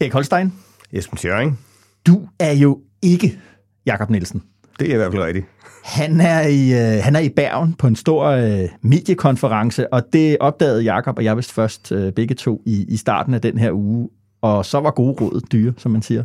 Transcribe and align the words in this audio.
Erik 0.00 0.12
Holstein, 0.12 0.52
Esben 0.92 1.18
Schøring. 1.18 1.58
du 2.06 2.28
er 2.38 2.52
jo 2.52 2.78
ikke 3.02 3.38
Jakob 3.86 4.10
Nielsen. 4.10 4.42
Det 4.78 4.90
er 4.90 4.94
i 4.94 4.96
hvert 4.96 5.12
fald 5.12 5.22
rigtigt. 5.22 5.46
Han 5.84 6.20
er 6.20 6.40
i, 6.40 6.72
øh, 6.72 7.04
han 7.04 7.16
er 7.16 7.20
i 7.20 7.28
Bergen 7.28 7.74
på 7.74 7.86
en 7.86 7.96
stor 7.96 8.24
øh, 8.24 8.68
mediekonference, 8.82 9.92
og 9.92 10.02
det 10.12 10.36
opdagede 10.40 10.82
Jakob 10.82 11.18
og 11.18 11.24
jeg 11.24 11.36
vist 11.36 11.52
først 11.52 11.92
øh, 11.92 12.12
begge 12.12 12.34
to 12.34 12.62
i, 12.66 12.84
i 12.88 12.96
starten 12.96 13.34
af 13.34 13.40
den 13.40 13.58
her 13.58 13.72
uge. 13.72 14.08
Og 14.42 14.66
så 14.66 14.80
var 14.80 14.90
gode 14.90 15.16
råd 15.20 15.40
dyre, 15.52 15.72
som 15.76 15.92
man 15.92 16.02
siger. 16.02 16.24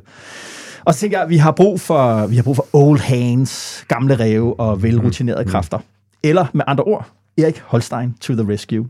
Og 0.85 0.93
så 0.93 0.99
tænker 0.99 1.19
jeg, 1.19 1.29
vi 1.29 1.37
har 1.37 1.51
brug 1.51 1.81
for, 1.81 2.27
vi 2.27 2.35
har 2.35 2.43
brug 2.43 2.55
for 2.55 2.67
old 2.73 2.99
hands, 2.99 3.85
gamle 3.87 4.19
ræve 4.19 4.59
og 4.59 4.83
velrutinerede 4.83 5.45
kræfter. 5.45 5.79
Eller 6.23 6.45
med 6.53 6.65
andre 6.67 6.83
ord, 6.83 7.09
Erik 7.37 7.59
Holstein 7.65 8.13
to 8.21 8.33
the 8.33 8.53
rescue. 8.53 8.87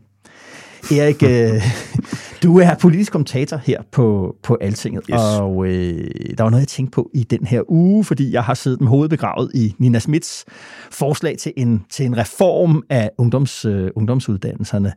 Erik, 0.91 1.23
øh, 1.23 1.53
du 2.43 2.59
er 2.59 2.75
politisk 2.75 3.11
kommentator 3.11 3.57
her 3.57 3.81
på, 3.91 4.35
på 4.43 4.57
Altinget, 4.61 5.03
Yes. 5.11 5.19
og 5.19 5.65
øh, 5.67 6.09
der 6.37 6.43
var 6.43 6.49
noget, 6.49 6.61
jeg 6.61 6.67
tænkte 6.67 6.91
på 6.95 7.09
i 7.13 7.23
den 7.23 7.45
her 7.45 7.61
uge, 7.71 8.03
fordi 8.03 8.33
jeg 8.33 8.43
har 8.43 8.53
siddet 8.53 8.81
med 8.81 8.89
hovedet 8.89 9.09
begravet 9.09 9.51
i 9.55 9.75
Nina 9.79 9.99
Smits 9.99 10.45
forslag 10.91 11.37
til 11.37 11.53
en, 11.57 11.83
til 11.89 12.05
en 12.05 12.17
reform 12.17 12.83
af 12.89 13.09
ungdoms, 13.17 13.65
øh, 13.65 13.89
ungdomsuddannelserne. 13.95 14.93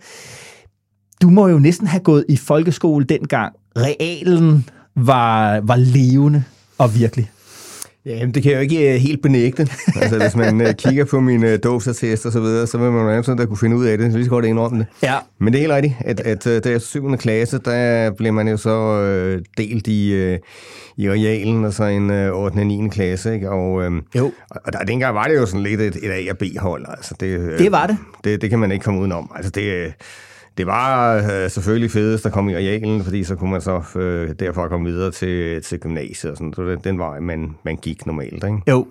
Du 1.22 1.30
må 1.30 1.48
jo 1.48 1.58
næsten 1.58 1.86
have 1.86 2.00
gået 2.02 2.24
i 2.28 2.36
folkeskole 2.36 3.04
dengang. 3.04 3.54
Realen 3.76 4.68
var, 4.96 5.60
var 5.60 5.76
levende 5.76 6.44
og 6.78 6.94
virkelig. 6.94 7.30
Jamen, 8.06 8.34
det 8.34 8.42
kan 8.42 8.52
jeg 8.52 8.56
jo 8.56 8.62
ikke 8.62 8.94
øh, 8.94 9.00
helt 9.00 9.22
benægte. 9.22 9.68
altså, 10.02 10.18
hvis 10.18 10.36
man 10.36 10.60
øh, 10.60 10.74
kigger 10.74 11.04
på 11.04 11.20
min 11.20 11.44
øh, 11.44 11.58
dåbsattest 11.64 12.26
og 12.26 12.32
så 12.32 12.40
videre, 12.40 12.66
så 12.66 12.78
vil 12.78 12.90
man 12.90 13.02
jo 13.02 13.08
nærmest 13.10 13.26
sådan, 13.26 13.38
der 13.38 13.46
kunne 13.46 13.56
finde 13.58 13.76
ud 13.76 13.84
af 13.86 13.98
det. 13.98 14.12
Så 14.12 14.18
lige 14.18 14.24
så 14.24 14.30
godt 14.30 14.44
indrømme 14.44 14.78
det. 14.78 14.86
Ja. 15.02 15.14
Men 15.40 15.52
det 15.52 15.58
er 15.58 15.62
helt 15.62 15.72
rigtigt, 15.72 15.94
at, 16.00 16.20
at 16.20 16.46
øh, 16.46 16.64
da 16.64 16.68
jeg 16.68 16.74
er 16.74 16.78
7. 16.78 17.16
klasse, 17.16 17.58
der 17.64 18.10
blev 18.10 18.32
man 18.32 18.48
jo 18.48 18.56
så 18.56 19.00
øh, 19.00 19.42
delt 19.58 19.86
i, 19.86 20.12
øh, 20.12 20.38
i 20.96 21.10
realen, 21.10 21.64
og 21.64 21.72
så 21.72 21.84
en 21.84 22.10
øh, 22.10 22.32
8. 22.32 22.54
og 22.58 22.66
9. 22.66 22.88
klasse. 22.92 23.34
Ikke? 23.34 23.50
Og, 23.50 23.82
øh, 23.84 23.92
Jo. 24.16 24.32
og 24.50 24.72
der, 24.72 24.78
dengang 24.84 25.14
var 25.14 25.24
det 25.24 25.34
jo 25.36 25.46
sådan 25.46 25.62
lidt 25.62 25.80
et, 25.80 25.96
et 26.02 26.10
A- 26.10 26.30
og 26.30 26.38
B-hold. 26.38 26.84
Altså, 26.88 27.14
det, 27.20 27.26
øh, 27.26 27.58
Det 27.58 27.72
var 27.72 27.86
det. 27.86 27.96
det. 28.24 28.42
Det 28.42 28.50
kan 28.50 28.58
man 28.58 28.72
ikke 28.72 28.82
komme 28.84 29.00
udenom. 29.00 29.30
Altså, 29.36 29.50
det, 29.50 29.62
øh, 29.62 29.92
det 30.58 30.66
var 30.66 31.16
øh, 31.16 31.50
selvfølgelig 31.50 31.90
fedest 31.90 32.26
at 32.26 32.32
komme 32.32 32.52
i 32.52 32.56
realen, 32.56 33.04
fordi 33.04 33.24
så 33.24 33.36
kunne 33.36 33.50
man 33.50 33.60
så 33.60 33.82
øh, 33.96 34.34
derfra 34.38 34.68
komme 34.68 34.90
videre 34.90 35.10
til, 35.10 35.62
til 35.62 35.78
gymnasiet. 35.78 36.30
Og 36.30 36.36
sådan. 36.36 36.52
Så 36.54 36.62
det, 36.62 36.84
den 36.84 36.98
vej, 36.98 37.20
man, 37.20 37.56
man 37.64 37.76
gik 37.76 38.06
normalt. 38.06 38.44
Ikke? 38.44 38.58
Jo. 38.68 38.86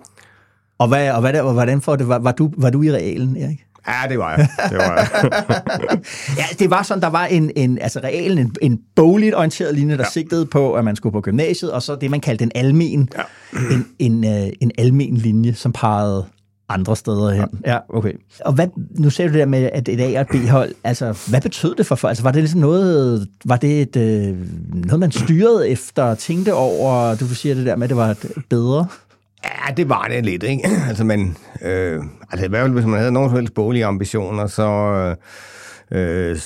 Og, 0.78 0.88
hvad, 0.88 1.10
og 1.10 1.20
hvad, 1.20 1.52
hvordan 1.52 1.80
for 1.80 1.96
det? 1.96 2.08
Var, 2.08 2.18
var, 2.18 2.32
du, 2.32 2.50
var 2.56 2.70
du 2.70 2.82
i 2.82 2.92
realen, 2.92 3.36
Erik? 3.36 3.64
Ja, 3.88 4.08
det 4.08 4.18
var 4.18 4.36
jeg. 4.36 4.48
Det 4.70 4.78
var 4.78 4.94
jeg. 4.96 5.08
Ja, 6.38 6.44
det 6.58 6.70
var 6.70 6.82
sådan, 6.82 7.02
der 7.02 7.08
var 7.08 7.26
en, 7.26 7.50
en 7.56 7.78
altså 7.78 8.00
realen, 8.00 8.38
en, 8.38 8.54
en 8.62 8.80
bogligt 8.96 9.34
orienteret 9.34 9.74
linje, 9.74 9.96
der 9.96 10.02
ja. 10.02 10.10
sigtede 10.10 10.46
på, 10.46 10.74
at 10.74 10.84
man 10.84 10.96
skulle 10.96 11.12
på 11.12 11.20
gymnasiet, 11.20 11.72
og 11.72 11.82
så 11.82 11.96
det, 11.96 12.10
man 12.10 12.20
kaldte 12.20 12.44
en 12.44 12.52
almen, 12.54 13.08
ja. 13.16 13.22
en, 13.74 13.86
en, 13.98 14.24
øh, 14.24 14.52
en 14.60 14.70
almen 14.78 15.16
linje, 15.16 15.54
som 15.54 15.72
pegede 15.72 16.26
andre 16.68 16.96
steder 16.96 17.30
hen. 17.30 17.48
Ja, 17.66 17.72
ja 17.72 17.78
okay. 17.88 18.12
Og 18.44 18.52
hvad, 18.52 18.66
nu 18.90 19.10
sagde 19.10 19.28
du 19.28 19.32
det 19.32 19.40
der 19.40 19.46
med, 19.46 19.70
at 19.72 19.88
et 19.88 20.00
A- 20.00 20.20
og 20.20 20.20
et 20.20 20.28
B-hold, 20.28 20.74
altså, 20.84 21.18
hvad 21.30 21.40
betød 21.40 21.74
det 21.74 21.86
for 21.86 21.94
folk? 21.94 22.10
Altså, 22.10 22.22
var 22.22 22.32
det 22.32 22.42
ligesom 22.42 22.60
noget, 22.60 23.28
var 23.44 23.56
det 23.56 23.82
et, 23.82 23.96
øh, 23.96 24.36
noget, 24.72 25.00
man 25.00 25.12
styrede 25.12 25.68
efter, 25.68 26.14
tænkte 26.14 26.54
over, 26.54 27.14
du 27.14 27.26
siger 27.26 27.54
det 27.54 27.66
der 27.66 27.76
med, 27.76 27.84
at 27.84 27.88
det 27.88 27.96
var 27.96 28.08
et 28.08 28.32
bedre? 28.50 28.86
Ja, 29.44 29.74
det 29.76 29.88
var 29.88 30.06
det 30.10 30.24
lidt, 30.24 30.42
ikke? 30.42 30.68
Altså, 30.88 31.04
man, 31.04 31.36
øh, 31.62 32.02
altså 32.30 32.46
i 32.46 32.48
hvert 32.48 32.62
fald, 32.62 32.72
hvis 32.72 32.84
man 32.84 32.98
havde 32.98 33.12
nogen 33.12 33.30
som 33.30 33.36
helst 33.36 33.54
boglige 33.54 33.84
ambitioner, 33.84 34.46
så, 34.46 34.68
øh, 35.90 36.36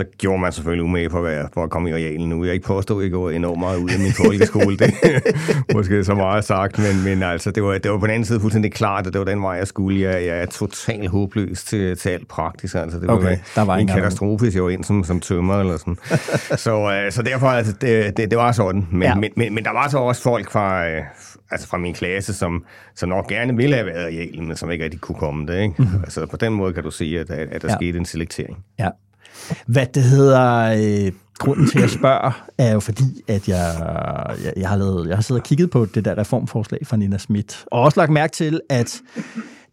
så 0.00 0.04
gjorde 0.18 0.40
man 0.40 0.52
selvfølgelig 0.52 0.84
umage 0.84 1.10
for 1.10 1.26
at, 1.26 1.46
for 1.54 1.64
at 1.64 1.70
komme 1.70 1.90
i 1.90 1.94
realen 1.94 2.28
nu. 2.28 2.44
Jeg 2.44 2.54
ikke 2.54 2.66
påstå, 2.66 2.98
at 2.98 3.02
jeg 3.04 3.12
går 3.12 3.30
enormt 3.30 3.58
meget 3.58 3.78
ud 3.78 3.90
af 3.90 3.98
min 3.98 4.12
folkeskole. 4.12 4.76
det 4.76 4.94
er 5.02 5.20
måske 5.76 6.04
så 6.04 6.14
meget 6.14 6.44
sagt, 6.44 6.78
men, 6.78 7.04
men 7.04 7.22
altså, 7.22 7.50
det 7.50 7.62
var, 7.62 7.78
det 7.78 7.90
var 7.90 7.98
på 7.98 8.06
den 8.06 8.14
anden 8.14 8.24
side 8.26 8.40
fuldstændig 8.40 8.72
klart, 8.72 9.06
at 9.06 9.12
det 9.12 9.18
var 9.18 9.24
den 9.24 9.42
vej, 9.42 9.52
jeg 9.52 9.66
skulle. 9.66 10.00
Jeg, 10.00 10.26
jeg 10.26 10.38
er 10.38 10.46
totalt 10.46 11.08
håbløs 11.10 11.64
til, 11.64 11.96
til 11.96 12.08
alt 12.08 12.28
praktisk. 12.28 12.74
Altså, 12.74 12.98
det 13.00 13.10
Okay, 13.10 13.28
var 13.28 13.36
der 13.54 13.64
var 13.64 13.76
en 13.76 13.86
katastrofe, 13.86 14.44
hvis 14.44 14.54
jeg 14.54 14.64
var 14.64 14.70
ind 14.70 14.84
som, 14.84 15.04
som 15.04 15.20
tømmer 15.20 15.60
eller 15.60 15.76
sådan. 15.76 15.96
så, 16.66 17.02
øh, 17.04 17.12
så 17.12 17.22
derfor, 17.22 17.46
altså, 17.46 17.72
det, 17.72 18.16
det, 18.16 18.30
det 18.30 18.38
var 18.38 18.52
sådan. 18.52 18.86
Men, 18.90 19.02
Ja. 19.02 19.14
men, 19.14 19.30
men, 19.36 19.54
men 19.54 19.64
der 19.64 19.72
var 19.72 19.88
så 19.88 19.98
også 19.98 20.22
folk 20.22 20.50
fra, 20.50 20.88
øh, 20.88 21.02
altså 21.50 21.68
fra 21.68 21.78
min 21.78 21.94
klasse, 21.94 22.34
som, 22.34 22.64
som 22.94 23.08
nok 23.08 23.28
gerne 23.28 23.56
ville 23.56 23.74
have 23.74 23.86
været 23.86 24.12
i 24.12 24.16
Yale, 24.16 24.42
men 24.42 24.56
som 24.56 24.70
ikke 24.70 24.84
rigtig 24.84 25.00
kunne 25.00 25.18
komme 25.18 25.46
det. 25.46 25.62
Ikke? 25.62 25.74
Mm-hmm. 25.78 26.00
Altså 26.04 26.26
på 26.26 26.36
den 26.36 26.52
måde 26.52 26.72
kan 26.72 26.82
du 26.82 26.90
sige, 26.90 27.20
at, 27.20 27.30
at, 27.30 27.62
der 27.62 27.68
ja. 27.68 27.74
skete 27.76 27.98
en 27.98 28.04
selektering. 28.04 28.64
Ja. 28.78 28.88
Hvad 29.66 29.86
det 29.94 30.02
hedder, 30.02 30.74
øh, 31.06 31.12
grunden 31.38 31.68
til 31.68 31.78
at 31.78 31.82
jeg 31.82 31.90
spørger, 31.90 32.46
er 32.58 32.72
jo 32.72 32.80
fordi, 32.80 33.22
at 33.28 33.48
jeg, 33.48 33.74
jeg, 34.44 34.52
jeg, 34.56 34.68
har 34.68 34.76
lavet, 34.76 35.08
jeg 35.08 35.16
har 35.16 35.22
siddet 35.22 35.42
og 35.42 35.46
kigget 35.46 35.70
på 35.70 35.84
det 35.84 36.04
der 36.04 36.18
reformforslag 36.18 36.86
fra 36.86 36.96
Nina 36.96 37.18
Schmidt, 37.18 37.64
og 37.66 37.82
også 37.82 38.00
lagt 38.00 38.12
mærke 38.12 38.32
til, 38.32 38.60
at 38.68 39.00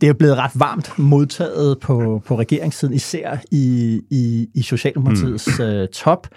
det 0.02 0.10
er 0.10 0.14
blevet 0.14 0.38
ret 0.38 0.52
varmt 0.56 1.00
modtaget 1.00 1.80
på, 1.80 2.22
på 2.26 2.40
regeringssiden, 2.40 2.94
især 2.94 3.38
i, 3.52 4.02
i, 4.10 4.48
i 4.54 4.62
Socialdemokratiets 4.62 5.60
mm. 5.60 5.66
øh, 5.66 5.88
top. 5.88 6.28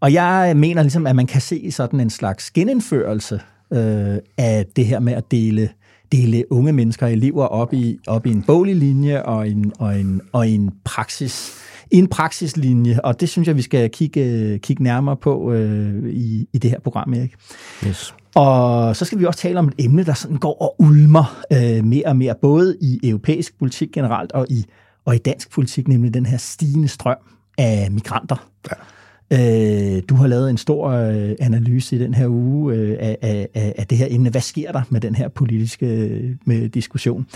Og 0.00 0.12
jeg 0.12 0.52
mener 0.56 0.82
ligesom, 0.82 1.06
at 1.06 1.16
man 1.16 1.26
kan 1.26 1.40
se 1.40 1.72
sådan 1.72 2.00
en 2.00 2.10
slags 2.10 2.50
genindførelse 2.50 3.40
øh, 3.72 4.16
af 4.38 4.66
det 4.76 4.86
her 4.86 5.00
med 5.00 5.12
at 5.12 5.30
dele 5.30 5.68
dele 6.12 6.52
unge 6.52 6.72
mennesker 6.72 7.06
og 7.06 7.12
elever 7.12 7.44
op 7.44 7.72
i, 7.72 7.98
op 8.06 8.26
i 8.26 8.30
en 8.30 8.42
boglig 8.42 8.76
linje 8.76 9.22
og 9.22 9.48
en, 9.48 9.72
og 9.78 10.00
en, 10.00 10.20
og 10.32 10.48
en 10.48 10.70
praksis 10.84 11.52
i 11.90 11.98
en 11.98 12.08
praksislinje, 12.08 13.00
og 13.04 13.20
det 13.20 13.28
synes 13.28 13.48
jeg, 13.48 13.56
vi 13.56 13.62
skal 13.62 13.90
kigge, 13.90 14.58
kigge 14.58 14.82
nærmere 14.82 15.16
på 15.16 15.52
øh, 15.52 16.08
i, 16.08 16.48
i 16.52 16.58
det 16.58 16.70
her 16.70 16.80
program, 16.80 17.14
Erik. 17.14 17.34
Yes. 17.86 18.14
Og 18.34 18.96
så 18.96 19.04
skal 19.04 19.18
vi 19.18 19.24
også 19.24 19.40
tale 19.40 19.58
om 19.58 19.68
et 19.68 19.74
emne, 19.78 20.04
der 20.04 20.14
sådan 20.14 20.36
går 20.36 20.62
og 20.62 20.74
ulmer 20.78 21.42
øh, 21.52 21.84
mere 21.84 22.06
og 22.06 22.16
mere, 22.16 22.34
både 22.42 22.76
i 22.80 23.00
europæisk 23.04 23.58
politik 23.58 23.92
generelt 23.92 24.32
og 24.32 24.46
i, 24.50 24.64
og 25.04 25.14
i 25.14 25.18
dansk 25.18 25.50
politik, 25.50 25.88
nemlig 25.88 26.14
den 26.14 26.26
her 26.26 26.36
stigende 26.36 26.88
strøm 26.88 27.16
af 27.58 27.90
migranter. 27.90 28.48
Ja. 28.70 28.76
Øh, 29.32 30.02
du 30.08 30.14
har 30.14 30.26
lavet 30.26 30.50
en 30.50 30.58
stor 30.58 30.88
øh, 30.88 31.30
analyse 31.40 31.96
i 31.96 31.98
den 31.98 32.14
her 32.14 32.28
uge 32.28 32.74
øh, 32.74 32.96
af, 33.00 33.18
af, 33.22 33.48
af 33.54 33.74
af 33.78 33.86
det 33.86 33.98
her 33.98 34.06
emne. 34.10 34.30
Hvad 34.30 34.40
sker 34.40 34.72
der 34.72 34.82
med 34.90 35.00
den 35.00 35.14
her 35.14 35.28
politiske 35.28 35.86
øh, 35.86 36.34
med 36.44 36.68
diskussion? 36.68 37.26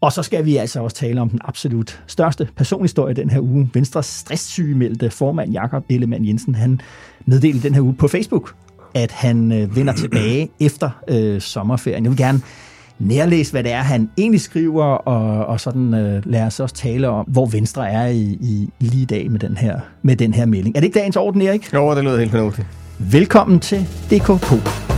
Og 0.00 0.12
så 0.12 0.22
skal 0.22 0.44
vi 0.44 0.56
altså 0.56 0.80
også 0.80 0.96
tale 0.96 1.20
om 1.20 1.28
den 1.28 1.40
absolut 1.44 2.02
største 2.06 2.48
personhistorie 2.56 3.14
den 3.14 3.30
her 3.30 3.40
uge. 3.40 3.70
Venstres 3.74 4.06
stresssygemeldte 4.06 5.10
formand 5.10 5.52
Jakob 5.52 5.84
Ellemann 5.88 6.26
Jensen, 6.26 6.54
han 6.54 6.80
meddelte 7.26 7.62
den 7.62 7.74
her 7.74 7.80
uge 7.80 7.94
på 7.94 8.08
Facebook, 8.08 8.54
at 8.94 9.12
han 9.12 9.52
øh, 9.52 9.76
vender 9.76 9.92
tilbage 9.92 10.50
efter 10.60 10.90
øh, 11.08 11.40
sommerferien. 11.40 12.04
Jeg 12.04 12.10
vil 12.10 12.18
gerne 12.18 12.40
nærlæse, 12.98 13.52
hvad 13.52 13.62
det 13.62 13.72
er, 13.72 13.82
han 13.82 14.10
egentlig 14.18 14.40
skriver, 14.40 14.84
og, 14.84 15.46
og 15.46 15.60
sådan 15.60 15.94
øh, 15.94 16.22
lad 16.26 16.42
os 16.42 16.60
også 16.60 16.74
tale 16.74 17.08
om, 17.08 17.26
hvor 17.28 17.46
Venstre 17.46 17.90
er 17.90 18.06
i, 18.06 18.22
i 18.40 18.68
lige 18.78 19.02
i 19.02 19.04
dag 19.04 19.30
med 19.30 19.40
den, 19.40 19.56
her, 19.56 19.80
med 20.02 20.16
den 20.16 20.34
her 20.34 20.46
melding. 20.46 20.76
Er 20.76 20.80
det 20.80 20.86
ikke 20.86 20.98
dagens 20.98 21.16
orden, 21.16 21.42
Erik? 21.42 21.74
Jo, 21.74 21.94
det 21.94 22.04
lyder 22.04 22.18
helt 22.18 22.30
fornuftigt. 22.30 22.66
Velkommen 22.98 23.60
til 23.60 23.86
DKP. 24.10 24.97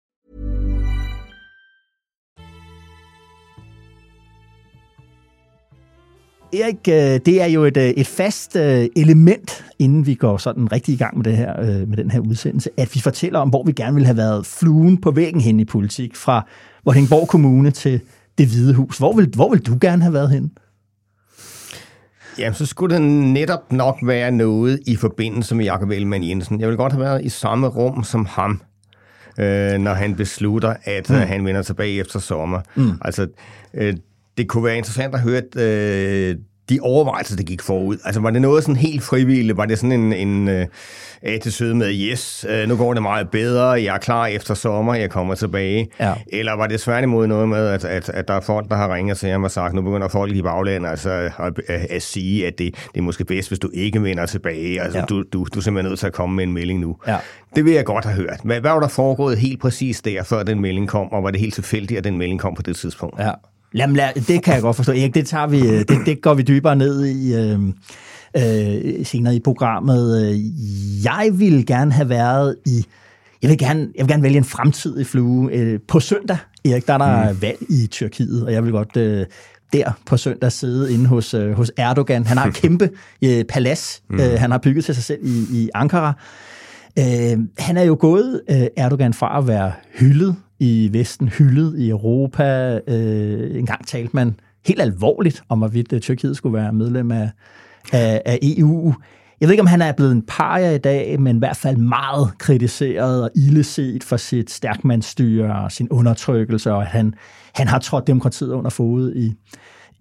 Erik, 6.53 6.87
øh, 6.87 7.19
det 7.25 7.41
er 7.41 7.45
jo 7.45 7.63
et, 7.63 7.77
øh, 7.77 7.89
et 7.89 8.07
fast 8.07 8.55
øh, 8.55 8.85
element, 8.95 9.65
inden 9.79 10.05
vi 10.05 10.15
går 10.15 10.37
sådan 10.37 10.71
rigtig 10.71 10.93
i 10.93 10.97
gang 10.97 11.17
med, 11.17 11.23
det 11.23 11.37
her, 11.37 11.85
med 11.85 11.97
den 11.97 12.11
her 12.11 12.19
udsendelse, 12.19 12.69
at 12.77 12.95
vi 12.95 12.99
fortæller 12.99 13.39
om, 13.39 13.49
hvor 13.49 13.63
vi 13.63 13.71
gerne 13.71 13.93
ville 13.93 14.05
have 14.05 14.17
været 14.17 14.45
fluen 14.45 15.01
på 15.01 15.11
væggen 15.11 15.41
hen 15.41 15.59
i 15.59 15.65
politik, 15.65 16.15
fra 16.15 16.47
Vordingborg 16.85 17.27
Kommune 17.27 17.71
til 17.71 18.01
det 18.37 18.47
Hvide 18.47 18.73
Hus. 18.73 18.97
Hvor 18.97 19.13
vil, 19.13 19.31
hvor 19.35 19.49
vil 19.49 19.65
du 19.65 19.77
gerne 19.81 20.01
have 20.01 20.13
været 20.13 20.29
hen? 20.29 20.51
Jamen, 22.37 22.53
så 22.53 22.65
skulle 22.65 22.95
det 22.95 23.01
netop 23.01 23.71
nok 23.71 23.99
være 24.03 24.31
noget 24.31 24.79
i 24.87 24.95
forbindelse 24.95 25.55
med 25.55 25.65
Jakob 25.65 25.89
Ellemann 25.89 26.23
Jensen. 26.23 26.59
Jeg 26.59 26.69
vil 26.69 26.77
godt 26.77 26.93
have 26.93 27.01
været 27.01 27.25
i 27.25 27.29
samme 27.29 27.67
rum 27.67 28.03
som 28.03 28.25
ham, 28.25 28.61
øh, 29.39 29.77
når 29.77 29.93
han 29.93 30.15
beslutter, 30.15 30.75
at 30.83 31.09
mm. 31.09 31.15
han 31.15 31.45
vender 31.45 31.61
tilbage 31.61 31.99
efter 31.99 32.19
sommer. 32.19 32.61
Mm. 32.75 32.91
Altså, 33.01 33.27
øh, 33.73 33.93
det 34.37 34.47
kunne 34.47 34.63
være 34.63 34.77
interessant 34.77 35.15
at 35.15 35.21
høre 35.21 35.41
øh, 35.55 36.35
de 36.69 36.79
overvejelser, 36.81 37.35
der 37.35 37.43
gik 37.43 37.61
forud. 37.61 37.97
Altså, 38.05 38.21
var 38.21 38.29
det 38.29 38.41
noget 38.41 38.63
sådan 38.63 38.75
helt 38.75 39.03
frivilligt? 39.03 39.57
Var 39.57 39.65
det 39.65 39.79
sådan 39.79 39.91
en, 39.91 40.13
en 40.13 40.47
øh, 40.47 40.65
A 41.21 41.37
til 41.37 41.53
søde 41.53 41.75
med, 41.75 41.93
yes, 41.93 42.45
øh, 42.49 42.67
nu 42.67 42.75
går 42.75 42.93
det 42.93 43.01
meget 43.03 43.29
bedre, 43.29 43.67
jeg 43.67 43.95
er 43.95 43.99
klar 43.99 44.25
efter 44.25 44.53
sommer, 44.53 44.95
jeg 44.95 45.09
kommer 45.09 45.35
tilbage? 45.35 45.87
Ja. 45.99 46.13
Eller 46.27 46.53
var 46.53 46.67
det 46.67 46.79
svært 46.79 47.03
imod 47.03 47.27
noget 47.27 47.49
med, 47.49 47.67
at, 47.67 47.85
at, 47.85 48.09
at 48.09 48.27
der 48.27 48.33
er 48.33 48.41
folk, 48.41 48.69
der 48.69 48.75
har 48.75 48.93
ringet 48.93 49.17
til 49.17 49.29
ham 49.29 49.43
og 49.43 49.51
sagt, 49.51 49.73
nu 49.73 49.81
begynder 49.81 50.07
folk 50.07 50.35
i 50.35 50.41
baglandet 50.41 50.89
altså, 50.89 51.09
at, 51.09 51.53
at, 51.67 51.87
at 51.89 52.01
sige, 52.01 52.47
at 52.47 52.57
det, 52.57 52.75
det 52.93 52.99
er 52.99 53.01
måske 53.01 53.25
bedst, 53.25 53.49
hvis 53.49 53.59
du 53.59 53.69
ikke 53.73 54.03
vender 54.03 54.25
tilbage. 54.25 54.81
Altså, 54.81 54.99
ja. 54.99 55.05
du, 55.05 55.23
du, 55.33 55.45
du 55.53 55.59
er 55.59 55.63
simpelthen 55.63 55.89
nødt 55.89 55.99
til 55.99 56.07
at 56.07 56.13
komme 56.13 56.35
med 56.35 56.43
en 56.43 56.53
melding 56.53 56.79
nu. 56.79 56.97
Ja. 57.07 57.17
Det 57.55 57.65
vil 57.65 57.73
jeg 57.73 57.85
godt 57.85 58.05
have 58.05 58.15
hørt. 58.15 58.39
Hvad, 58.43 58.59
hvad 58.59 58.71
var 58.71 58.79
der 58.79 58.87
foregået 58.87 59.37
helt 59.37 59.61
præcis 59.61 60.01
der, 60.01 60.23
før 60.23 60.43
den 60.43 60.61
melding 60.61 60.87
kom, 60.87 61.11
og 61.11 61.23
var 61.23 61.31
det 61.31 61.39
helt 61.39 61.53
tilfældigt, 61.53 61.97
at 61.97 62.03
den 62.03 62.17
melding 62.17 62.39
kom 62.39 62.55
på 62.55 62.61
det 62.61 62.75
tidspunkt? 62.75 63.19
Ja. 63.19 63.31
Jamen, 63.75 63.95
lad, 63.95 64.13
det 64.27 64.43
kan 64.43 64.53
jeg 64.53 64.61
godt 64.61 64.75
forstå. 64.75 64.91
Erik, 64.91 65.13
det, 65.13 65.27
tager 65.27 65.47
vi, 65.47 65.59
øh, 65.59 65.79
det, 65.79 65.97
det 66.05 66.21
går 66.21 66.33
vi 66.33 66.41
dybere 66.41 66.75
ned 66.75 67.05
i 67.05 67.35
øh, 67.35 67.59
øh, 68.37 69.05
senere 69.05 69.35
i 69.35 69.39
programmet. 69.39 70.35
Jeg 71.03 71.29
vil 71.33 71.65
gerne 71.65 71.91
have 71.91 72.09
været 72.09 72.55
i... 72.65 72.85
Jeg 73.41 73.49
vil 73.49 73.57
gerne, 73.57 73.87
jeg 73.95 74.05
vil 74.05 74.07
gerne 74.07 74.23
vælge 74.23 74.37
en 74.37 74.43
fremtidig 74.43 75.07
flue. 75.07 75.51
Øh, 75.53 75.79
På 75.87 75.99
søndag, 75.99 76.37
Erik, 76.65 76.87
der 76.87 76.93
er 76.93 76.97
der 76.97 77.33
mm. 77.33 77.41
valg 77.41 77.57
i 77.69 77.87
Tyrkiet, 77.87 78.45
og 78.45 78.53
jeg 78.53 78.63
vil 78.63 78.71
godt 78.71 78.97
øh, 78.97 79.25
der 79.73 79.91
på 80.05 80.17
søndag 80.17 80.51
sidde 80.51 80.93
inde 80.93 81.05
hos, 81.05 81.33
øh, 81.33 81.51
hos 81.51 81.71
Erdogan. 81.77 82.25
Han 82.25 82.37
har 82.37 82.47
et 82.47 82.53
kæmpe 82.61 82.89
øh, 83.23 83.43
palads, 83.45 84.01
mm. 84.09 84.19
øh, 84.19 84.39
han 84.39 84.51
har 84.51 84.57
bygget 84.57 84.85
til 84.85 84.95
sig 84.95 85.03
selv 85.03 85.19
i, 85.23 85.45
i 85.51 85.69
Ankara. 85.73 86.13
Øh, 86.99 87.37
han 87.57 87.77
er 87.77 87.83
jo 87.83 87.97
gået, 87.99 88.41
øh, 88.49 88.67
Erdogan, 88.77 89.13
fra 89.13 89.37
at 89.37 89.47
være 89.47 89.71
hyldet 89.99 90.35
i 90.61 90.89
Vesten, 90.91 91.29
hyldet 91.29 91.79
i 91.79 91.89
Europa. 91.89 92.79
Øh, 92.87 93.55
en 93.59 93.65
gang 93.65 93.87
talte 93.87 94.15
man 94.15 94.35
helt 94.67 94.81
alvorligt 94.81 95.43
om, 95.49 95.59
hvorvidt 95.59 95.93
øh, 95.93 96.01
Tyrkiet 96.01 96.37
skulle 96.37 96.53
være 96.57 96.73
medlem 96.73 97.11
af, 97.11 97.29
af, 97.93 98.21
af 98.25 98.39
EU. 98.41 98.93
Jeg 99.41 99.47
ved 99.47 99.53
ikke, 99.53 99.61
om 99.61 99.67
han 99.67 99.81
er 99.81 99.91
blevet 99.91 100.11
en 100.11 100.21
paria 100.27 100.71
i 100.71 100.77
dag, 100.77 101.21
men 101.21 101.35
i 101.35 101.39
hvert 101.39 101.57
fald 101.57 101.77
meget 101.77 102.37
kritiseret 102.37 103.23
og 103.23 103.29
illeset 103.35 104.03
for 104.03 104.17
sit 104.17 104.51
stærkmandsstyre 104.51 105.63
og 105.63 105.71
sin 105.71 105.89
undertrykkelse, 105.89 106.71
og 106.71 106.81
at 106.81 106.87
han, 106.87 107.13
han 107.55 107.67
har 107.67 107.79
trådt 107.79 108.07
demokratiet 108.07 108.51
under 108.51 108.69
fod 108.69 109.15
i, 109.15 109.33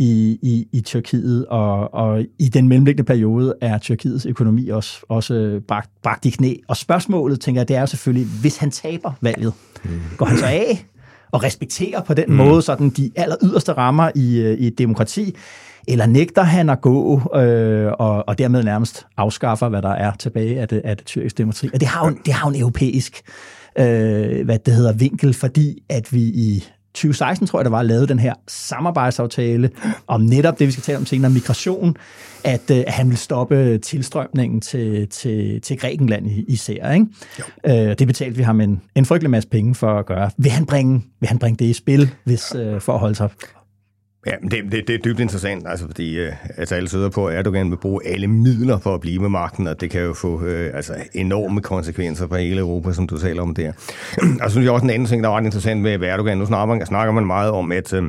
i, 0.01 0.39
i, 0.43 0.69
i 0.73 0.81
Tyrkiet, 0.81 1.47
og, 1.47 1.95
og 1.95 2.25
i 2.39 2.49
den 2.49 2.69
mellemliggende 2.69 3.07
periode 3.07 3.55
er 3.61 3.79
Tyrkiets 3.79 4.27
økonomi 4.27 4.69
også, 4.69 5.01
også 5.09 5.61
bragt, 5.69 5.91
bragt 6.03 6.25
i 6.25 6.31
knæ. 6.31 6.55
Og 6.69 6.77
spørgsmålet, 6.77 7.41
tænker 7.41 7.61
jeg, 7.61 7.69
det 7.69 7.77
er 7.77 7.81
jo 7.81 7.87
selvfølgelig, 7.87 8.27
hvis 8.41 8.57
han 8.57 8.71
taber 8.71 9.13
valget, 9.21 9.53
mm. 9.85 10.01
går 10.17 10.27
han 10.27 10.39
så 10.39 10.47
af 10.47 10.87
og 11.31 11.43
respekterer 11.43 12.01
på 12.01 12.15
den 12.15 12.25
mm. 12.29 12.35
måde 12.35 12.63
sådan 12.63 12.91
de 12.91 13.11
aller 13.17 13.37
yderste 13.43 13.73
rammer 13.73 14.11
i, 14.15 14.41
øh, 14.41 14.59
i 14.59 14.67
et 14.67 14.79
demokrati, 14.79 15.37
eller 15.89 16.07
nægter 16.07 16.43
han 16.43 16.71
at 16.71 16.81
gå 16.81 17.23
øh, 17.35 17.93
og, 17.99 18.29
og 18.29 18.39
dermed 18.39 18.63
nærmest 18.63 19.07
afskaffer, 19.17 19.69
hvad 19.69 19.83
der 19.83 19.93
er 19.93 20.13
tilbage 20.19 20.61
af 20.61 20.69
det, 20.69 20.81
af 20.85 20.97
det 20.97 21.07
tyrkiske 21.07 21.39
demokrati. 21.39 21.71
Og 21.75 21.81
det 21.81 21.89
har 21.89 22.09
jo, 22.09 22.17
det 22.27 22.35
har 22.35 22.49
jo 22.49 22.55
en 22.55 22.61
europæisk 22.61 23.23
øh, 23.79 24.45
hvad 24.45 24.59
det 24.59 24.75
hedder, 24.75 24.93
vinkel, 24.93 25.35
fordi 25.35 25.83
at 25.89 26.13
vi 26.13 26.21
i 26.21 26.65
2016, 26.95 27.47
tror 27.47 27.59
jeg, 27.59 27.65
der 27.65 27.71
var 27.71 27.83
lavet 27.83 28.09
den 28.09 28.19
her 28.19 28.35
samarbejdsaftale 28.49 29.71
om 30.07 30.21
netop 30.21 30.59
det, 30.59 30.67
vi 30.67 30.73
skal 30.73 30.83
tale 30.83 30.99
om 30.99 31.07
senere, 31.07 31.31
migration, 31.31 31.97
at, 32.45 32.71
øh, 32.71 32.77
at 32.87 32.93
han 32.93 33.09
vil 33.11 33.19
stoppe 33.19 33.79
tilstrømningen 33.79 34.61
til, 34.61 35.09
til, 35.09 35.61
til 35.61 35.79
Grækenland 35.79 36.27
i- 36.31 36.45
især. 36.49 36.93
Ikke? 36.93 37.07
Øh, 37.67 37.95
det 37.99 38.07
betalte 38.07 38.37
vi 38.37 38.43
ham 38.43 38.61
en, 38.61 38.81
en 38.95 39.05
frygtelig 39.07 39.31
masse 39.31 39.49
penge 39.49 39.75
for 39.75 39.99
at 39.99 40.07
gøre. 40.07 40.31
Vil 40.37 40.51
han 40.53 40.67
bringe, 40.67 41.03
vil 41.21 41.29
han 41.29 41.39
bringe 41.39 41.57
det 41.65 41.65
i 41.71 41.73
spil, 41.73 42.11
hvis, 42.25 42.55
øh, 42.55 42.81
for 42.81 42.93
at 42.93 42.99
holde 42.99 43.15
sig 43.15 43.29
Ja, 44.27 44.33
det, 44.51 44.73
det, 44.73 44.89
det 44.89 44.95
er 44.95 44.99
dybt 44.99 45.21
interessant, 45.21 45.69
altså, 45.69 45.87
fordi 45.87 46.19
øh, 46.19 46.33
altså, 46.57 46.75
alle 46.75 46.89
søder 46.89 47.09
på, 47.09 47.27
at 47.27 47.39
Erdogan 47.39 47.71
vil 47.71 47.77
bruge 47.77 48.07
alle 48.07 48.27
midler 48.27 48.79
for 48.79 48.95
at 48.95 49.01
blive 49.01 49.21
med 49.21 49.29
magten, 49.29 49.67
og 49.67 49.81
det 49.81 49.91
kan 49.91 50.01
jo 50.01 50.15
få 50.15 50.45
øh, 50.45 50.71
altså, 50.75 50.95
enorme 51.15 51.61
konsekvenser 51.61 52.29
for 52.29 52.37
hele 52.37 52.61
Europa, 52.61 52.93
som 52.93 53.07
du 53.07 53.19
taler 53.19 53.43
om 53.43 53.55
der. 53.55 53.73
og 54.43 54.51
så 54.51 54.51
synes 54.51 54.65
jeg 54.65 54.73
også 54.73 54.85
en 54.85 54.91
anden 54.91 55.07
ting, 55.07 55.23
der 55.25 55.31
er 55.31 55.37
ret 55.37 55.45
interessant 55.45 55.81
med 55.81 56.03
Erdogan. 56.03 56.39
Nu 56.39 56.47
snakker 56.47 56.75
man, 56.75 56.87
snakker 56.87 57.13
man 57.13 57.27
meget 57.27 57.51
om, 57.51 57.73
at 57.73 57.93
øh, 57.93 58.03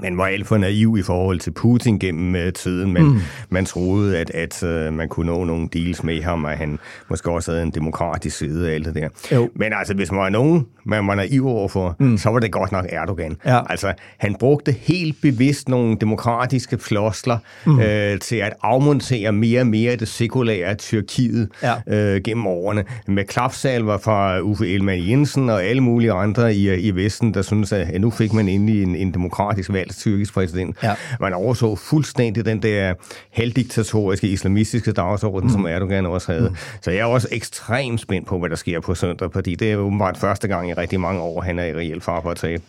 man 0.00 0.18
var 0.18 0.26
alt 0.26 0.46
for 0.46 0.58
naiv 0.58 0.96
i 0.98 1.02
forhold 1.02 1.38
til 1.38 1.50
Putin 1.50 1.98
gennem 1.98 2.36
øh, 2.36 2.52
tiden, 2.52 2.92
men 2.92 3.02
mm. 3.02 3.20
man 3.50 3.64
troede, 3.64 4.18
at, 4.18 4.30
at 4.30 4.62
øh, 4.62 4.92
man 4.92 5.08
kunne 5.08 5.26
nå 5.26 5.44
nogle 5.44 5.68
deals 5.72 6.04
med 6.04 6.22
ham, 6.22 6.44
og 6.44 6.50
han 6.50 6.78
måske 7.10 7.30
også 7.30 7.50
havde 7.50 7.62
en 7.62 7.70
demokratisk 7.70 8.36
side 8.36 8.70
af 8.70 8.74
alt 8.74 8.86
det 8.86 8.94
der. 8.94 9.08
Jo. 9.32 9.50
Men 9.54 9.72
altså, 9.72 9.94
hvis 9.94 10.12
man 10.12 10.20
var 10.20 10.28
nogen, 10.28 10.66
man 10.84 11.06
var 11.06 11.14
naiv 11.14 11.46
overfor, 11.46 11.96
mm. 11.98 12.18
så 12.18 12.30
var 12.30 12.38
det 12.38 12.52
godt 12.52 12.72
nok 12.72 12.86
Erdogan. 12.88 13.36
Ja. 13.46 13.70
Altså, 13.70 13.92
han 14.18 14.34
brugte 14.34 14.72
helt 14.72 15.16
bevidst 15.22 15.68
nogle 15.68 15.96
demokratiske 15.96 16.78
floskler 16.78 17.38
mm. 17.66 17.80
øh, 17.80 18.18
til 18.18 18.36
at 18.36 18.52
afmontere 18.62 19.32
mere 19.32 19.60
og 19.60 19.66
mere 19.66 19.96
det 19.96 20.08
sekulære 20.08 20.74
Tyrkiet 20.74 21.48
Ja. 21.62 21.74
øh, 22.14 22.20
gennem 22.24 22.46
årene. 22.46 22.84
Med 23.08 23.24
klapsalver 23.24 23.98
fra 23.98 24.40
Uffe 24.40 24.68
Ellemann 24.68 25.08
Jensen 25.08 25.48
og 25.48 25.64
alle 25.64 25.80
mulige 25.82 26.12
andre 26.12 26.54
i, 26.54 26.74
i 26.74 26.90
Vesten, 26.90 27.34
der 27.34 27.42
synes 27.42 27.72
at 27.72 28.00
nu 28.00 28.10
fik 28.10 28.32
man 28.32 28.48
endelig 28.48 28.82
en, 28.82 28.96
en 28.96 29.14
demokratisk 29.14 29.72
valgt 29.82 29.98
tyrkisk 29.98 30.34
præsident. 30.34 30.76
Ja. 30.82 30.94
Man 31.20 31.32
overså 31.34 31.76
fuldstændig 31.76 32.44
den 32.44 32.62
der 32.62 32.94
halvdiktatoriske, 33.30 34.28
islamistiske 34.28 34.92
dagsorden, 34.92 35.46
mm. 35.48 35.52
som 35.52 35.66
Erdogan 35.66 36.06
også 36.06 36.32
havde. 36.32 36.48
Mm. 36.48 36.56
Så 36.80 36.90
jeg 36.90 37.00
er 37.00 37.04
også 37.04 37.28
ekstremt 37.30 38.00
spændt 38.00 38.28
på, 38.28 38.38
hvad 38.38 38.50
der 38.50 38.56
sker 38.56 38.80
på 38.80 38.94
søndag, 38.94 39.32
fordi 39.32 39.54
det 39.54 39.72
er 39.72 39.76
åbenbart 39.76 40.16
første 40.16 40.48
gang 40.48 40.70
i 40.70 40.72
rigtig 40.72 41.00
mange 41.00 41.20
år, 41.20 41.40
han 41.40 41.58
er 41.58 41.64
i 41.64 41.74
reelt 41.74 42.04
far 42.04 42.20
for 42.20 42.30
at 42.30 42.36
tabe. 42.36 42.62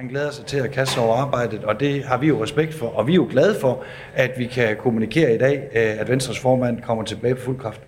Han 0.00 0.08
glæder 0.08 0.30
sig 0.30 0.46
til 0.46 0.56
at 0.56 0.70
kaste 0.70 0.94
sig 0.94 1.02
over 1.02 1.16
arbejdet, 1.16 1.64
og 1.64 1.80
det 1.80 2.04
har 2.04 2.18
vi 2.18 2.26
jo 2.26 2.42
respekt 2.42 2.74
for. 2.74 2.86
Og 2.86 3.06
vi 3.06 3.12
er 3.12 3.16
jo 3.16 3.26
glade 3.30 3.56
for, 3.60 3.82
at 4.14 4.30
vi 4.38 4.46
kan 4.46 4.76
kommunikere 4.78 5.34
i 5.34 5.38
dag, 5.38 5.56
øh, 5.56 6.00
at 6.00 6.08
Venstres 6.08 6.38
formand 6.38 6.82
kommer 6.82 7.04
tilbage 7.04 7.34
på 7.34 7.40
fuld 7.40 7.58
kraft. 7.58 7.80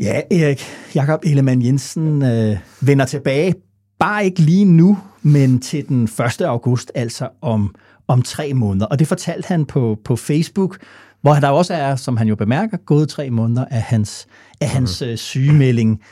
Ja, 0.00 0.20
Erik 0.30 0.62
Jakob 0.94 1.20
Ellemann 1.24 1.62
Jensen 1.62 2.22
øh, 2.22 2.56
vender 2.80 3.04
tilbage, 3.04 3.54
bare 3.98 4.24
ikke 4.24 4.40
lige 4.40 4.64
nu, 4.64 4.98
men 5.22 5.60
til 5.60 5.88
den 5.88 6.04
1. 6.04 6.40
august, 6.40 6.92
altså 6.94 7.28
om, 7.42 7.74
om 8.08 8.22
tre 8.22 8.54
måneder. 8.54 8.86
Og 8.86 8.98
det 8.98 9.06
fortalte 9.06 9.48
han 9.48 9.64
på, 9.64 9.98
på 10.04 10.16
Facebook, 10.16 10.78
hvor 11.22 11.34
der 11.34 11.48
også 11.48 11.74
er, 11.74 11.96
som 11.96 12.16
han 12.16 12.28
jo 12.28 12.36
bemærker, 12.36 12.76
gået 12.76 13.08
tre 13.08 13.30
måneder 13.30 13.64
af 13.70 13.82
hans, 13.82 14.26
af 14.60 14.68
hans 14.68 15.02
øh, 15.02 15.16
sygemelding. 15.16 16.02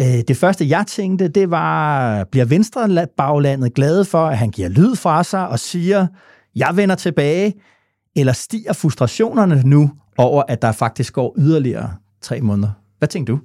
Øh, 0.00 0.20
det 0.28 0.36
første, 0.36 0.68
jeg 0.68 0.84
tænkte, 0.86 1.28
det 1.28 1.50
var, 1.50 2.24
bliver 2.24 2.44
Venstre 2.44 3.06
baglandet 3.16 3.74
glade 3.74 4.04
for, 4.04 4.26
at 4.26 4.38
han 4.38 4.50
giver 4.50 4.68
lyd 4.68 4.96
fra 4.96 5.24
sig 5.24 5.48
og 5.48 5.58
siger, 5.58 6.06
jeg 6.56 6.70
vender 6.74 6.94
tilbage, 6.94 7.54
eller 8.16 8.32
stiger 8.32 8.72
frustrationerne 8.72 9.62
nu 9.64 9.90
over, 10.18 10.42
at 10.48 10.62
der 10.62 10.72
faktisk 10.72 11.12
går 11.12 11.34
yderligere 11.38 11.90
tre 12.22 12.40
måneder? 12.40 12.70
Hvad 12.98 13.08
tænker 13.08 13.34
du? 13.34 13.40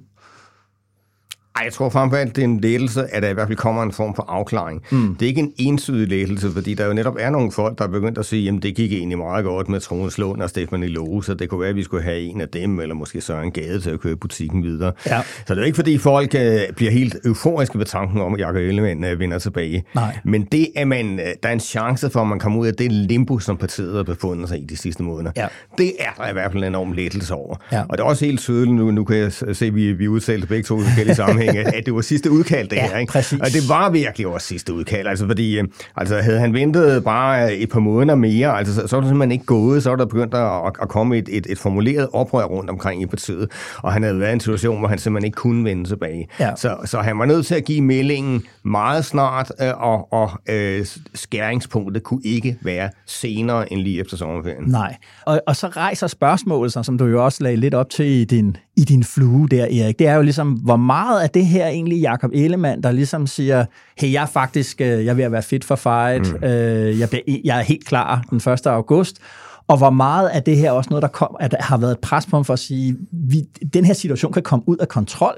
Ej, 1.56 1.62
jeg 1.64 1.72
tror 1.72 1.88
frem 1.88 2.10
for 2.10 2.16
alt, 2.16 2.36
det 2.36 2.42
er 2.42 2.48
en 2.48 2.60
lettelse, 2.60 3.14
at 3.14 3.22
der 3.22 3.28
i 3.28 3.32
hvert 3.32 3.46
fald 3.46 3.58
kommer 3.58 3.82
en 3.82 3.92
form 3.92 4.14
for 4.14 4.22
afklaring. 4.28 4.82
Mm. 4.90 5.14
Det 5.14 5.22
er 5.22 5.28
ikke 5.28 5.40
en 5.40 5.52
ensidig 5.58 6.08
lettelse, 6.08 6.50
fordi 6.50 6.74
der 6.74 6.86
jo 6.86 6.92
netop 6.92 7.16
er 7.18 7.30
nogle 7.30 7.52
folk, 7.52 7.78
der 7.78 7.84
er 7.84 7.88
begyndt 7.88 8.18
at 8.18 8.26
sige, 8.26 8.44
jamen 8.44 8.62
det 8.62 8.74
gik 8.74 8.92
egentlig 8.92 9.18
meget 9.18 9.44
godt 9.44 9.68
med 9.68 9.80
Troels 9.80 10.18
Lund 10.18 10.42
og 10.42 10.50
Stefan 10.50 10.82
Lose, 10.82 11.26
så 11.26 11.34
det 11.34 11.48
kunne 11.48 11.60
være, 11.60 11.68
at 11.68 11.76
vi 11.76 11.82
skulle 11.82 12.02
have 12.02 12.20
en 12.20 12.40
af 12.40 12.48
dem, 12.48 12.80
eller 12.80 12.94
måske 12.94 13.20
Søren 13.20 13.52
Gade 13.52 13.80
til 13.80 13.90
at 13.90 14.00
køre 14.00 14.16
butikken 14.16 14.62
videre. 14.62 14.92
Ja. 15.06 15.20
Så 15.22 15.44
det 15.48 15.50
er 15.50 15.56
jo 15.56 15.62
ikke, 15.62 15.76
fordi 15.76 15.98
folk 15.98 16.34
øh, 16.34 16.60
bliver 16.76 16.92
helt 16.92 17.16
euforiske 17.24 17.78
ved 17.78 17.86
tanken 17.86 18.20
om, 18.20 18.34
at 18.34 18.40
Jakob 18.40 18.56
Ellemann 18.56 19.04
øh, 19.04 19.20
vinder 19.20 19.38
tilbage. 19.38 19.84
Nej. 19.94 20.18
Men 20.24 20.44
det, 20.44 20.68
at 20.76 20.88
man, 20.88 21.20
øh, 21.20 21.26
der 21.42 21.48
er 21.48 21.52
en 21.52 21.60
chance 21.60 22.10
for, 22.10 22.20
at 22.20 22.26
man 22.26 22.38
kommer 22.38 22.58
ud 22.60 22.66
af 22.66 22.74
det 22.74 22.92
limbo, 22.92 23.38
som 23.38 23.56
partiet 23.56 23.96
har 23.96 24.02
befundet 24.02 24.48
sig 24.48 24.58
i 24.58 24.64
de 24.64 24.76
sidste 24.76 25.02
måneder. 25.02 25.32
Ja. 25.36 25.46
Det 25.78 25.92
er 25.98 26.22
der 26.22 26.28
i 26.28 26.32
hvert 26.32 26.52
fald 26.52 26.62
en 26.62 26.68
enorm 26.68 26.92
lettelse 26.92 27.34
over. 27.34 27.56
Ja. 27.72 27.82
Og 27.88 27.98
det 27.98 28.00
er 28.00 28.08
også 28.08 28.24
helt 28.24 28.40
tydeligt, 28.40 28.76
nu, 28.76 28.90
nu 28.90 29.04
kan 29.04 29.16
jeg 29.16 29.32
se, 29.32 29.66
at 29.66 29.74
vi, 29.74 29.92
vi 29.92 30.08
udtalte 30.08 30.46
begge 30.46 30.62
to 30.62 30.80
forskellige 30.80 31.14
sammenhænge, 31.22 31.39
sammenhæng, 31.46 31.74
at, 31.76 31.86
det 31.86 31.94
var 31.94 32.00
sidste 32.00 32.30
udkald, 32.30 32.68
det 32.68 32.76
Ja, 32.76 32.88
her. 32.88 32.98
Ikke? 32.98 33.12
præcis. 33.12 33.40
Og 33.40 33.46
det 33.46 33.68
var 33.68 33.90
virkelig 33.90 34.26
også 34.26 34.46
sidste 34.46 34.74
udkald, 34.74 35.06
altså 35.06 35.26
fordi 35.26 35.58
øh, 35.58 35.64
altså, 35.96 36.16
havde 36.16 36.40
han 36.40 36.54
ventet 36.54 37.04
bare 37.04 37.54
et 37.56 37.68
par 37.70 37.80
måneder 37.80 38.14
mere, 38.14 38.58
altså, 38.58 38.74
så, 38.74 38.86
så 38.86 38.96
var 38.96 39.00
det 39.00 39.08
simpelthen 39.08 39.32
ikke 39.32 39.44
gået, 39.44 39.82
så 39.82 39.90
var 39.90 39.96
der 39.96 40.04
begyndt 40.06 40.34
at, 40.34 40.72
at 40.82 40.88
komme 40.88 41.18
et, 41.18 41.28
et, 41.32 41.46
et 41.50 41.58
formuleret 41.58 42.08
oprør 42.12 42.44
rundt 42.44 42.70
omkring 42.70 43.02
i 43.02 43.06
partiet, 43.06 43.50
og 43.76 43.92
han 43.92 44.02
havde 44.02 44.18
været 44.20 44.30
i 44.30 44.32
en 44.32 44.40
situation, 44.40 44.78
hvor 44.78 44.88
han 44.88 44.98
simpelthen 44.98 45.24
ikke 45.26 45.36
kunne 45.36 45.64
vende 45.64 45.84
tilbage. 45.84 46.28
Ja. 46.40 46.50
Så, 46.56 46.76
så 46.84 46.98
han 46.98 47.18
var 47.18 47.24
nødt 47.24 47.46
til 47.46 47.54
at 47.54 47.64
give 47.64 47.80
meldingen 47.80 48.42
meget 48.62 49.04
snart, 49.04 49.52
øh, 49.62 49.82
og, 49.82 50.12
og 50.12 50.30
øh, 50.48 50.86
skæringspunktet 51.14 52.02
kunne 52.02 52.20
ikke 52.24 52.56
være 52.62 52.90
senere 53.06 53.72
end 53.72 53.80
lige 53.80 54.00
efter 54.00 54.16
sommerferien. 54.16 54.64
Nej. 54.66 54.96
Og, 55.26 55.40
og 55.46 55.56
så 55.56 55.66
rejser 55.68 56.06
spørgsmålet 56.06 56.72
sig, 56.72 56.84
som 56.84 56.98
du 56.98 57.04
jo 57.06 57.24
også 57.24 57.42
lagde 57.42 57.56
lidt 57.56 57.74
op 57.74 57.90
til 57.90 58.06
i 58.06 58.24
din, 58.24 58.56
i 58.80 58.84
din 58.84 59.04
flue 59.04 59.48
der, 59.48 59.64
Erik. 59.64 59.98
Det 59.98 60.06
er 60.06 60.14
jo 60.14 60.22
ligesom, 60.22 60.52
hvor 60.52 60.76
meget 60.76 61.20
af 61.20 61.30
det 61.30 61.46
her 61.46 61.66
egentlig 61.66 62.00
Jakob 62.00 62.30
Ellemann, 62.34 62.82
der 62.82 62.92
ligesom 62.92 63.26
siger, 63.26 63.64
hey, 63.98 64.12
jeg 64.12 64.22
er 64.22 64.26
faktisk, 64.26 64.80
øh, 64.80 64.86
jeg 64.86 65.06
er 65.06 65.14
ved 65.14 65.24
at 65.24 65.32
være 65.32 65.42
fit 65.42 65.64
for 65.64 65.76
fight, 65.76 66.40
mm. 66.40 66.44
øh, 66.48 66.98
jeg, 66.98 67.08
bliver, 67.08 67.22
jeg 67.44 67.58
er 67.58 67.62
helt 67.62 67.86
klar 67.86 68.24
den 68.30 68.36
1. 68.36 68.66
august, 68.66 69.18
og 69.68 69.78
hvor 69.78 69.90
meget 69.90 70.28
af 70.28 70.42
det 70.42 70.56
her 70.56 70.70
også 70.70 70.90
noget, 70.90 71.02
der 71.02 71.08
kom, 71.08 71.36
at 71.40 71.50
der 71.50 71.62
har 71.62 71.76
været 71.76 71.92
et 71.92 71.98
pres 71.98 72.26
på 72.26 72.36
ham 72.36 72.44
for 72.44 72.52
at 72.52 72.58
sige, 72.58 72.96
vi, 73.12 73.42
den 73.74 73.84
her 73.84 73.94
situation 73.94 74.32
kan 74.32 74.42
komme 74.42 74.68
ud 74.68 74.76
af 74.76 74.88
kontrol. 74.88 75.34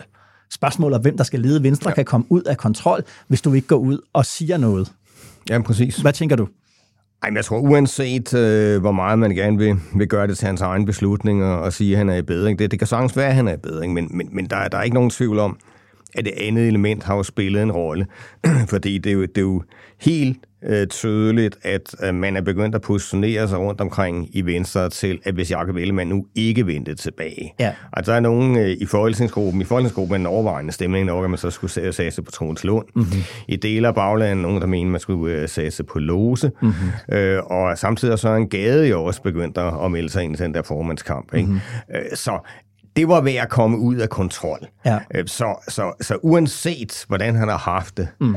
Spørgsmålet 0.50 0.96
om, 0.96 1.02
hvem 1.02 1.16
der 1.16 1.24
skal 1.24 1.40
lede 1.40 1.62
Venstre, 1.62 1.90
ja. 1.90 1.94
kan 1.94 2.04
komme 2.04 2.26
ud 2.30 2.42
af 2.42 2.56
kontrol, 2.56 3.02
hvis 3.28 3.42
du 3.42 3.52
ikke 3.52 3.68
går 3.68 3.76
ud 3.76 3.98
og 4.12 4.26
siger 4.26 4.56
noget. 4.56 4.92
Ja, 5.50 5.62
præcis. 5.62 5.96
Hvad 5.96 6.12
tænker 6.12 6.36
du? 6.36 6.48
Ej, 7.22 7.30
men 7.30 7.36
jeg 7.36 7.44
tror, 7.44 7.58
uanset 7.58 8.34
øh, 8.34 8.80
hvor 8.80 8.92
meget 8.92 9.18
man 9.18 9.30
gerne 9.30 9.58
vil, 9.58 9.76
vil 9.94 10.08
gøre 10.08 10.26
det 10.26 10.38
til 10.38 10.46
hans 10.46 10.60
egen 10.60 10.86
beslutning 10.86 11.44
og, 11.44 11.60
og 11.60 11.72
sige, 11.72 11.92
at 11.92 11.98
han 11.98 12.08
er 12.08 12.16
i 12.16 12.22
bedring, 12.22 12.58
det, 12.58 12.70
det 12.70 12.78
kan 12.78 12.88
sagtens 12.88 13.16
være, 13.16 13.28
at 13.28 13.34
han 13.34 13.48
er 13.48 13.54
i 13.54 13.56
bedring, 13.62 13.92
men, 13.94 14.08
men, 14.10 14.28
men 14.32 14.46
der, 14.46 14.68
der 14.68 14.78
er 14.78 14.82
ikke 14.82 14.94
nogen 14.94 15.10
tvivl 15.10 15.38
om, 15.38 15.58
at 16.16 16.24
det 16.24 16.32
andet 16.36 16.68
element 16.68 17.02
har 17.02 17.16
jo 17.16 17.22
spillet 17.22 17.62
en 17.62 17.72
rolle. 17.72 18.06
Fordi 18.72 18.98
det 18.98 19.10
er 19.10 19.14
jo, 19.14 19.22
det 19.22 19.38
er 19.38 19.42
jo 19.42 19.62
helt 20.00 20.38
øh, 20.64 20.86
tydeligt, 20.86 21.58
at 21.62 21.94
øh, 22.02 22.14
man 22.14 22.36
er 22.36 22.40
begyndt 22.40 22.74
at 22.74 22.82
positionere 22.82 23.48
sig 23.48 23.58
rundt 23.58 23.80
omkring 23.80 24.36
i 24.36 24.40
Venstre 24.40 24.90
til, 24.90 25.18
at 25.24 25.34
hvis 25.34 25.50
Jacob 25.50 25.76
Ellemann 25.76 26.10
nu 26.10 26.26
ikke 26.34 26.66
vendte 26.66 26.94
tilbage. 26.94 27.54
Ja. 27.60 27.72
Altså, 27.92 28.12
der 28.12 28.16
er 28.16 28.20
nogen 28.20 28.58
øh, 28.58 28.70
i 28.70 28.86
folketingsgruppen, 28.86 29.62
i 29.62 29.64
folketingsgruppen 29.64 30.14
er 30.14 30.20
en 30.20 30.26
overvejende 30.26 30.72
stemning 30.72 31.06
nok, 31.06 31.24
at 31.24 31.30
man 31.30 31.38
så 31.38 31.50
skulle 31.50 31.92
satse 31.92 32.22
på 32.22 32.30
Troels 32.30 32.64
Lund. 32.64 32.86
Mm-hmm. 32.94 33.22
I 33.48 33.56
dele 33.56 33.88
af 33.88 33.94
baglandet 33.94 34.42
nogen, 34.42 34.60
der 34.60 34.66
mener, 34.66 34.90
man 34.90 35.00
skulle 35.00 35.34
øh, 35.34 35.48
satse 35.48 35.84
på 35.84 35.98
Lose. 35.98 36.50
Mm-hmm. 36.62 37.16
Øh, 37.16 37.42
og 37.44 37.78
samtidig 37.78 38.12
er 38.12 38.16
så 38.16 38.34
en 38.34 38.48
gade 38.48 38.88
jo 38.88 39.04
også 39.04 39.22
begyndt 39.22 39.58
at, 39.58 39.84
at 39.84 39.90
melde 39.90 40.08
sig 40.08 40.24
ind 40.24 40.40
i 40.40 40.42
den 40.42 40.54
der 40.54 40.62
formandskamp. 40.62 41.34
Ikke? 41.34 41.46
Mm-hmm. 41.48 41.94
Øh, 41.94 42.02
så 42.14 42.38
det 42.96 43.08
var 43.08 43.20
ved 43.20 43.34
at 43.34 43.48
komme 43.48 43.78
ud 43.78 43.96
af 43.96 44.08
kontrol. 44.08 44.58
Ja. 44.84 44.98
Øh, 45.14 45.26
Så, 45.26 45.54
så, 45.68 45.92
så 46.00 46.18
uanset 46.22 47.04
hvordan 47.08 47.34
han 47.36 47.48
har 47.48 47.58
haft 47.58 47.96
det, 47.96 48.08
mm. 48.20 48.36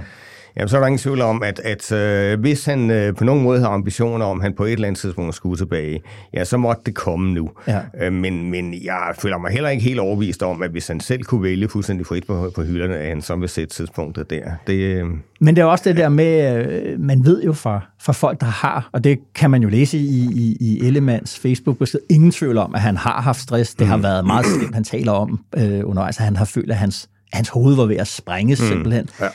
Jamen, 0.58 0.70
så 0.70 0.76
er 0.78 0.80
der 0.80 0.88
ingen 0.88 1.00
tvivl 1.00 1.22
om, 1.22 1.44
at, 1.44 1.60
at 1.60 1.92
øh, 1.92 2.40
hvis 2.40 2.66
han 2.66 2.92
øh, 2.92 3.16
på 3.16 3.24
nogen 3.24 3.44
måde 3.44 3.60
har 3.60 3.70
ambitioner 3.70 4.26
om, 4.26 4.40
at 4.40 4.44
han 4.44 4.54
på 4.54 4.64
et 4.64 4.72
eller 4.72 4.88
andet 4.88 5.02
tidspunkt 5.02 5.36
skulle 5.36 5.58
tilbage, 5.58 6.02
ja, 6.34 6.44
så 6.44 6.58
måtte 6.58 6.82
det 6.86 6.96
komme 6.96 7.34
nu. 7.34 7.50
Ja. 7.68 7.80
Øh, 8.02 8.14
men, 8.14 8.52
men 8.52 8.74
jeg 8.84 9.14
føler 9.20 9.38
mig 9.38 9.52
heller 9.52 9.70
ikke 9.70 9.84
helt 9.84 10.00
overbevist 10.00 10.44
om, 10.44 10.62
at 10.62 10.72
hvis 10.72 10.88
han 10.88 11.00
selv 11.00 11.24
kunne 11.24 11.44
vælge 11.44 11.70
fuldstændig 11.70 12.06
frit 12.06 12.28
på, 12.28 12.52
på 12.56 12.64
hylderne, 12.64 12.96
at 12.98 13.10
han 13.10 13.22
så 13.22 13.36
vil 13.36 13.50
sætte 13.50 13.76
tidspunktet 13.76 14.30
der. 14.30 14.52
Det, 14.68 14.74
øh, 14.74 15.06
Men 15.40 15.56
det 15.56 15.62
er 15.62 15.66
også 15.66 15.90
det 15.90 15.98
der 15.98 16.10
med, 16.10 16.66
øh, 16.66 17.00
man 17.00 17.26
ved 17.26 17.44
jo 17.44 17.54
fra, 17.54 17.82
fra 18.02 18.14
folk, 18.14 18.40
der 18.40 18.46
har, 18.46 18.90
og 18.92 19.04
det 19.04 19.20
kan 19.36 19.52
man 19.52 19.62
jo 19.62 19.70
læse 19.70 19.98
i, 19.98 20.30
i, 20.34 20.58
i 20.60 20.88
Ellemands 20.88 21.40
Facebook-besked, 21.40 22.00
ingen 22.10 22.32
tvivl 22.32 22.58
om, 22.58 22.76
at 22.76 22.82
han 22.82 22.98
har 22.98 23.22
haft 23.22 23.40
stress. 23.40 23.76
Det 23.76 23.88
har 23.88 23.98
været 23.98 24.26
meget 24.26 24.46
slemt, 24.46 24.74
han 24.76 24.84
taler 24.84 25.12
om 25.12 25.40
øh, 25.58 25.82
undervejs, 25.84 26.18
at 26.18 26.24
han 26.24 26.36
har 26.36 26.46
følt, 26.46 26.72
at 26.72 26.78
hans, 26.78 27.10
hans 27.34 27.50
hoved 27.50 27.76
var 27.76 27.86
ved 27.86 27.96
at 27.96 28.08
sprænges 28.08 28.62
mm. 28.62 28.68
simpelthen. 28.68 29.10
Ja. 29.20 29.28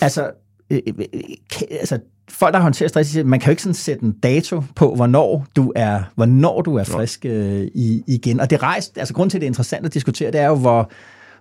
Altså, 0.00 0.30
øh, 0.70 0.80
øh, 0.86 1.04
kan, 1.50 1.66
altså, 1.70 1.98
folk, 2.28 2.54
der 2.54 2.60
håndterer 2.60 2.88
stress, 2.88 3.10
siger, 3.10 3.24
man 3.24 3.40
kan 3.40 3.46
jo 3.46 3.50
ikke 3.50 3.62
sådan 3.62 3.74
sætte 3.74 4.04
en 4.04 4.12
dato 4.12 4.62
på, 4.76 4.94
hvornår 4.94 5.46
du 5.56 5.72
er, 5.76 6.02
hvornår 6.14 6.62
du 6.62 6.76
er 6.76 6.84
frisk 6.84 7.24
øh, 7.24 7.68
i, 7.74 8.02
igen. 8.06 8.40
Og 8.40 8.50
det 8.50 8.62
rejser, 8.62 8.92
altså 8.96 9.14
grund 9.14 9.30
til, 9.30 9.38
at 9.38 9.40
det 9.40 9.46
er 9.46 9.50
interessant 9.50 9.86
at 9.86 9.94
diskutere, 9.94 10.30
det 10.30 10.40
er 10.40 10.46
jo, 10.46 10.54
hvor, 10.54 10.90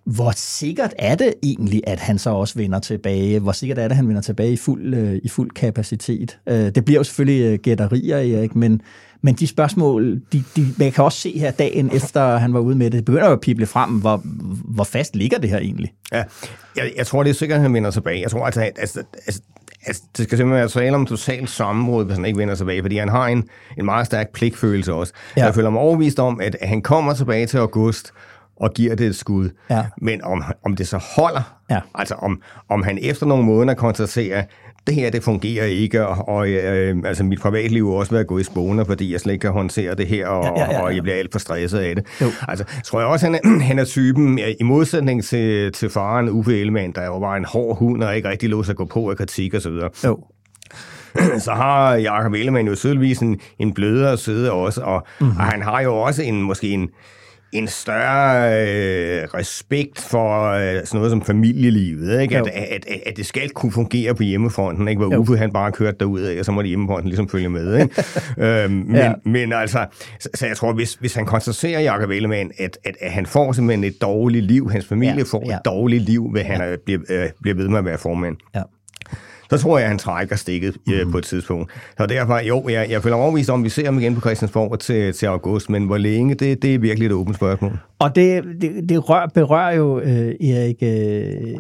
hvor 0.05 0.33
sikkert 0.35 0.93
er 0.99 1.15
det 1.15 1.33
egentlig, 1.43 1.81
at 1.87 1.99
han 1.99 2.17
så 2.17 2.29
også 2.29 2.55
vender 2.55 2.79
tilbage? 2.79 3.39
Hvor 3.39 3.51
sikkert 3.51 3.77
er 3.77 3.83
det, 3.83 3.89
at 3.89 3.95
han 3.95 4.07
vender 4.07 4.21
tilbage 4.21 4.51
i 4.51 4.57
fuld, 4.57 4.93
øh, 4.93 5.19
i 5.23 5.29
fuld 5.29 5.51
kapacitet? 5.51 6.39
Øh, 6.47 6.71
det 6.75 6.85
bliver 6.85 6.99
jo 6.99 7.03
selvfølgelig 7.03 7.53
øh, 7.53 7.59
gætterier, 7.59 8.37
Erik, 8.37 8.55
men, 8.55 8.81
men 9.21 9.35
de 9.35 9.47
spørgsmål, 9.47 10.21
de, 10.33 10.43
de, 10.55 10.65
man 10.77 10.91
kan 10.91 11.03
også 11.03 11.19
se 11.19 11.39
her 11.39 11.51
dagen 11.51 11.89
efter, 11.93 12.37
han 12.37 12.53
var 12.53 12.59
ude 12.59 12.75
med 12.75 12.85
det, 12.85 12.93
det 12.93 13.05
begynder 13.05 13.27
jo 13.27 13.33
at 13.33 13.39
pible 13.39 13.65
frem, 13.65 13.89
hvor, 13.89 14.21
hvor 14.65 14.83
fast 14.83 15.15
ligger 15.15 15.37
det 15.37 15.49
her 15.49 15.59
egentlig? 15.59 15.93
Ja, 16.11 16.23
jeg, 16.75 16.91
jeg 16.97 17.07
tror, 17.07 17.23
det 17.23 17.29
er 17.29 17.33
sikkert, 17.33 17.55
at 17.55 17.61
han 17.61 17.73
vender 17.73 17.91
tilbage. 17.91 18.21
Jeg 18.21 18.31
tror, 18.31 18.45
altså, 18.45 18.61
at 18.61 18.71
altså, 18.79 19.03
altså, 19.25 19.41
altså, 19.85 20.03
det 20.17 20.23
skal 20.23 20.37
simpelthen 20.37 20.59
være 20.59 20.67
tale 20.67 20.95
om 20.95 21.05
totalt 21.05 21.49
sammenbrud, 21.49 22.05
hvis 22.05 22.15
han 22.15 22.25
ikke 22.25 22.37
vender 22.37 22.55
tilbage, 22.55 22.81
fordi 22.81 22.97
han 22.97 23.09
har 23.09 23.27
en, 23.27 23.43
en 23.77 23.85
meget 23.85 24.05
stærk 24.05 24.33
pligtfølelse 24.33 24.93
også. 24.93 25.13
Ja. 25.37 25.41
Ja. 25.41 25.45
Jeg 25.45 25.55
føler 25.55 25.69
mig 25.69 25.81
overvist 25.81 26.19
om, 26.19 26.41
at 26.41 26.57
han 26.61 26.81
kommer 26.81 27.13
tilbage 27.13 27.45
til 27.45 27.57
august, 27.57 28.11
og 28.59 28.73
giver 28.73 28.95
det 28.95 29.07
et 29.07 29.15
skud. 29.15 29.49
Ja. 29.69 29.85
Men 30.01 30.23
om, 30.23 30.43
om 30.65 30.75
det 30.75 30.87
så 30.87 30.97
holder, 31.17 31.41
Ja. 31.69 31.79
altså 31.95 32.15
om, 32.15 32.41
om 32.69 32.83
han 32.83 32.97
efter 33.01 33.25
nogle 33.25 33.43
måneder 33.45 33.73
konstaterer, 33.73 34.43
det 34.87 34.95
her, 34.95 35.09
det 35.09 35.23
fungerer 35.23 35.65
ikke, 35.65 36.07
og, 36.07 36.27
og 36.29 36.49
øh, 36.49 36.97
altså 37.05 37.23
mit 37.23 37.39
privatliv 37.41 37.89
er 37.91 37.95
også 37.95 38.11
ved 38.11 38.19
at 38.19 38.27
gå 38.27 38.37
i 38.37 38.43
spåner, 38.43 38.83
fordi 38.83 39.11
jeg 39.11 39.19
slet 39.19 39.33
ikke 39.33 39.41
kan 39.41 39.51
håndtere 39.51 39.95
det 39.95 40.07
her, 40.07 40.27
og, 40.27 40.43
Ja, 40.45 40.63
ja, 40.63 40.71
ja, 40.71 40.77
ja. 40.77 40.83
og 40.83 40.95
jeg 40.95 41.03
bliver 41.03 41.15
alt 41.17 41.31
for 41.31 41.39
stresset 41.39 41.79
af 41.79 41.95
det. 41.95 42.05
Jo. 42.21 42.27
Altså, 42.47 42.65
tror 42.85 42.99
jeg 42.99 43.07
også, 43.09 43.25
han 43.25 43.35
er, 43.35 43.59
han 43.69 43.79
er 43.79 43.85
typen, 43.85 44.39
i 44.59 44.63
modsætning 44.63 45.23
til, 45.23 45.71
til 45.71 45.89
faren 45.89 46.29
Uffe 46.29 46.59
Ellemann, 46.59 46.91
der 46.91 47.05
jo 47.05 47.17
var 47.17 47.35
en 47.35 47.45
hård 47.45 47.77
hund, 47.77 48.03
og 48.03 48.15
ikke 48.15 48.29
rigtig 48.29 48.49
lå 48.49 48.63
sig 48.63 48.73
at 48.73 48.77
gå 48.77 48.85
på 48.85 49.09
af 49.09 49.17
kritik 49.17 49.53
og 49.53 49.61
så 49.61 49.69
videre 49.69 49.89
Jo. 50.05 50.19
så 51.45 51.51
har 51.51 51.95
Jacob 51.95 52.33
Ellemann 52.33 52.67
jo 52.67 52.75
tydeligvis 52.75 53.19
en, 53.19 53.39
en 53.59 53.73
blødere 53.73 54.17
side 54.17 54.51
også, 54.51 54.81
og, 54.81 55.07
mm-hmm. 55.19 55.37
og 55.37 55.43
han 55.43 55.61
har 55.61 55.81
jo 55.81 55.95
også 55.95 56.21
en 56.23 56.41
måske 56.41 56.69
en, 56.69 56.89
en 57.57 57.67
større 57.67 58.51
øh, 58.61 59.23
respekt 59.33 60.01
for 60.01 60.43
øh, 60.51 60.59
sådan 60.61 60.87
noget 60.93 61.11
som 61.11 61.21
familielivet, 61.21 62.21
ikke? 62.21 62.37
At, 62.37 62.47
at, 62.47 62.85
at, 62.87 62.99
at 63.05 63.17
det 63.17 63.25
skal 63.25 63.49
kunne 63.49 63.71
fungere 63.71 64.15
på 64.15 64.23
hjemmefronten, 64.23 64.87
ikke? 64.87 65.05
hvor. 65.05 65.17
Uffe 65.17 65.37
han 65.37 65.51
bare 65.53 65.71
kørte 65.71 65.97
derud 65.99 66.21
af, 66.21 66.39
og 66.39 66.45
så 66.45 66.51
må 66.51 66.61
de 66.61 66.67
hjemmefronten 66.67 67.07
ligesom 67.09 67.29
følge 67.29 67.49
med. 67.49 67.77
Ikke? 67.81 68.03
øhm, 68.63 68.71
men, 68.73 68.95
Ja. 68.95 69.13
men 69.25 69.53
altså, 69.53 69.85
så, 70.19 70.29
så 70.35 70.47
jeg 70.47 70.57
tror, 70.57 70.73
hvis, 70.73 70.93
hvis 70.93 71.15
han 71.15 71.25
konstaterer, 71.25 71.79
Jacob 71.79 72.09
Ellemann, 72.09 72.51
at, 72.57 72.77
at, 72.83 72.95
at 73.01 73.11
han 73.11 73.25
får 73.25 73.51
simpelthen 73.51 73.83
et 73.83 74.01
dårligt 74.01 74.45
liv, 74.45 74.71
hans 74.71 74.85
familie 74.85 75.13
Ja, 75.13 75.17
ja. 75.17 75.23
får 75.23 75.43
ja. 75.49 75.55
et 75.55 75.61
dårligt 75.65 76.03
liv, 76.03 76.29
ved 76.33 76.43
han 76.43 76.61
ja. 76.69 76.75
bliver, 76.85 76.99
øh, 77.09 77.29
bliver 77.41 77.55
ved 77.55 77.67
med 77.67 77.77
at 77.79 77.85
være 77.85 77.97
formand 77.97 78.35
Ja. 78.55 78.61
Så 79.49 79.57
tror 79.57 79.77
jeg, 79.77 79.83
at 79.85 79.89
han 79.89 79.99
trækker 79.99 80.35
stikket 80.35 80.77
Mhm. 80.87 81.05
mm. 81.05 81.11
på 81.11 81.17
et 81.17 81.23
tidspunkt. 81.23 81.71
Så 81.97 82.05
derfor, 82.05 82.39
jo, 82.39 82.69
jeg, 82.69 82.87
jeg 82.89 83.03
føler 83.03 83.15
mig 83.15 83.23
overbevist 83.23 83.49
om, 83.49 83.59
at 83.59 83.63
vi 83.63 83.69
ser 83.69 83.85
ham 83.85 83.99
igen 83.99 84.15
på 84.15 84.21
Christiansborg 84.21 84.79
til, 84.79 85.13
til 85.13 85.25
august, 85.25 85.69
men 85.69 85.85
hvor 85.85 85.97
længe, 85.97 86.35
det, 86.35 86.61
det 86.61 86.75
er 86.75 86.79
virkelig 86.79 87.05
et 87.05 87.11
åbent 87.11 87.35
spørgsmål. 87.35 87.79
Og 87.99 88.15
det, 88.15 88.43
det, 88.61 88.89
det 88.89 89.09
rør, 89.09 89.27
berører 89.33 89.75
jo, 89.75 89.99
øh, 89.99 90.27
Erik, 90.49 90.77
øh, 90.81 91.59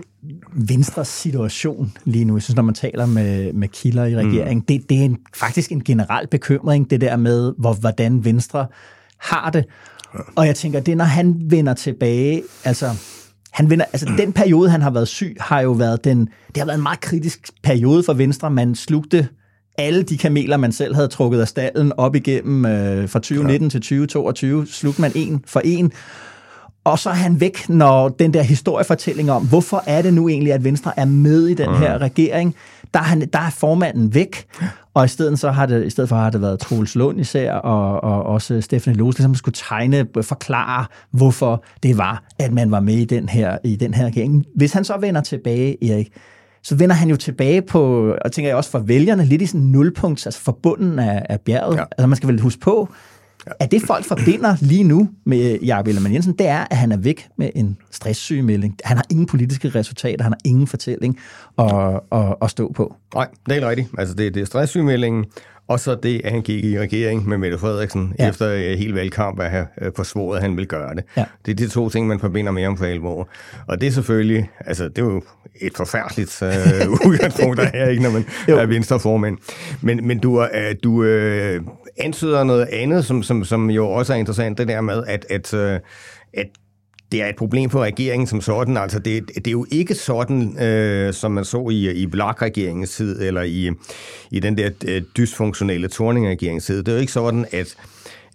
Venstres 0.53 1.07
situation 1.07 1.93
lige 2.05 2.25
nu. 2.25 2.35
Jeg 2.35 2.43
synes, 2.43 2.55
når 2.55 2.63
man 2.63 2.75
taler 2.75 3.05
med, 3.05 3.53
med 3.53 3.67
kilder 3.67 4.05
i 4.05 4.15
regeringen, 4.15 4.57
mm. 4.57 4.65
det, 4.65 4.89
det 4.89 4.97
er 4.97 5.03
en, 5.05 5.17
faktisk 5.35 5.71
en 5.71 5.83
generel 5.83 6.27
bekymring, 6.27 6.89
det 6.89 7.01
der 7.01 7.17
med, 7.17 7.53
hvor, 7.57 7.73
hvordan 7.73 8.25
Venstre 8.25 8.67
har 9.17 9.49
det. 9.49 9.65
Og 10.35 10.47
jeg 10.47 10.55
tænker, 10.55 10.79
det 10.79 10.91
er, 10.91 10.95
når 10.95 11.05
han 11.05 11.35
vender 11.49 11.73
tilbage, 11.73 12.41
altså... 12.63 12.89
Han 13.55 13.69
vender, 13.69 13.85
altså 13.93 14.11
den 14.17 14.33
periode, 14.33 14.69
han 14.69 14.81
har 14.81 14.89
været 14.89 15.07
syg, 15.07 15.35
har 15.39 15.61
jo 15.61 15.71
været 15.71 16.03
den, 16.03 16.19
det 16.47 16.57
har 16.57 16.65
været 16.65 16.77
en 16.77 16.83
meget 16.83 16.99
kritisk 16.99 17.49
periode 17.63 18.03
for 18.03 18.13
Venstre. 18.13 18.51
Man 18.51 18.75
slugte 18.75 19.27
alle 19.77 20.03
de 20.03 20.17
kameler, 20.17 20.57
man 20.57 20.71
selv 20.71 20.95
havde 20.95 21.07
trukket 21.07 21.41
af 21.41 21.47
stallen 21.47 21.93
op 21.97 22.15
igennem 22.15 22.65
øh, 22.65 23.09
fra 23.09 23.19
2019 23.19 23.69
til 23.69 23.81
2022, 23.81 24.67
slugte 24.67 25.01
man 25.01 25.11
en 25.15 25.43
for 25.47 25.59
en. 25.59 25.91
Og 26.85 26.99
så 26.99 27.09
er 27.09 27.13
han 27.13 27.39
væk, 27.39 27.69
når 27.69 28.09
den 28.09 28.33
der 28.33 28.41
historiefortælling 28.41 29.31
om, 29.31 29.47
hvorfor 29.47 29.83
er 29.87 30.01
det 30.01 30.13
nu 30.13 30.29
egentlig, 30.29 30.53
at 30.53 30.63
Venstre 30.63 30.99
er 30.99 31.05
med 31.05 31.47
i 31.47 31.53
den 31.53 31.75
her 31.75 31.97
regering, 31.97 32.55
der 32.93 32.99
er, 32.99 33.03
han, 33.03 33.29
der 33.33 33.39
er 33.39 33.49
formanden 33.49 34.13
væk. 34.13 34.45
Og 34.93 35.05
i 35.05 35.07
stedet, 35.07 35.39
så 35.39 35.51
har 35.51 35.65
det, 35.65 35.85
i 35.85 35.89
stedet 35.89 36.09
for 36.09 36.15
har 36.15 36.29
det 36.29 36.41
været 36.41 36.59
Troels 36.59 36.95
Lund 36.95 37.19
især, 37.19 37.53
og, 37.53 38.03
og 38.03 38.23
også 38.23 38.61
Stefan 38.61 38.95
Lose, 38.95 39.21
som 39.21 39.35
skulle 39.35 39.55
tegne, 39.69 40.07
forklare, 40.21 40.85
hvorfor 41.11 41.63
det 41.83 41.97
var, 41.97 42.23
at 42.39 42.53
man 42.53 42.71
var 42.71 42.79
med 42.79 42.93
i 42.93 43.05
den 43.05 43.29
her, 43.29 43.57
i 43.63 43.75
den 43.75 43.93
her 43.93 44.05
regering. 44.05 44.45
Hvis 44.55 44.73
han 44.73 44.83
så 44.83 44.97
vender 44.97 45.21
tilbage, 45.21 45.91
Erik, 45.91 46.11
så 46.63 46.75
vender 46.75 46.95
han 46.95 47.09
jo 47.09 47.15
tilbage 47.15 47.61
på, 47.61 48.13
og 48.25 48.31
tænker 48.31 48.49
jeg 48.49 48.57
også 48.57 48.71
for 48.71 48.79
vælgerne, 48.79 49.25
lidt 49.25 49.41
i 49.41 49.45
sådan 49.45 49.61
en 49.61 49.71
nulpunkt, 49.71 50.25
altså 50.25 50.41
forbunden 50.41 50.99
af, 50.99 51.25
af 51.29 51.41
bjerget. 51.41 51.77
Ja. 51.77 51.83
Altså 51.91 52.07
man 52.07 52.15
skal 52.15 52.29
vel 52.29 52.39
huske 52.39 52.59
på, 52.59 52.89
at 53.59 53.71
det 53.71 53.81
folk 53.81 54.05
forbinder 54.05 54.55
lige 54.61 54.83
nu 54.83 55.09
med 55.25 55.51
øh, 55.51 55.67
Jakob 55.67 55.87
Ellemann 55.87 56.13
Jensen, 56.13 56.33
det 56.33 56.47
er, 56.47 56.65
at 56.71 56.77
han 56.77 56.91
er 56.91 56.97
væk 56.97 57.27
med 57.37 57.49
en 57.55 57.77
stresssygemelding. 57.91 58.77
Han 58.83 58.97
har 58.97 59.05
ingen 59.09 59.25
politiske 59.25 59.69
resultater, 59.69 60.23
han 60.23 60.31
har 60.31 60.39
ingen 60.45 60.67
fortælling 60.67 61.19
at, 61.59 61.99
at, 62.11 62.35
at 62.41 62.51
stå 62.51 62.71
på. 62.71 62.95
Nej, 63.15 63.27
det 63.45 63.51
er 63.51 63.53
helt 63.53 63.65
rigtigt. 63.65 63.89
Altså, 63.97 64.15
det, 64.15 64.33
det 64.33 64.41
er 64.41 64.45
stresssygemeldingen, 64.45 65.25
og 65.67 65.79
så 65.79 65.95
det, 65.95 66.21
at 66.23 66.31
han 66.31 66.41
gik 66.41 66.65
i 66.65 66.79
regering 66.79 67.29
med 67.29 67.37
Mette 67.37 67.57
Frederiksen, 67.57 68.13
ja. 68.19 68.29
efter 68.29 68.53
uh, 68.53 68.59
hele 68.59 68.95
valgkamp 68.95 69.39
at 69.39 69.49
have 69.49 69.67
uh, 69.81 69.87
forsvoret, 69.95 70.37
at 70.37 70.43
han 70.43 70.57
vil 70.57 70.67
gøre 70.67 70.95
det. 70.95 71.03
Ja. 71.17 71.25
Det 71.45 71.51
er 71.51 71.55
de 71.55 71.67
to 71.67 71.89
ting, 71.89 72.07
man 72.07 72.19
forbinder 72.19 72.51
med 72.51 72.65
om 72.65 72.77
for 72.77 72.85
alvor. 72.85 73.29
Og 73.67 73.81
det 73.81 73.87
er 73.87 73.91
selvfølgelig, 73.91 74.49
altså 74.59 74.83
det 74.83 74.97
er 74.97 75.05
jo 75.05 75.23
et 75.61 75.73
forfærdeligt 75.75 76.41
uh, 76.41 77.07
udgangspunkt, 77.09 77.57
der 77.57 77.69
er, 77.73 77.89
ikke, 77.89 78.03
når 78.03 78.11
man 78.11 78.25
jo. 78.49 78.57
er 78.57 78.65
venstreformand. 78.65 79.37
Men, 79.81 80.07
men 80.07 80.19
du, 80.19 80.41
uh, 80.41 80.47
du 80.83 80.91
uh, 80.91 81.65
antyder 81.97 82.43
noget 82.43 82.65
andet, 82.65 83.05
som, 83.05 83.23
som, 83.23 83.43
som 83.43 83.69
jo 83.69 83.89
også 83.89 84.13
er 84.13 84.17
interessant, 84.17 84.57
det 84.57 84.67
der 84.67 84.81
med, 84.81 85.03
at, 85.07 85.25
at, 85.29 85.53
uh, 85.53 85.79
at 86.33 86.47
det 87.11 87.21
er 87.21 87.27
et 87.27 87.35
problem 87.35 87.69
for 87.69 87.79
regeringen 87.79 88.27
som 88.27 88.41
sådan. 88.41 88.77
Altså, 88.77 88.99
det, 88.99 89.31
det 89.35 89.47
er 89.47 89.51
jo 89.51 89.65
ikke 89.71 89.95
sådan, 89.95 90.63
øh, 90.63 91.13
som 91.13 91.31
man 91.31 91.45
så 91.45 91.69
i, 91.69 91.91
i 91.91 92.07
Blark-regeringens 92.07 92.95
tid, 92.95 93.21
eller 93.21 93.41
i, 93.41 93.71
i 94.31 94.39
den 94.39 94.57
der 94.57 94.69
øh, 94.87 95.01
dysfunktionelle 95.17 95.87
Torning-regeringens 95.87 96.65
tid. 96.65 96.77
Det 96.77 96.87
er 96.87 96.93
jo 96.93 96.99
ikke 96.99 97.13
sådan, 97.13 97.45
at 97.51 97.77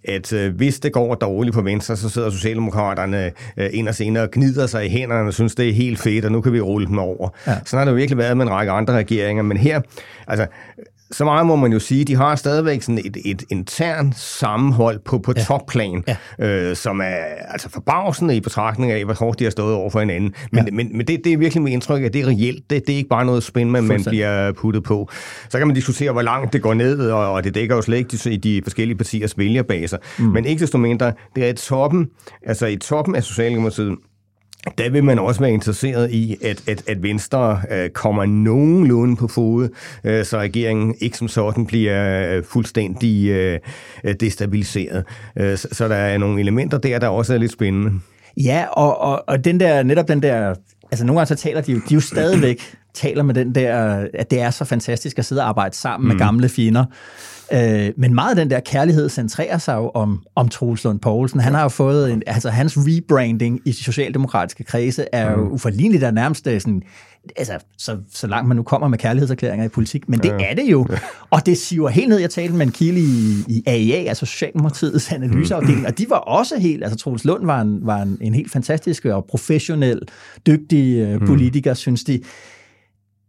at 0.03 0.33
øh, 0.33 0.55
hvis 0.55 0.79
det 0.79 0.93
går 0.93 1.15
dårligt 1.15 1.53
på 1.53 1.61
Venstre, 1.61 1.97
så 1.97 2.09
sidder 2.09 2.29
Socialdemokraterne 2.29 3.31
øh, 3.57 3.69
ind 3.73 3.87
og 3.87 3.95
senere 3.95 4.23
og 4.23 4.31
gnider 4.31 4.67
sig 4.67 4.85
i 4.85 4.89
hænderne 4.89 5.27
og 5.27 5.33
synes, 5.33 5.55
det 5.55 5.69
er 5.69 5.73
helt 5.73 5.99
fedt, 5.99 6.25
og 6.25 6.31
nu 6.31 6.41
kan 6.41 6.53
vi 6.53 6.61
rulle 6.61 6.87
dem 6.87 6.99
over. 6.99 7.29
Ja. 7.47 7.55
Sådan 7.65 7.77
har 7.77 7.85
det 7.85 7.91
jo 7.91 7.95
virkelig 7.95 8.17
været 8.17 8.37
med 8.37 8.45
en 8.45 8.51
række 8.51 8.71
andre 8.71 8.93
regeringer, 8.93 9.43
men 9.43 9.57
her, 9.57 9.81
altså, 10.27 10.47
så 11.11 11.25
meget 11.25 11.45
må 11.45 11.55
man 11.55 11.73
jo 11.73 11.79
sige, 11.79 12.05
de 12.05 12.15
har 12.15 12.35
stadigvæk 12.35 12.81
sådan 12.81 13.01
et, 13.05 13.17
et 13.25 13.43
intern 13.49 14.13
sammenhold 14.15 14.99
på, 14.99 15.19
på 15.19 15.33
ja. 15.37 15.43
topplan, 15.43 16.03
ja. 16.39 16.69
Øh, 16.69 16.75
som 16.75 17.01
er 17.01 17.23
altså 17.47 17.69
forbavsende 17.69 18.35
i 18.35 18.39
betragtning 18.39 18.91
af, 18.91 19.05
hvor 19.05 19.13
hårdt 19.13 19.39
de 19.39 19.43
har 19.43 19.51
stået 19.51 19.75
over 19.75 19.89
for 19.89 19.99
hinanden. 19.99 20.33
Men, 20.51 20.65
ja. 20.65 20.71
men, 20.71 20.97
men 20.97 21.07
det, 21.07 21.21
det 21.23 21.33
er 21.33 21.37
virkelig 21.37 21.63
mit 21.63 21.73
indtryk, 21.73 22.03
at 22.03 22.13
det 22.13 22.21
er 22.21 22.27
reelt. 22.27 22.69
Det, 22.69 22.87
det 22.87 22.93
er 22.93 22.97
ikke 22.97 23.09
bare 23.09 23.25
noget 23.25 23.43
spændende, 23.43 23.81
man, 23.81 23.87
man 23.87 24.03
bliver 24.03 24.51
puttet 24.51 24.83
på. 24.83 25.09
Så 25.49 25.57
kan 25.57 25.67
man 25.67 25.75
diskutere, 25.75 26.11
hvor 26.11 26.21
langt 26.21 26.53
det 26.53 26.61
går 26.61 26.73
ned, 26.73 27.11
og, 27.11 27.31
og 27.31 27.43
det 27.43 27.55
dækker 27.55 27.75
jo 27.75 27.81
slet 27.81 27.97
ikke 27.97 28.17
de, 28.17 28.37
de 28.37 28.61
forskellige 28.63 28.97
partiers 28.97 29.37
vælgerbaser. 29.37 29.97
Mm. 30.19 30.25
Men 30.25 30.45
ikke 30.45 30.59
desto 30.59 30.77
mindre, 30.77 31.13
det 31.35 31.45
er 31.45 31.49
i 31.49 31.53
toppen, 31.53 32.07
altså 32.45 32.65
i 32.65 32.75
toppen 32.75 33.15
af 33.15 33.23
Socialdemokratiet, 33.23 33.97
der 34.77 34.89
vil 34.89 35.03
man 35.03 35.19
også 35.19 35.39
være 35.39 35.51
interesseret 35.51 36.11
i, 36.11 36.37
at, 36.43 36.63
at, 36.67 36.83
at 36.87 37.03
Venstre 37.03 37.61
øh, 37.71 37.89
kommer 37.89 38.25
nogenlunde 38.25 39.15
på 39.15 39.27
fod, 39.27 39.69
øh, 40.03 40.25
så 40.25 40.37
regeringen 40.37 40.95
ikke 40.99 41.17
som 41.17 41.27
sådan 41.27 41.65
bliver 41.65 42.27
øh, 42.35 42.43
fuldstændig 42.43 43.29
øh, 43.29 43.59
destabiliseret. 44.19 45.03
Øh, 45.35 45.57
så, 45.57 45.67
så 45.71 45.87
der 45.87 45.95
er 45.95 46.17
nogle 46.17 46.39
elementer 46.39 46.77
der, 46.77 46.99
der 46.99 47.07
også 47.07 47.33
er 47.33 47.37
lidt 47.37 47.51
spændende. 47.51 47.91
Ja, 48.37 48.65
og, 48.71 49.01
og, 49.01 49.23
og 49.27 49.45
den 49.45 49.59
der, 49.59 49.83
netop 49.83 50.07
den 50.07 50.21
der, 50.21 50.55
altså 50.91 51.05
nogle 51.05 51.19
gange 51.19 51.27
så 51.27 51.35
taler 51.35 51.61
de 51.61 51.71
jo, 51.71 51.79
de 51.89 51.93
jo 51.93 51.99
stadigvæk 51.99 52.61
taler 52.93 53.23
med 53.23 53.33
den 53.33 53.55
der, 53.55 54.05
at 54.13 54.31
det 54.31 54.41
er 54.41 54.49
så 54.49 54.65
fantastisk 54.65 55.19
at 55.19 55.25
sidde 55.25 55.41
og 55.41 55.47
arbejde 55.47 55.75
sammen 55.75 56.07
mm. 56.07 56.13
med 56.13 56.25
gamle 56.25 56.49
fjender. 56.49 56.85
Øh, 57.53 57.93
men 57.97 58.13
meget 58.13 58.29
af 58.29 58.35
den 58.35 58.49
der 58.49 58.59
kærlighed 58.59 59.09
centrerer 59.09 59.57
sig 59.57 59.75
jo 59.75 59.89
om, 59.89 60.23
om 60.35 60.49
Troels 60.49 60.83
Lund 60.83 60.99
Poulsen. 60.99 61.39
Han 61.39 61.53
har 61.53 61.61
jo 61.61 61.69
fået, 61.69 62.11
en, 62.11 62.23
altså 62.27 62.49
hans 62.49 62.77
rebranding 62.77 63.61
i 63.65 63.71
socialdemokratiske 63.71 64.63
kredse 64.63 65.05
er 65.11 65.31
jo 65.31 65.37
mm. 65.37 65.51
uforligneligt 65.51 66.01
der 66.01 66.11
nærmest 66.11 66.47
øh, 66.47 66.61
sådan, 66.61 66.81
altså, 67.37 67.53
så, 67.77 67.97
så 68.13 68.27
langt 68.27 68.47
man 68.47 68.57
nu 68.57 68.63
kommer 68.63 68.87
med 68.87 68.97
kærlighedserklæringer 68.97 69.65
i 69.65 69.69
politik, 69.69 70.09
men 70.09 70.19
det 70.19 70.29
ja. 70.29 70.49
er 70.49 70.55
det 70.55 70.63
jo. 70.63 70.85
Ja. 70.89 70.97
Og 71.29 71.45
det 71.45 71.57
siver 71.57 71.89
helt 71.89 72.09
ned, 72.09 72.19
jeg 72.19 72.29
talte 72.29 72.55
med 72.55 72.65
en 72.65 72.71
kilde 72.71 72.99
i, 72.99 73.43
i 73.47 73.63
AIA, 73.65 74.09
altså 74.09 74.25
Socialdemokratiets 74.25 75.11
analyseafdeling, 75.11 75.79
mm. 75.79 75.85
og 75.85 75.97
de 75.97 76.05
var 76.09 76.17
også 76.17 76.59
helt, 76.59 76.83
altså 76.83 76.99
Troels 76.99 77.25
Lund 77.25 77.45
var 77.45 77.61
en, 77.61 77.79
var 77.81 78.01
en, 78.01 78.17
en 78.21 78.33
helt 78.33 78.51
fantastisk 78.51 79.05
og 79.05 79.25
professionel, 79.25 80.01
dygtig 80.47 81.15
uh, 81.15 81.27
politiker, 81.27 81.71
mm. 81.71 81.75
synes 81.75 82.03
de 82.03 82.21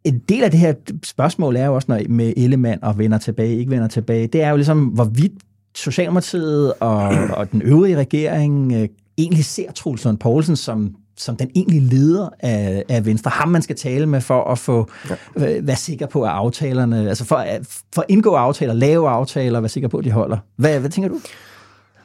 en 0.04 0.18
del 0.18 0.42
af 0.42 0.50
det 0.50 0.60
her 0.60 0.74
spørgsmål 1.04 1.56
er 1.56 1.66
jo 1.66 1.74
også, 1.74 1.86
når 1.88 2.00
med 2.08 2.32
Ellemann 2.36 2.84
og 2.84 2.98
vender 2.98 3.18
tilbage, 3.18 3.58
ikke 3.58 3.70
vender 3.70 3.88
tilbage, 3.88 4.26
det 4.26 4.42
er 4.42 4.50
jo 4.50 4.56
ligesom, 4.56 4.84
hvorvidt 4.84 5.32
Socialdemokratiet 5.74 6.72
og, 6.80 7.08
og 7.38 7.52
den 7.52 7.62
øvrige 7.62 7.96
regering 7.96 8.72
øh, 8.72 8.88
egentlig 9.18 9.44
ser 9.44 9.72
Truls 9.72 10.04
Lund 10.04 10.18
Poulsen 10.18 10.56
som, 10.56 10.94
som 11.16 11.36
den 11.36 11.50
egentlige 11.54 11.80
leder 11.80 12.28
af, 12.40 12.84
af 12.88 13.06
Venstre. 13.06 13.30
Ham, 13.30 13.48
man 13.48 13.62
skal 13.62 13.76
tale 13.76 14.06
med 14.06 14.20
for 14.20 14.44
at 14.44 14.58
få 14.58 14.90
ja. 15.10 15.60
være 15.62 15.76
sikker 15.76 16.06
på, 16.06 16.22
at 16.22 16.30
aftalerne, 16.30 17.08
altså 17.08 17.24
for, 17.24 17.44
for 17.94 18.02
at 18.02 18.06
indgå 18.08 18.34
aftaler, 18.34 18.74
lave 18.74 19.08
aftaler, 19.08 19.60
være 19.60 19.68
sikker 19.68 19.88
på, 19.88 19.98
at 19.98 20.04
de 20.04 20.10
holder. 20.10 20.36
Hvad, 20.56 20.80
hvad 20.80 20.90
tænker 20.90 21.08
du? 21.08 21.20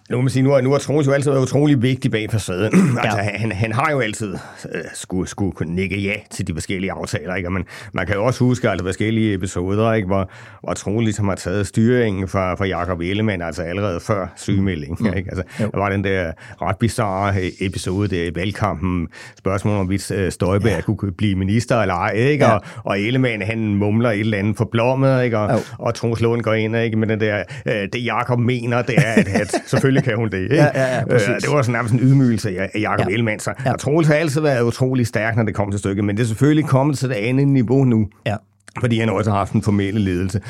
Nu 0.10 0.22
man 0.22 0.30
sige, 0.30 0.44
nu 0.44 0.62
nu 0.62 0.74
er 0.74 0.78
Troels 0.78 1.08
jo 1.08 1.12
altid 1.12 1.32
været 1.32 1.44
utrolig 1.44 1.82
vigtig 1.82 2.12
bag 2.12 2.32
facaden. 2.32 2.74
Ja. 2.98 3.02
altså, 3.04 3.20
han, 3.20 3.52
han 3.52 3.74
har 3.74 3.92
jo 3.92 4.00
altid 4.00 4.34
uh, 4.34 4.70
skulle, 4.94 5.30
skulle 5.30 5.52
kunne 5.52 5.76
nikke 5.76 6.02
ja 6.02 6.14
til 6.30 6.48
de 6.48 6.54
forskellige 6.54 6.92
aftaler, 6.92 7.36
ikke? 7.36 7.50
Og 7.50 7.54
man, 7.54 7.66
man 7.94 8.06
kan 8.06 8.16
jo 8.16 8.26
også 8.26 8.44
huske 8.44 8.70
altså, 8.70 8.86
forskellige 8.86 9.34
episoder, 9.34 9.94
ikke? 9.94 10.08
Hvor, 10.08 10.30
hvor 10.64 10.74
Troels 10.74 11.04
ligesom 11.04 11.28
har 11.28 11.36
taget 11.36 11.68
styringen 11.68 12.28
fra, 12.28 12.56
fra 12.56 12.66
Jacob 12.66 13.00
Ellemann, 13.00 13.42
altså 13.42 13.62
allerede 13.62 14.00
før 14.00 14.28
sygemelding. 14.36 14.98
Mm. 15.00 15.14
Ikke? 15.18 15.30
Altså, 15.30 15.44
der 15.58 15.78
var 15.78 15.90
den 15.90 16.04
der 16.04 16.32
ret 16.62 16.78
bizarre 16.78 17.34
episode 17.60 18.08
der 18.08 18.24
i 18.24 18.36
valgkampen, 18.36 19.08
spørgsmål 19.38 19.78
om, 19.78 19.88
hvis 19.88 20.12
uh, 20.12 20.30
Støjberg 20.30 20.84
ja. 20.88 20.94
kunne 20.94 21.12
blive 21.12 21.36
minister 21.36 21.82
eller 21.82 21.96
ej, 21.96 22.12
ikke? 22.12 22.46
Ja. 22.46 22.52
Og, 22.52 22.62
og 22.84 23.00
Ellemann, 23.00 23.42
han 23.42 23.76
mumler 23.76 24.12
et 24.12 24.20
eller 24.20 24.38
andet 24.38 24.70
blommet, 24.72 25.24
ikke? 25.24 25.38
Og, 25.38 25.62
og 25.80 25.96
Troels 25.96 26.22
Lund 26.22 26.42
går 26.42 26.54
ind 26.54 26.76
ikke? 26.76 26.98
med 26.98 27.08
den 27.08 27.20
der, 27.20 27.44
uh, 27.66 27.72
det 27.72 28.06
Jacob 28.06 28.40
mener, 28.40 28.82
det 28.82 28.96
er, 28.98 29.14
at, 29.14 29.28
at 29.28 29.56
selvfølgelig 29.72 29.97
selvfølgelig 29.98 30.04
kan 30.04 30.16
hun 30.18 30.30
det. 30.30 30.44
Ikke? 30.44 30.56
Ja, 30.56 30.70
ja, 30.76 30.96
ja, 30.96 31.02
øh, 31.14 31.42
det 31.42 31.50
var 31.50 31.62
sådan 31.62 31.74
nærmest 31.74 31.94
en 31.94 32.00
ydmygelse 32.00 32.50
af 32.60 32.70
Jacob 32.80 33.08
ja. 33.08 33.14
Ellemann. 33.14 33.40
Så 33.40 33.54
ja. 33.66 33.72
Troels 33.72 34.08
har 34.08 34.16
altid 34.16 34.42
været 34.42 34.62
utrolig 34.62 35.08
stærk, 35.08 35.36
når 35.36 35.44
det 35.44 35.56
kom 35.56 35.72
til 35.72 35.80
stykket, 35.80 36.06
men 36.06 36.18
det 36.18 36.24
er 36.24 36.28
selvfølgelig 36.28 36.66
kommet 36.66 36.98
til 36.98 37.10
det 37.10 37.16
andet 37.16 37.48
niveau 37.48 37.84
nu. 37.84 38.08
Ja 38.26 38.36
fordi 38.80 39.00
han 39.00 39.10
også 39.10 39.32
har 39.32 39.38
haft 39.38 39.54
en 39.54 39.64
formelle 39.64 40.00
ledelse. 40.00 40.42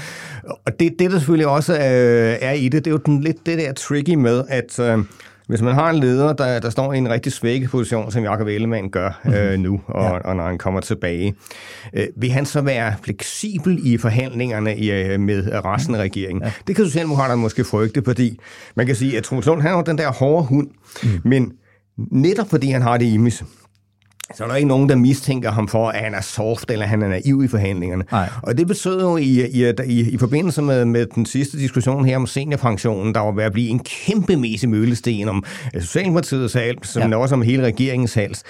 Og 0.66 0.80
det, 0.80 0.96
det 1.00 1.12
der 1.12 1.18
selvfølgelig 1.18 1.48
også 1.48 1.74
øh, 1.74 2.38
er 2.42 2.52
i 2.52 2.70
det, 2.70 2.86
det 2.86 2.88
er 2.88 2.92
jo 2.92 2.98
den, 3.06 3.22
lidt 3.22 3.46
det 3.46 3.58
der 3.58 3.74
tricky 3.74 4.14
med, 4.14 4.44
at 4.50 4.80
øh, 4.80 4.98
hvis 5.48 5.62
man 5.62 5.74
har 5.74 5.90
en 5.90 6.00
leder, 6.00 6.34
der, 6.34 6.60
der 6.60 6.70
står 6.70 6.94
i 6.94 6.98
en 6.98 7.10
rigtig 7.10 7.32
svækket 7.32 7.70
position, 7.70 8.12
som 8.12 8.24
Jakob 8.24 8.48
Ellemann 8.48 8.90
gør 8.90 9.22
øh, 9.26 9.52
mhm. 9.52 9.62
nu, 9.62 9.82
og, 9.88 10.04
ja. 10.04 10.18
og 10.18 10.36
når 10.36 10.44
han 10.44 10.58
kommer 10.58 10.80
tilbage, 10.80 11.36
øh, 11.94 12.08
vil 12.16 12.32
han 12.32 12.46
så 12.46 12.62
være 12.62 12.94
fleksibel 13.04 13.80
i 13.84 13.98
forhandlingerne 13.98 14.78
i, 14.78 14.92
øh, 14.92 15.20
med 15.20 15.66
resten 15.66 15.96
af 15.96 16.00
regeringen? 16.00 16.44
Ja. 16.44 16.52
Det 16.68 16.76
kan 16.76 16.86
Socialdemokraterne 16.86 17.42
måske 17.42 17.64
frygte, 17.64 18.02
fordi 18.06 18.40
man 18.76 18.86
kan 18.86 18.96
sige, 18.96 19.18
at 19.18 19.24
Troels 19.24 19.46
Lund, 19.46 19.62
han 19.62 19.72
har 19.72 19.82
den 19.82 19.98
der 19.98 20.12
hårde 20.12 20.46
hund, 20.46 20.68
mm. 21.04 21.10
men 21.24 21.52
netop 21.98 22.50
fordi 22.50 22.72
han 22.72 22.82
har 22.82 22.98
det 22.98 23.06
image, 23.06 23.46
så 24.36 24.44
er 24.44 24.48
der 24.48 24.56
ikke 24.56 24.68
nogen, 24.68 24.90
der 24.90 24.96
mistænker 24.96 25.52
ham 25.52 25.68
for, 25.68 25.90
at 25.90 26.00
han 26.00 26.14
er 26.14 26.22
soft 26.22 26.72
eller 26.72 26.86
han 26.86 27.02
er 27.02 27.08
naiv 27.08 27.44
i 27.44 27.48
forhandlingerne. 27.48 28.04
Nej. 28.12 28.30
Og 28.44 28.58
det 28.58 28.68
betød 28.68 29.02
jo 29.02 29.18
i, 29.18 29.46
i, 29.46 29.74
i, 29.86 30.10
i 30.10 30.18
forbindelse 30.18 30.62
med, 30.62 30.86
med 30.86 31.06
den 31.06 31.26
sidste 31.26 31.58
diskussion 31.58 32.06
her 32.06 32.16
om 32.16 32.28
seniorpensionen, 32.28 33.16
der 33.16 33.20
var 33.20 33.32
ved 33.32 33.44
at 33.44 33.54
blive 33.54 33.70
en 33.70 33.80
kæmpemæssig 33.80 34.70
mølesten 34.70 35.30
om 35.30 35.44
Socialdemokratiets 35.80 36.54
hals, 36.54 36.88
som 36.88 37.12
ja. 37.12 37.18
også 37.18 37.36
om 37.36 37.42
hele 37.42 37.64
regeringens 37.64 38.14
hals. 38.14 38.44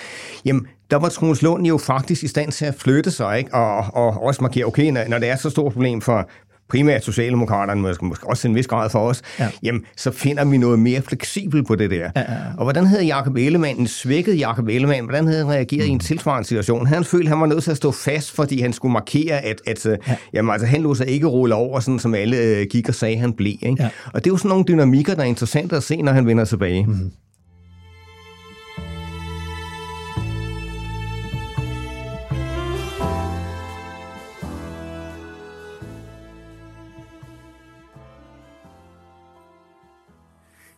Jamen, 0.46 0.68
der 0.92 0.98
var 0.98 1.10
Troels 1.10 1.42
Lund 1.42 1.66
jo 1.66 1.78
faktisk 1.78 2.24
i 2.24 2.28
stand 2.28 2.52
til 2.52 2.66
at 2.66 2.76
flytte 2.76 3.12
sig, 3.12 3.38
ikke? 3.38 3.54
Og, 3.54 3.86
og 3.94 4.24
også 4.24 4.42
markere, 4.42 4.66
okay, 4.66 4.92
når, 4.92 5.02
når 5.08 5.20
det 5.20 5.30
er 5.30 5.36
så 5.36 5.50
stort 5.50 5.74
problem 5.74 6.02
for, 6.02 6.30
primært 6.70 7.04
Socialdemokraterne, 7.04 7.82
måske, 7.82 8.06
måske 8.06 8.30
også 8.30 8.48
en 8.48 8.56
vis 8.56 8.68
grad 8.68 8.90
for 8.90 9.00
os, 9.00 9.22
ja. 9.40 9.50
jamen, 9.64 9.86
så 9.98 10.12
finder 10.12 10.46
vi 10.46 10.58
noget 10.58 10.80
mere 10.80 11.02
fleksibelt 11.02 11.68
på 11.68 11.76
det 11.76 11.92
der. 11.92 11.98
Ja, 11.98 12.10
ja, 12.16 12.34
ja. 12.34 12.38
Og 12.58 12.64
hvordan 12.64 12.86
havde 12.86 13.06
Jacob 13.06 13.36
Ellemann, 13.36 13.80
en 13.80 13.88
svækket 13.88 14.40
Jacob 14.40 14.68
Ellemann, 14.68 15.06
hvordan 15.06 15.28
havde 15.28 15.40
han 15.40 15.54
reageret 15.54 15.86
mm. 15.86 15.90
i 15.90 15.94
en 15.94 16.00
tilsvarende 16.00 16.48
situation? 16.48 16.88
Han 16.88 17.04
følte, 17.04 17.30
han 17.30 17.40
var 17.40 17.46
nødt 17.46 17.64
til 17.64 17.72
at 17.72 17.78
stå 17.78 17.92
fast, 17.92 18.32
fordi 18.32 18.62
han 18.62 18.74
skulle 18.74 18.94
markere, 18.94 19.42
at, 19.42 19.62
at 19.68 19.86
øh, 19.86 19.98
ja. 20.08 20.16
jamen, 20.34 20.52
altså, 20.52 20.68
han 20.68 20.82
lå 20.82 20.96
sig 20.96 21.08
ikke 21.08 21.28
rulle 21.28 21.56
over, 21.56 21.80
sådan 21.80 22.00
som 22.00 22.16
alle 22.16 22.38
øh, 22.38 22.68
gik 22.70 22.90
og 22.90 22.96
sagde, 22.96 23.18
han 23.18 23.34
blev. 23.34 23.56
Ikke? 23.62 23.84
Ja. 23.84 23.90
Og 24.14 24.24
det 24.24 24.30
er 24.30 24.34
jo 24.34 24.38
sådan 24.38 24.50
nogle 24.50 24.66
dynamikker, 24.68 25.16
der 25.16 25.22
er 25.22 25.28
interessante 25.28 25.76
at 25.76 25.84
se, 25.84 26.02
når 26.02 26.12
han 26.12 26.26
vender 26.26 26.46
tilbage. 26.46 26.86
Mm. 26.86 27.12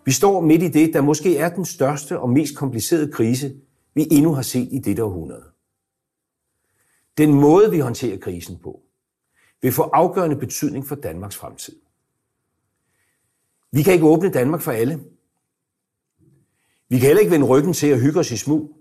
Vi 0.10 0.13
står 0.13 0.41
midt 0.41 0.63
i 0.63 0.67
det, 0.67 0.93
der 0.93 1.02
måske 1.02 1.38
er 1.38 1.50
den 1.50 1.65
største 1.65 2.19
og 2.19 2.30
mest 2.30 2.58
komplicerede 2.58 3.12
krise, 3.12 3.56
vi 3.93 4.08
endnu 4.12 4.34
har 4.34 4.41
set 4.41 4.67
i 4.72 4.80
dette 4.80 5.04
århundrede. 5.04 5.45
Den 7.17 7.34
måde, 7.34 7.72
vi 7.72 7.80
håndterer 7.80 8.17
krisen 8.17 8.60
på, 8.60 8.82
vil 9.62 9.72
få 9.72 9.82
afgørende 9.82 10.36
betydning 10.36 10.88
for 10.88 10.95
Danmarks 10.95 11.36
fremtid. 11.36 11.76
Vi 13.72 13.84
kan 13.84 13.93
ikke 13.93 14.06
åbne 14.06 14.32
Danmark 14.32 14.62
for 14.62 14.72
alle. 14.72 15.00
Vi 16.89 17.00
kan 17.00 17.08
heller 17.08 17.19
ikke 17.19 17.32
vende 17.32 17.48
ryggen 17.48 17.74
til 17.74 17.88
at 17.88 18.02
hygge 18.02 18.19
os 18.19 18.32
i 18.32 18.38
smug. 18.38 18.78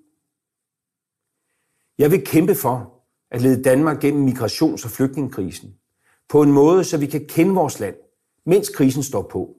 Jeg 1.99 2.11
vil 2.11 2.25
kæmpe 2.25 2.55
for 2.55 3.03
at 3.31 3.41
lede 3.43 3.63
Danmark 3.63 4.01
gennem 4.01 4.29
migrations- 4.29 4.85
og 4.85 4.91
flygtningekrisen 4.91 5.75
på 6.29 6.43
en 6.43 6.53
måde, 6.53 6.85
så 6.85 6.99
vi 6.99 7.07
kan 7.07 7.27
kende 7.29 7.55
vores 7.55 7.81
land, 7.81 7.97
mens 8.47 8.69
krisen 8.69 9.03
står 9.03 9.23
på, 9.23 9.57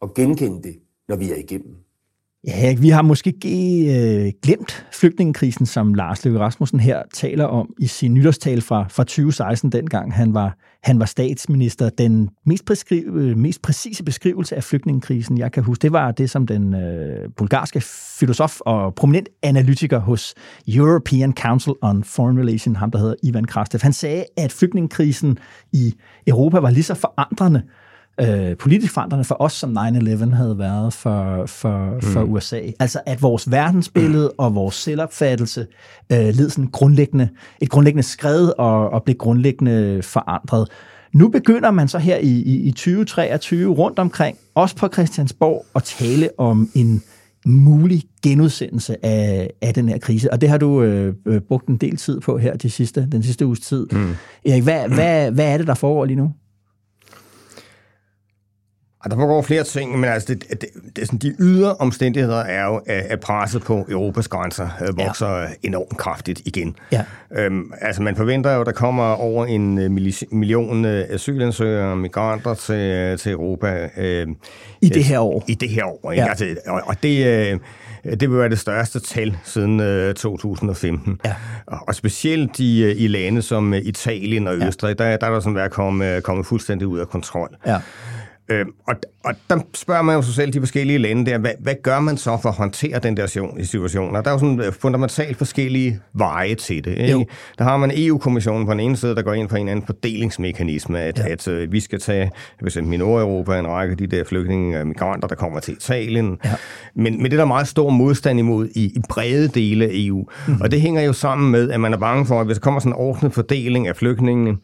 og 0.00 0.14
genkende 0.14 0.62
det 0.62 0.83
når 1.08 1.16
vi 1.16 1.30
er 1.30 1.36
igennem. 1.36 1.84
Ja, 2.46 2.74
vi 2.74 2.88
har 2.88 3.02
måske 3.02 3.30
øh, 3.30 4.32
glemt 4.42 4.86
flygtningekrisen, 4.92 5.66
som 5.66 5.94
Lars 5.94 6.24
Løkke 6.24 6.38
Rasmussen 6.40 6.80
her 6.80 7.02
taler 7.14 7.44
om 7.44 7.74
i 7.78 7.86
sin 7.86 8.14
nytårstale 8.14 8.60
fra, 8.60 8.86
fra 8.88 9.04
2016, 9.04 9.72
dengang 9.72 10.14
han 10.14 10.34
var, 10.34 10.56
han 10.82 10.98
var 10.98 11.04
statsminister. 11.04 11.88
Den 11.88 12.30
mest, 12.46 12.64
beskrive, 12.64 13.22
øh, 13.22 13.36
mest 13.36 13.62
præcise 13.62 14.04
beskrivelse 14.04 14.56
af 14.56 14.64
flygtningekrisen, 14.64 15.38
jeg 15.38 15.52
kan 15.52 15.62
huske, 15.62 15.82
det 15.82 15.92
var 15.92 16.10
det, 16.10 16.30
som 16.30 16.46
den 16.46 16.74
øh, 16.74 17.28
bulgarske 17.36 17.80
filosof 18.18 18.60
og 18.60 18.94
prominent 18.94 19.28
analytiker 19.42 19.98
hos 19.98 20.34
European 20.68 21.32
Council 21.32 21.72
on 21.82 22.04
Foreign 22.04 22.38
Relations, 22.38 22.78
ham 22.78 22.90
der 22.90 22.98
hedder 22.98 23.14
Ivan 23.22 23.44
Krastev, 23.44 23.80
han 23.82 23.92
sagde, 23.92 24.24
at 24.36 24.52
flygtningekrisen 24.52 25.38
i 25.72 25.94
Europa 26.26 26.58
var 26.58 26.70
lige 26.70 26.82
så 26.82 26.94
forandrende 26.94 27.62
øh, 27.64 27.83
politisk 28.58 28.92
forandrende 28.92 29.24
for 29.24 29.36
os, 29.42 29.52
som 29.52 29.78
9-11 29.78 30.34
havde 30.34 30.58
været 30.58 30.92
for, 30.92 31.46
for, 31.46 31.98
for 32.02 32.24
mm. 32.24 32.32
USA. 32.32 32.60
Altså 32.80 33.00
at 33.06 33.22
vores 33.22 33.50
verdensbillede 33.50 34.30
og 34.38 34.54
vores 34.54 34.74
selvopfattelse 34.74 35.66
øh, 36.12 36.18
led 36.18 36.50
sådan 36.50 36.70
grundlæggende, 36.70 37.28
et 37.60 37.70
grundlæggende 37.70 38.02
skred 38.02 38.48
og, 38.58 38.90
og 38.90 39.02
blev 39.02 39.16
grundlæggende 39.16 40.02
forandret. 40.02 40.68
Nu 41.12 41.28
begynder 41.28 41.70
man 41.70 41.88
så 41.88 41.98
her 41.98 42.16
i, 42.16 42.30
i, 42.30 42.56
i 42.56 42.70
2023 42.70 43.74
rundt 43.74 43.98
omkring, 43.98 44.38
også 44.54 44.76
på 44.76 44.88
Christiansborg, 44.88 45.66
at 45.74 45.82
tale 45.82 46.28
om 46.38 46.70
en 46.74 47.02
mulig 47.46 48.02
genudsendelse 48.22 49.06
af, 49.06 49.50
af 49.62 49.74
den 49.74 49.88
her 49.88 49.98
krise. 49.98 50.32
Og 50.32 50.40
det 50.40 50.48
har 50.48 50.58
du 50.58 50.82
øh, 50.82 51.14
øh 51.26 51.40
brugt 51.40 51.68
en 51.68 51.76
del 51.76 51.96
tid 51.96 52.20
på 52.20 52.38
her 52.38 52.56
de 52.56 52.70
sidste, 52.70 53.08
den 53.12 53.22
sidste 53.22 53.46
uges 53.46 53.60
tid. 53.60 53.86
Mm. 53.92 54.14
Erik, 54.46 54.62
hvad, 54.62 54.88
mm. 54.88 54.94
hvad, 54.94 55.30
hvad 55.30 55.52
er 55.52 55.58
det, 55.58 55.66
der 55.66 55.74
foregår 55.74 56.04
lige 56.04 56.16
nu? 56.16 56.32
Og 59.04 59.10
der 59.10 59.16
foregår 59.16 59.42
flere 59.42 59.64
ting, 59.64 60.00
men 60.00 60.10
altså 60.10 60.34
det, 60.34 60.44
det, 60.50 60.68
det, 60.96 61.06
sådan, 61.06 61.18
de 61.18 61.34
ydre 61.38 61.74
omstændigheder 61.74 62.40
er 62.40 62.64
jo, 62.64 62.80
at 62.86 63.20
presset 63.20 63.62
på 63.62 63.86
Europas 63.90 64.28
grænser 64.28 64.68
øh, 64.80 64.98
vokser 64.98 65.38
ja. 65.38 65.46
enormt 65.62 65.96
kraftigt 65.96 66.42
igen. 66.44 66.76
Ja. 66.92 67.04
Øhm, 67.36 67.72
altså 67.80 68.02
man 68.02 68.16
forventer 68.16 68.54
jo, 68.54 68.60
at 68.60 68.66
der 68.66 68.72
kommer 68.72 69.04
over 69.04 69.46
en 69.46 69.78
øh, 69.78 69.90
million 70.30 70.84
øh, 70.84 71.04
asylansøgere 71.10 71.90
og 71.90 71.98
migranter 71.98 72.54
til, 72.54 73.18
til 73.18 73.32
Europa. 73.32 73.88
Øh, 73.96 74.26
I 74.80 74.88
det 74.88 75.04
her 75.04 75.18
år? 75.18 75.44
I 75.48 75.54
det 75.54 75.68
her 75.68 75.84
år, 75.84 76.12
ikke? 76.12 76.22
Ja. 76.22 76.28
Altså, 76.28 76.56
og, 76.66 76.82
og 76.86 77.02
det... 77.02 77.26
Øh, 77.26 77.58
det 78.04 78.30
vil 78.30 78.38
være 78.38 78.48
det 78.48 78.58
største 78.58 79.00
tal 79.00 79.36
siden 79.44 79.80
øh, 79.80 80.14
2015. 80.14 81.20
Ja. 81.24 81.34
Og 81.66 81.94
specielt 81.94 82.58
i, 82.58 82.92
i 82.92 83.08
lande 83.08 83.42
som 83.42 83.74
Italien 83.74 84.46
og 84.46 84.56
Østrig, 84.56 84.96
ja. 85.00 85.04
der, 85.04 85.16
der 85.16 85.26
er 85.26 85.30
der 85.30 85.40
sådan 85.40 85.54
været 85.54 85.70
kommet, 85.70 86.22
kommet 86.22 86.46
fuldstændig 86.46 86.86
ud 86.86 86.98
af 86.98 87.08
kontrol. 87.08 87.56
Ja. 87.66 87.78
Øh, 88.48 88.66
og, 88.88 88.94
og 89.24 89.34
der 89.50 89.58
spørger 89.74 90.02
man 90.02 90.16
jo 90.16 90.22
sig 90.22 90.34
selv, 90.34 90.52
de 90.52 90.60
forskellige 90.60 90.98
lande 90.98 91.30
der, 91.30 91.38
hvad, 91.38 91.50
hvad 91.60 91.74
gør 91.82 92.00
man 92.00 92.16
så 92.16 92.38
for 92.42 92.48
at 92.48 92.54
håndtere 92.54 92.98
den 92.98 93.16
der 93.16 93.26
situation? 93.62 94.16
Og 94.16 94.24
der 94.24 94.30
er 94.30 94.34
jo 94.34 94.38
sådan 94.38 94.60
øh, 94.60 94.72
fundamentalt 94.72 95.36
forskellige 95.36 96.00
veje 96.12 96.54
til 96.54 96.84
det. 96.84 96.98
Ikke? 96.98 97.26
Der 97.58 97.64
har 97.64 97.76
man 97.76 97.92
EU-kommissionen 97.94 98.66
på 98.66 98.72
den 98.72 98.80
ene 98.80 98.96
side, 98.96 99.14
der 99.14 99.22
går 99.22 99.32
ind 99.32 99.48
for 99.48 99.56
en 99.56 99.68
anden 99.68 99.86
fordelingsmekanisme, 99.86 101.00
at, 101.00 101.18
ja. 101.18 101.28
at 101.28 101.48
uh, 101.48 101.72
vi 101.72 101.80
skal 101.80 102.00
tage, 102.00 102.30
hvis 102.60 102.76
i 102.76 102.80
Nordeuropa, 102.80 103.58
en 103.58 103.66
række 103.66 103.90
af 103.92 103.96
de 103.96 104.06
der 104.06 104.24
flygtninge 104.24 104.80
og 104.80 104.86
migranter, 104.86 105.28
der 105.28 105.34
kommer 105.34 105.60
til 105.60 105.74
Italien. 105.74 106.38
Ja. 106.44 106.54
Men, 106.96 107.16
men 107.16 107.24
det 107.24 107.32
er 107.32 107.36
der 107.36 107.44
meget 107.44 107.68
stor 107.68 107.90
modstand 107.90 108.38
imod 108.38 108.68
i, 108.74 108.84
i 108.84 109.00
brede 109.08 109.48
dele 109.48 109.84
af 109.84 109.90
EU. 109.92 110.18
Mm-hmm. 110.18 110.60
Og 110.60 110.70
det 110.70 110.80
hænger 110.80 111.02
jo 111.02 111.12
sammen 111.12 111.50
med, 111.50 111.70
at 111.70 111.80
man 111.80 111.92
er 111.92 111.98
bange 111.98 112.26
for, 112.26 112.40
at 112.40 112.46
hvis 112.46 112.56
der 112.56 112.60
kommer 112.60 112.80
sådan 112.80 112.92
en 112.92 112.96
ordnet 112.96 113.32
fordeling 113.32 113.88
af 113.88 113.96
flygtningene, 113.96 114.56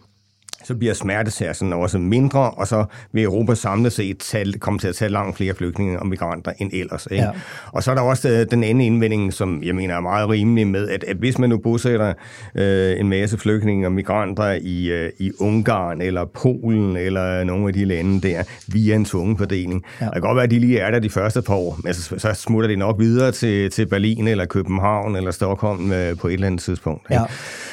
så 0.65 0.75
bliver 0.75 0.95
smertesærsen 0.95 1.73
også 1.73 1.99
mindre, 1.99 2.51
og 2.51 2.67
så 2.67 2.85
vil 3.13 3.25
Europa 3.25 3.55
samlet 3.55 3.93
set 3.93 4.19
tage, 4.19 4.53
komme 4.53 4.79
til 4.79 4.89
at 4.89 4.95
tage 4.95 5.11
langt 5.11 5.37
flere 5.37 5.55
flygtninge 5.55 6.01
og 6.01 6.07
migranter 6.07 6.53
end 6.59 6.71
ellers. 6.73 7.09
Ikke? 7.11 7.25
Ja. 7.25 7.31
Og 7.73 7.83
så 7.83 7.91
er 7.91 7.95
der 7.95 8.03
også 8.03 8.29
øh, 8.29 8.47
den 8.51 8.65
anden 8.65 8.81
indvending, 8.81 9.33
som 9.33 9.63
jeg 9.63 9.75
mener 9.75 9.95
er 9.95 10.01
meget 10.01 10.29
rimelig 10.29 10.67
med, 10.67 10.89
at, 10.89 11.05
at 11.05 11.17
hvis 11.17 11.39
man 11.39 11.51
nu 11.51 11.59
bosætter 11.59 12.13
øh, 12.55 13.01
en 13.01 13.09
masse 13.09 13.39
flygtninge 13.39 13.87
og 13.87 13.93
migranter 13.93 14.59
i, 14.63 14.91
øh, 14.91 15.11
i 15.19 15.33
Ungarn 15.41 16.01
eller 16.01 16.25
Polen 16.25 16.97
eller 16.97 17.45
nogle 17.45 17.69
af 17.69 17.73
de 17.73 17.85
lande 17.85 18.29
der, 18.29 18.43
via 18.67 18.95
en 18.95 19.05
tvungen 19.05 19.39
fordeling, 19.39 19.85
ja. 20.01 20.05
det 20.05 20.13
kan 20.13 20.23
godt 20.23 20.37
være, 20.37 20.45
at 20.45 20.51
de 20.51 20.59
lige 20.59 20.79
er 20.79 20.91
der 20.91 20.99
de 20.99 21.11
første 21.11 21.43
par 21.43 21.55
år, 21.55 21.79
men 21.85 21.95
så, 21.95 22.15
så 22.19 22.35
smutter 22.35 22.69
de 22.69 22.77
nok 22.77 22.97
videre 22.99 23.33
til, 23.33 23.71
til 23.71 23.87
Berlin 23.87 24.29
eller 24.29 24.45
København 24.45 25.17
eller 25.17 25.31
Stockholm 25.31 25.93
øh, 25.93 26.17
på 26.17 26.29
et 26.29 26.33
eller 26.33 26.47
andet 26.47 26.61
tidspunkt. 26.61 27.07
Ikke? 27.11 27.21
Ja. 27.21 27.27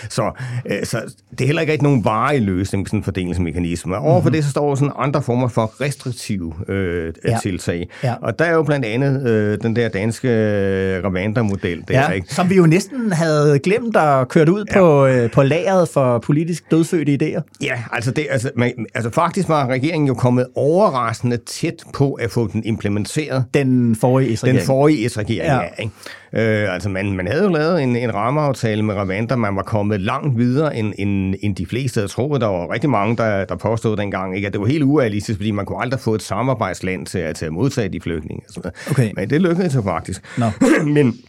Så, 0.10 0.32
øh, 0.66 0.86
så 0.86 1.02
det 1.32 1.42
er 1.42 1.46
heller 1.46 1.62
ikke 1.62 1.72
rigtig 1.72 1.84
nogen 1.84 2.06
varig 2.06 2.42
løsning 2.42 2.77
sådan 2.86 3.00
en 3.00 3.04
fordelingsmekanisme. 3.04 3.96
Og 3.96 4.04
overfor 4.04 4.20
mm-hmm. 4.20 4.34
det 4.34 4.44
så 4.44 4.50
står 4.50 4.76
sådan 4.76 4.94
andre 4.98 5.22
former 5.22 5.48
for 5.48 5.82
restriktive 5.82 6.54
øh, 6.68 7.14
ja. 7.28 7.38
tiltag. 7.42 7.90
Ja. 8.04 8.14
Og 8.22 8.40
der 8.40 8.46
er 8.46 8.54
jo 8.54 8.64
blandt 8.64 8.86
andet 8.86 9.30
øh, 9.30 9.58
den 9.62 9.76
der 9.76 9.90
danske 9.90 10.28
øh, 10.28 11.04
Rwanda-model. 11.06 11.84
Der, 11.88 12.00
ja, 12.02 12.10
ikke? 12.10 12.34
Som 12.34 12.50
vi 12.50 12.56
jo 12.56 12.66
næsten 12.66 13.12
havde 13.12 13.60
glemt 13.60 13.98
at 13.98 14.28
kørt 14.28 14.50
ud 14.50 14.66
ja. 14.70 14.80
på, 14.80 15.06
øh, 15.06 15.32
på 15.32 15.44
lageret 15.44 15.90
for 15.90 16.20
politisk 16.20 16.72
dødfødte 16.72 17.18
idéer. 17.22 17.42
Ja, 17.62 17.84
altså, 17.92 18.12
det, 18.12 18.28
altså, 18.30 18.52
man, 18.56 18.86
altså 18.96 19.12
faktisk 19.12 19.50
var 19.50 19.68
regeringen 19.68 20.08
jo 20.08 20.14
kommet 20.14 20.48
overraskende 20.56 21.38
tæt 21.38 21.84
på 21.94 22.14
at 22.14 22.32
få 22.32 22.48
den 22.48 22.64
implementeret. 22.66 23.46
Den 23.54 23.96
forrige 23.96 24.38
S-regering. 24.38 24.60
Den 24.60 24.66
forrige 24.66 25.10
S-regering, 25.10 25.52
ja. 25.52 25.56
ja 25.56 25.84
ikke? 25.84 25.94
Øh, 26.34 26.74
altså 26.74 26.90
man, 26.90 27.12
man 27.12 27.28
havde 27.28 27.44
jo 27.44 27.50
lavet 27.50 27.84
en, 27.84 27.96
en 27.96 28.14
rammeaftale 28.14 28.84
med 28.84 28.96
Rwanda, 28.96 29.36
man 29.36 29.56
var 29.56 29.62
kommet 29.62 30.02
langt 30.02 30.38
videre, 30.38 30.76
end, 30.78 30.94
end, 30.98 31.36
end 31.42 31.56
de 31.56 31.66
fleste 31.66 31.98
havde 31.98 32.08
troet. 32.08 32.42
Der 32.42 32.48
var 32.48 32.67
rigtig 32.74 32.90
mange, 32.90 33.18
der, 33.18 33.46
der 33.46 33.56
påstod 33.56 33.98
dengang, 33.98 34.36
ikke? 34.36 34.48
at 34.48 34.54
det 34.54 34.62
var 34.62 34.68
helt 34.68 34.84
urealistisk, 34.84 35.40
fordi 35.40 35.52
man 35.52 35.66
kunne 35.66 35.82
aldrig 35.82 36.00
få 36.00 36.16
et 36.16 36.22
samarbejdsland 36.22 37.06
til, 37.06 37.20
at, 37.20 37.36
til 37.36 37.46
at 37.46 37.54
modtage 37.54 37.90
de 37.90 38.02
flygtninge. 38.02 38.44
Okay. 38.92 39.12
Men 39.16 39.30
det 39.30 39.42
lykkedes 39.42 39.74
så 39.74 39.82
faktisk. 39.82 40.38
No. 40.38 40.50
Men 40.94 41.20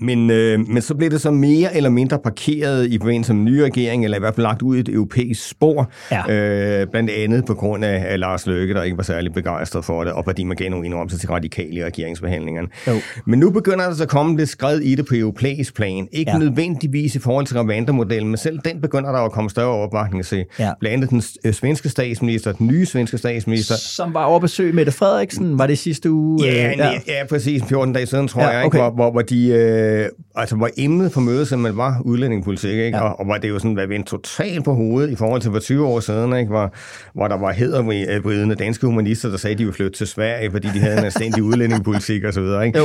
men, 0.00 0.30
øh, 0.30 0.68
men 0.68 0.82
så 0.82 0.94
blev 0.94 1.10
det 1.10 1.20
så 1.20 1.30
mere 1.30 1.76
eller 1.76 1.90
mindre 1.90 2.18
parkeret 2.18 2.86
i 2.86 2.98
forbindelse 2.98 3.34
med 3.34 3.40
en 3.40 3.44
ny 3.44 3.58
regering, 3.58 4.04
eller 4.04 4.16
i 4.16 4.20
hvert 4.20 4.34
fald 4.34 4.46
lagt 4.46 4.62
ud 4.62 4.76
i 4.76 4.80
et 4.80 4.88
europæisk 4.88 5.48
spor, 5.48 5.90
ja. 6.10 6.32
øh, 6.32 6.86
blandt 6.86 7.10
andet 7.10 7.44
på 7.44 7.54
grund 7.54 7.84
af, 7.84 8.04
af 8.08 8.20
Lars 8.20 8.46
Løkke, 8.46 8.74
der 8.74 8.82
ikke 8.82 8.96
var 8.96 9.02
særlig 9.02 9.32
begejstret 9.32 9.84
for 9.84 10.04
det, 10.04 10.12
og 10.12 10.24
fordi 10.24 10.44
man 10.44 10.56
gav 10.56 10.70
nogle 10.70 10.86
indrømmelser 10.86 11.18
til 11.18 11.28
radikale 11.28 11.74
i 11.74 11.84
regeringsbehandlingerne. 11.84 12.68
Jo. 12.86 12.92
Men 13.26 13.38
nu 13.38 13.50
begynder 13.50 13.84
der 13.84 13.94
så 13.94 14.02
at 14.02 14.08
komme 14.08 14.36
lidt 14.36 14.48
skred 14.48 14.80
i 14.80 14.94
det 14.94 15.06
på 15.06 15.14
europæisk 15.14 15.74
plan. 15.74 16.08
Ikke 16.12 16.30
ja. 16.30 16.38
nødvendigvis 16.38 17.14
i 17.14 17.18
forhold 17.18 17.46
til 17.46 17.56
Rwanda-modellen, 17.56 18.28
men 18.28 18.36
selv 18.36 18.58
den 18.64 18.80
begynder 18.80 19.12
der 19.12 19.18
at 19.18 19.32
komme 19.32 19.50
større 19.50 19.68
opbakning 19.68 20.24
til. 20.24 20.44
Ja. 20.58 20.72
Blandt 20.80 20.94
andet 20.94 21.10
den 21.10 21.22
øh, 21.44 21.52
svenske 21.52 21.88
statsminister, 21.88 22.52
den 22.52 22.66
nye 22.66 22.86
svenske 22.86 23.18
statsminister. 23.18 23.74
Som 23.74 24.14
var 24.14 24.24
over 24.24 24.40
besøg 24.40 24.74
Mette 24.74 24.92
Frederiksen, 24.92 25.58
var 25.58 25.66
det 25.66 25.78
sidste 25.78 26.10
uge? 26.10 26.46
Ja, 26.46 26.72
ja. 26.76 26.90
ja 27.06 27.26
præcis. 27.28 27.62
14 27.68 27.94
dage 27.94 28.06
siden, 28.06 28.28
tror 28.28 28.42
ja, 28.42 28.48
jeg, 28.48 28.64
ikke? 28.64 28.76
Hvor, 28.76 28.90
hvor, 28.90 29.10
hvor 29.10 29.22
de... 29.22 29.48
Øh, 29.48 29.87
øh, 29.88 30.08
altså 30.34 30.56
hvor 30.56 30.70
emnet 30.76 31.12
for 31.12 31.20
mødet 31.20 31.48
simpelthen 31.48 31.76
var 31.76 32.02
udlændingepolitik, 32.04 32.70
ikke? 32.70 32.96
Ja. 32.96 33.02
Og, 33.02 33.20
og 33.20 33.28
var 33.28 33.38
det 33.38 33.48
jo 33.48 33.58
sådan 33.58 33.76
været 33.76 33.88
vendt 33.88 34.06
totalt 34.06 34.64
på 34.64 34.74
hovedet 34.74 35.10
i 35.10 35.16
forhold 35.16 35.40
til 35.40 35.50
for 35.50 35.58
20 35.58 35.86
år 35.86 36.00
siden, 36.00 36.36
ikke? 36.36 36.48
Hvor, 36.48 36.74
hvor 37.14 37.28
der 37.28 37.36
var 37.36 37.52
heddervridende 37.52 38.54
danske 38.54 38.86
humanister, 38.86 39.28
der 39.28 39.36
sagde, 39.36 39.52
at 39.52 39.58
de 39.58 39.64
ville 39.64 39.74
flytte 39.74 39.98
til 39.98 40.06
Sverige, 40.06 40.50
fordi 40.50 40.68
de 40.68 40.78
havde 40.78 40.98
en 40.98 41.04
anstændig 41.04 41.42
udlændingepolitik 41.50 42.24
og 42.24 42.32
så 42.32 42.40
videre, 42.40 42.66
ikke? 42.66 42.78
Jo. 42.78 42.84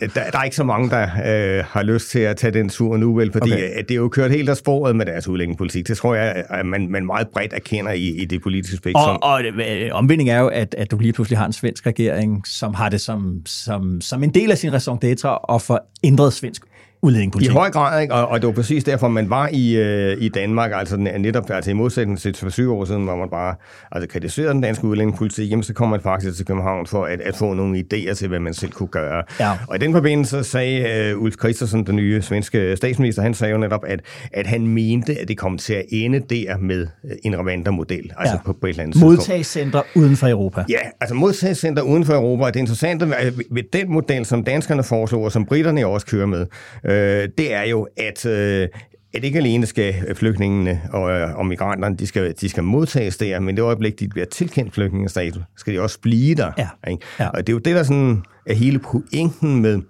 Der, 0.00 0.30
der 0.30 0.38
er 0.38 0.44
ikke 0.44 0.56
så 0.56 0.64
mange, 0.64 0.90
der 0.90 1.02
øh, 1.02 1.64
har 1.68 1.82
lyst 1.82 2.10
til 2.10 2.18
at 2.18 2.36
tage 2.36 2.52
den 2.52 2.68
tur 2.68 2.96
nu, 2.96 3.14
vel, 3.14 3.32
fordi 3.32 3.52
okay. 3.52 3.82
det 3.82 3.90
er 3.90 3.94
jo 3.94 4.08
kørt 4.08 4.30
helt 4.30 4.48
af 4.48 4.56
sporet 4.56 4.96
med 4.96 5.06
deres 5.06 5.28
udlændingepolitik. 5.28 5.88
Det 5.88 5.96
tror 5.96 6.14
jeg, 6.14 6.44
at 6.50 6.66
man, 6.66 6.88
man 6.88 7.06
meget 7.06 7.28
bredt 7.28 7.52
erkender 7.52 7.92
i, 7.92 8.08
i 8.08 8.24
det 8.24 8.42
politiske 8.42 8.76
spektrum. 8.76 9.18
Og, 9.22 9.32
og 9.32 9.42
øh, 9.44 9.92
er 10.32 10.40
jo, 10.40 10.46
at, 10.46 10.74
at 10.78 10.90
du 10.90 10.98
lige 10.98 11.12
pludselig 11.12 11.38
har 11.38 11.46
en 11.46 11.52
svensk 11.52 11.86
regering, 11.86 12.46
som 12.46 12.74
har 12.74 12.88
det 12.88 13.00
som, 13.00 13.42
som, 13.46 14.00
som 14.00 14.22
en 14.22 14.30
del 14.30 14.50
af 14.50 14.58
sin 14.58 14.72
raison 14.72 14.98
d'etre 15.04 15.54
at 15.54 15.62
få 15.62 15.78
ændret 16.04 16.32
svensk 16.42 16.66
udlændingepolitik. 17.02 17.50
I 17.50 17.52
høj 17.52 17.70
grad, 17.70 18.02
ikke? 18.02 18.14
Og, 18.14 18.28
og 18.28 18.40
det 18.40 18.46
var 18.46 18.52
præcis 18.52 18.84
derfor, 18.84 19.08
man 19.08 19.30
var 19.30 19.48
i, 19.52 19.76
øh, 19.76 20.16
i 20.20 20.28
Danmark, 20.28 20.70
altså 20.74 20.96
netop 20.96 21.50
altså 21.50 21.70
i 21.70 21.74
modsætning 21.74 22.18
til 22.18 22.36
for 22.36 22.50
syv 22.50 22.72
år 22.72 22.84
siden, 22.84 23.04
hvor 23.04 23.16
man 23.16 23.28
bare 23.30 23.54
altså, 23.92 24.08
kritiserede 24.08 24.52
den 24.52 24.60
danske 24.60 24.84
udlændingepolitik, 24.84 25.50
jamen 25.50 25.62
så 25.62 25.74
kom 25.74 25.88
man 25.88 26.00
faktisk 26.00 26.36
til 26.36 26.46
København 26.46 26.86
for 26.86 27.04
at, 27.04 27.20
at 27.20 27.36
få 27.36 27.54
nogle 27.54 27.78
idéer 27.78 28.14
til, 28.14 28.28
hvad 28.28 28.38
man 28.40 28.54
selv 28.54 28.72
kunne 28.72 28.88
gøre. 28.88 29.22
Ja. 29.40 29.50
Og 29.68 29.76
i 29.76 29.78
den 29.78 29.92
forbindelse 29.92 30.44
sagde 30.44 31.14
uh, 31.16 31.22
Ulf 31.22 31.34
Christensen, 31.38 31.86
den 31.86 31.96
nye 31.96 32.22
svenske 32.22 32.76
statsminister, 32.76 33.22
han 33.22 33.34
sagde 33.34 33.52
jo 33.52 33.58
netop, 33.58 33.84
at, 33.86 34.00
at 34.32 34.46
han 34.46 34.66
mente, 34.66 35.20
at 35.20 35.28
det 35.28 35.38
kom 35.38 35.58
til 35.58 35.74
at 35.74 35.84
ende 35.88 36.18
der 36.18 36.58
med 36.58 36.86
øh, 37.04 37.10
en 37.22 37.36
Rwanda-model, 37.36 38.10
altså 38.18 38.34
ja. 38.34 38.42
på, 38.44 38.52
på 38.52 38.66
et 38.66 38.70
eller 38.70 38.82
andet 38.82 39.00
Modtagscenter 39.00 39.82
uden 39.94 40.16
for 40.16 40.28
Europa. 40.28 40.64
Ja, 40.68 40.78
altså 41.00 41.14
modtagscenter 41.14 41.82
uden 41.82 42.04
for 42.04 42.14
Europa, 42.14 42.44
og 42.44 42.54
det 42.54 42.60
interessante 42.60 43.06
ved 43.50 43.62
den 43.72 43.92
model, 43.92 44.24
som 44.24 44.44
danskerne 44.44 44.82
foreslår, 44.82 45.24
og 45.24 45.32
som 45.32 45.44
britterne 45.44 45.86
også 45.86 46.06
kører 46.06 46.26
med, 46.26 46.46
øh, 46.84 46.91
det 47.38 47.52
er 47.52 47.62
jo, 47.62 47.88
at 47.96 48.26
øh, 48.26 48.68
at 49.14 49.24
ikke 49.24 49.38
alene 49.38 49.66
skal 49.66 50.14
flygtningene 50.14 50.80
og, 50.92 51.10
øh, 51.10 51.38
og 51.38 51.46
migranterne, 51.46 51.96
de 51.96 52.06
skal, 52.06 52.34
de 52.40 52.48
skal 52.48 52.62
modtages 52.62 53.16
der, 53.16 53.40
men 53.40 53.56
det 53.56 53.62
øjeblik, 53.62 54.00
de 54.00 54.08
bliver 54.08 54.26
tilkendt 54.26 54.74
flygtningestatus, 54.74 55.42
skal 55.56 55.74
de 55.74 55.80
også 55.80 56.00
blive 56.00 56.34
der. 56.34 56.52
Ja. 56.58 56.68
Ikke? 56.90 57.04
Ja. 57.20 57.28
Og 57.28 57.46
det 57.46 57.48
er 57.48 57.52
jo 57.52 57.58
det, 57.58 57.76
der 57.76 57.82
sådan 57.82 58.22
er 58.46 58.54
hele 58.54 58.78
pointen 58.78 59.62
med, 59.62 59.80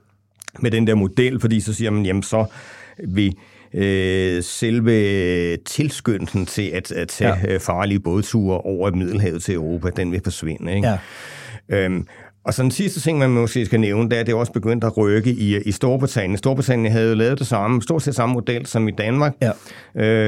med 0.60 0.70
den 0.70 0.86
der 0.86 0.94
model, 0.94 1.40
fordi 1.40 1.60
så 1.60 1.74
siger 1.74 1.90
man, 1.90 2.06
jamen 2.06 2.22
så 2.22 2.44
vil 3.08 3.36
øh, 3.74 4.42
selve 4.42 5.56
tilskyndelsen 5.56 6.46
til 6.46 6.70
at, 6.70 6.92
at 6.92 7.08
tage 7.08 7.36
ja. 7.44 7.54
Øh, 7.54 7.60
farlige 7.60 8.00
bådture 8.00 8.58
over 8.58 8.90
Middelhavet 8.90 9.42
til 9.42 9.54
Europa, 9.54 9.90
den 9.96 10.12
vil 10.12 10.20
forsvinde. 10.24 10.74
Ikke? 10.74 10.88
Ja. 10.88 10.98
Øhm, 11.68 12.06
og 12.44 12.54
så 12.54 12.62
den 12.62 12.70
sidste 12.70 13.00
ting, 13.00 13.18
man 13.18 13.30
måske 13.30 13.66
skal 13.66 13.80
nævne, 13.80 14.10
det 14.10 14.16
er, 14.16 14.20
at 14.20 14.26
det 14.26 14.34
også 14.34 14.52
begyndt 14.52 14.84
at 14.84 14.96
rykke 14.96 15.30
i, 15.30 15.56
i 15.56 15.72
Storbritannien. 15.72 16.36
Storbritannien 16.36 16.92
havde 16.92 17.08
jo 17.08 17.14
lavet 17.14 17.38
det 17.38 17.46
samme, 17.46 17.82
stort 17.82 18.02
set 18.02 18.14
samme 18.14 18.32
model 18.32 18.66
som 18.66 18.88
i 18.88 18.90
Danmark. 18.90 19.34
Ja. 19.42 19.52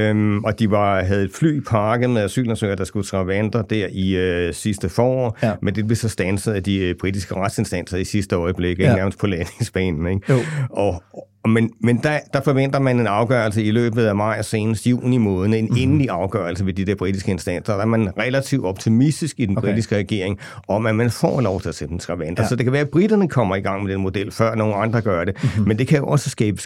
Øhm, 0.08 0.44
og 0.44 0.58
de 0.58 0.70
var, 0.70 1.02
havde 1.02 1.24
et 1.24 1.30
fly 1.34 1.60
pakket 1.60 2.10
med 2.10 2.22
asylansøgere, 2.22 2.76
der 2.76 2.84
skulle 2.84 3.06
vandre 3.12 3.64
der 3.70 3.86
i 3.92 4.16
øh, 4.16 4.54
sidste 4.54 4.88
forår. 4.88 5.38
Ja. 5.42 5.52
Men 5.62 5.74
det 5.74 5.86
blev 5.86 5.96
så 5.96 6.08
stanset 6.08 6.52
af 6.52 6.62
de 6.62 6.78
øh, 6.78 6.94
britiske 7.00 7.34
retsinstanser 7.34 7.96
i 7.96 8.04
sidste 8.04 8.36
øjeblik, 8.36 8.78
ja. 8.78 8.96
nærmest 8.96 9.18
på 9.18 9.26
landingsbanen. 9.26 10.06
Ikke? 10.06 10.32
Jo. 10.32 10.38
Og, 10.70 11.02
men, 11.48 11.70
men 11.80 12.00
der, 12.02 12.18
der 12.32 12.40
forventer 12.40 12.78
man 12.78 13.00
en 13.00 13.06
afgørelse 13.06 13.62
i 13.62 13.70
løbet 13.70 14.04
af 14.04 14.16
maj 14.16 14.36
og 14.38 14.44
senest 14.44 14.86
juni 14.86 15.18
måned, 15.18 15.58
en 15.58 15.68
mm. 15.70 15.76
endelig 15.78 16.10
afgørelse 16.10 16.66
ved 16.66 16.72
de 16.72 16.84
der 16.84 16.94
britiske 16.94 17.30
instanser. 17.30 17.74
Der 17.74 17.82
er 17.82 17.86
man 17.86 18.18
relativt 18.18 18.64
optimistisk 18.64 19.40
i 19.40 19.46
den 19.46 19.58
okay. 19.58 19.68
britiske 19.68 19.96
regering 19.96 20.38
om, 20.68 20.86
at 20.86 20.94
man 20.94 21.10
får 21.10 21.40
lov 21.40 21.60
til 21.60 21.68
at 21.68 21.74
sætte 21.74 21.94
en 21.94 22.00
skravant. 22.00 22.38
Ja. 22.38 22.48
Så 22.48 22.56
det 22.56 22.64
kan 22.64 22.72
være, 22.72 22.82
at 22.82 22.88
britterne 22.88 23.28
kommer 23.28 23.56
i 23.56 23.60
gang 23.60 23.84
med 23.84 23.92
den 23.92 24.00
model, 24.00 24.30
før 24.30 24.54
nogle 24.54 24.74
andre 24.74 25.00
gør 25.00 25.24
det. 25.24 25.36
Mm-hmm. 25.42 25.68
Men 25.68 25.78
det 25.78 25.88
kan 25.88 25.98
jo 25.98 26.06
også 26.06 26.30
skabe 26.30 26.62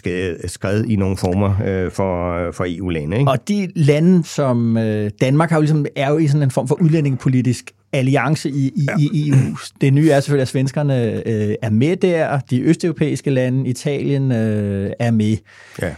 skred 0.47 0.85
i 0.85 0.95
nogle 0.95 1.17
former 1.17 1.55
øh, 1.65 1.91
for, 1.91 2.51
for 2.51 2.65
EU-lande. 2.67 3.17
Ikke? 3.19 3.31
Og 3.31 3.47
de 3.47 3.67
lande, 3.75 4.23
som 4.23 4.77
øh, 4.77 5.11
Danmark 5.21 5.49
har 5.49 5.57
jo 5.57 5.61
ligesom, 5.61 5.85
er 5.95 6.11
jo 6.11 6.17
i 6.17 6.27
sådan 6.27 6.43
en 6.43 6.51
form 6.51 6.67
for 6.67 6.81
udlændingepolitisk 6.81 7.71
alliance 7.93 8.49
i, 8.49 8.67
i, 8.75 8.87
ja. 8.87 8.95
i 8.97 9.29
EU. 9.29 9.57
Det 9.81 9.93
nye 9.93 10.09
er 10.09 10.19
selvfølgelig, 10.19 10.41
at 10.41 10.47
svenskerne 10.47 11.27
øh, 11.27 11.55
er 11.61 11.69
med 11.69 11.95
der, 11.95 12.39
de 12.39 12.61
østeuropæiske 12.61 13.29
lande, 13.29 13.69
Italien 13.69 14.31
øh, 14.31 14.91
er 14.99 15.11
med. 15.11 15.37
Ja. 15.81 15.95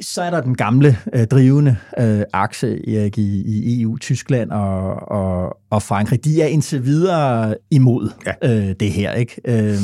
Så 0.00 0.22
er 0.22 0.30
der 0.30 0.40
den 0.40 0.56
gamle 0.56 0.96
øh, 1.12 1.26
drivende 1.26 1.76
øh, 1.98 2.22
akse 2.32 2.88
Erik, 2.88 3.18
i, 3.18 3.42
i 3.46 3.82
EU, 3.82 3.98
Tyskland 3.98 4.50
og, 4.50 5.08
og, 5.08 5.56
og 5.70 5.82
Frankrig. 5.82 6.24
De 6.24 6.42
er 6.42 6.46
indtil 6.46 6.84
videre 6.84 7.54
imod 7.70 8.10
ja. 8.26 8.32
øh, 8.50 8.74
det 8.80 8.92
her. 8.92 9.12
ikke. 9.12 9.40
Øh, 9.44 9.78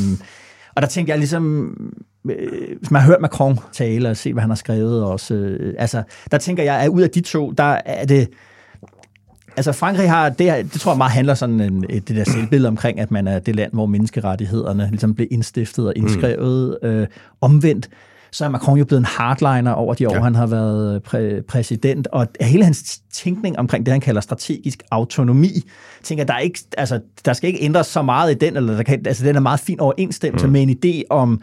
og 0.75 0.83
der 0.83 0.89
tænkte 0.89 1.11
jeg 1.11 1.19
ligesom, 1.19 1.75
øh, 2.31 2.79
hvis 2.79 2.91
man 2.91 3.03
har 3.03 3.09
hørt 3.09 3.21
Macron 3.21 3.59
tale 3.73 4.11
og 4.11 4.17
se, 4.17 4.33
hvad 4.33 4.41
han 4.41 4.51
har 4.51 4.57
skrevet 4.57 5.05
også, 5.05 5.35
øh, 5.35 5.75
altså, 5.79 6.03
der 6.31 6.39
tænker 6.39 6.63
jeg, 6.63 6.81
at 6.81 6.89
ud 6.89 7.03
af 7.03 7.11
de 7.11 7.21
to, 7.21 7.51
der 7.51 7.81
er 7.87 8.05
det 8.05 8.29
altså 9.57 9.73
Frankrig 9.73 10.11
har, 10.11 10.29
det, 10.29 10.73
det 10.73 10.81
tror 10.81 10.93
jeg 10.93 10.99
meget 10.99 11.13
handler 11.13 11.35
sådan 11.35 11.61
en, 11.61 11.83
det 11.83 12.09
der 12.09 12.25
selvbillede 12.25 12.69
omkring, 12.69 13.01
at 13.01 13.11
man 13.11 13.29
er 13.29 13.39
det 13.39 13.57
land, 13.57 13.73
hvor 13.73 13.87
menneskerettighederne 13.87 14.89
ligesom 14.91 15.15
blev 15.15 15.29
indstiftet 15.31 15.87
og 15.87 15.93
indskrevet. 15.97 16.79
Mm. 16.83 16.89
Øh, 16.89 17.07
omvendt, 17.41 17.89
så 18.33 18.45
er 18.45 18.49
Macron 18.49 18.79
jo 18.79 18.85
blevet 18.85 19.01
en 19.01 19.07
hardliner 19.07 19.73
over 19.73 19.95
de 19.95 20.09
år, 20.09 20.15
ja. 20.15 20.23
han 20.23 20.35
har 20.35 20.47
været 20.47 21.03
præ- 21.09 21.43
præsident, 21.49 22.07
og 22.07 22.27
hele 22.41 22.65
hans 22.65 23.01
tænkning 23.13 23.59
omkring 23.59 23.87
det, 23.87 23.93
han 23.93 24.01
kalder 24.01 24.21
strategisk 24.21 24.83
autonomi, 24.91 25.63
tænker, 26.03 26.25
der, 26.25 26.35
er 26.35 26.39
ikke, 26.39 26.59
altså, 26.79 27.01
der 27.25 27.33
skal 27.33 27.49
ikke 27.49 27.63
ændres 27.63 27.87
så 27.87 28.03
meget 28.03 28.31
i 28.31 28.35
den, 28.35 28.57
eller 28.57 28.77
der 28.77 28.83
kan, 28.83 29.07
altså, 29.07 29.25
den 29.25 29.37
er 29.37 29.41
meget 29.41 29.61
fin 29.61 29.81
overensstemmelse 29.81 30.47
mm. 30.47 30.53
med 30.53 30.63
en 30.63 30.71
idé 30.85 31.03
om 31.11 31.41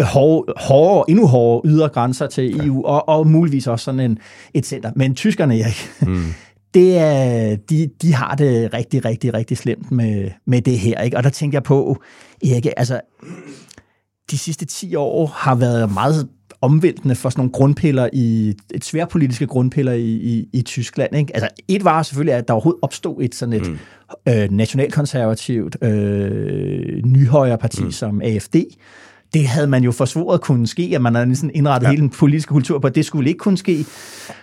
hårde, 0.00 0.52
hårde, 0.56 1.10
endnu 1.10 1.26
hårdere 1.26 1.72
ydre 1.72 1.88
grænser 1.88 2.26
til 2.26 2.66
EU, 2.66 2.82
ja. 2.86 2.92
og, 2.92 3.08
og 3.08 3.26
muligvis 3.26 3.66
også 3.66 3.84
sådan 3.84 4.00
en, 4.00 4.18
et 4.54 4.66
center. 4.66 4.90
Men 4.96 5.14
tyskerne, 5.14 5.54
ja, 5.54 5.66
mm 6.00 6.34
det 6.74 6.98
er, 6.98 7.56
de, 7.56 7.90
de 8.02 8.14
har 8.14 8.34
det 8.34 8.74
rigtig, 8.74 9.04
rigtig, 9.04 9.34
rigtig 9.34 9.56
slemt 9.56 9.90
med, 9.90 10.30
med 10.46 10.62
det 10.62 10.78
her. 10.78 11.00
Ikke? 11.00 11.16
Og 11.16 11.24
der 11.24 11.30
tænker 11.30 11.56
jeg 11.56 11.62
på, 11.62 12.02
Erik, 12.42 12.66
altså, 12.76 13.00
de 14.30 14.38
sidste 14.38 14.64
10 14.64 14.94
år 14.94 15.26
har 15.26 15.54
været 15.54 15.92
meget 15.92 16.28
omvæltende 16.60 17.14
for 17.14 17.30
sådan 17.30 17.40
nogle 17.40 17.52
grundpiller 17.52 18.08
i, 18.12 18.54
et 18.74 18.84
sværpolitiske 18.84 19.46
grundpiller 19.46 19.92
i, 19.92 20.10
i, 20.10 20.48
i 20.52 20.62
Tyskland. 20.62 21.16
Ikke? 21.16 21.36
Altså, 21.36 21.48
et 21.68 21.84
var 21.84 22.02
selvfølgelig, 22.02 22.34
at 22.34 22.48
der 22.48 22.54
overhovedet 22.54 22.80
opstod 22.82 23.22
et 23.22 23.34
sådan 23.34 23.52
et 23.52 23.68
mm. 23.68 23.78
øh, 24.28 24.50
nationalkonservativt 24.50 25.76
øh, 25.82 27.04
nyhøjre 27.04 27.58
parti 27.58 27.84
mm. 27.84 27.92
som 27.92 28.22
AFD, 28.22 28.56
det 29.34 29.46
havde 29.46 29.66
man 29.66 29.84
jo 29.84 29.92
forsvoret 29.92 30.40
kunne 30.40 30.66
ske, 30.66 30.92
at 30.94 31.02
man 31.02 31.14
havde 31.14 31.36
sådan 31.36 31.50
indrettet 31.54 31.86
ja. 31.86 31.90
hele 31.90 32.00
den 32.00 32.10
politiske 32.10 32.48
kultur 32.48 32.78
på, 32.78 32.86
at 32.86 32.94
det 32.94 33.04
skulle 33.04 33.28
ikke 33.28 33.38
kunne 33.38 33.58
ske. 33.58 33.86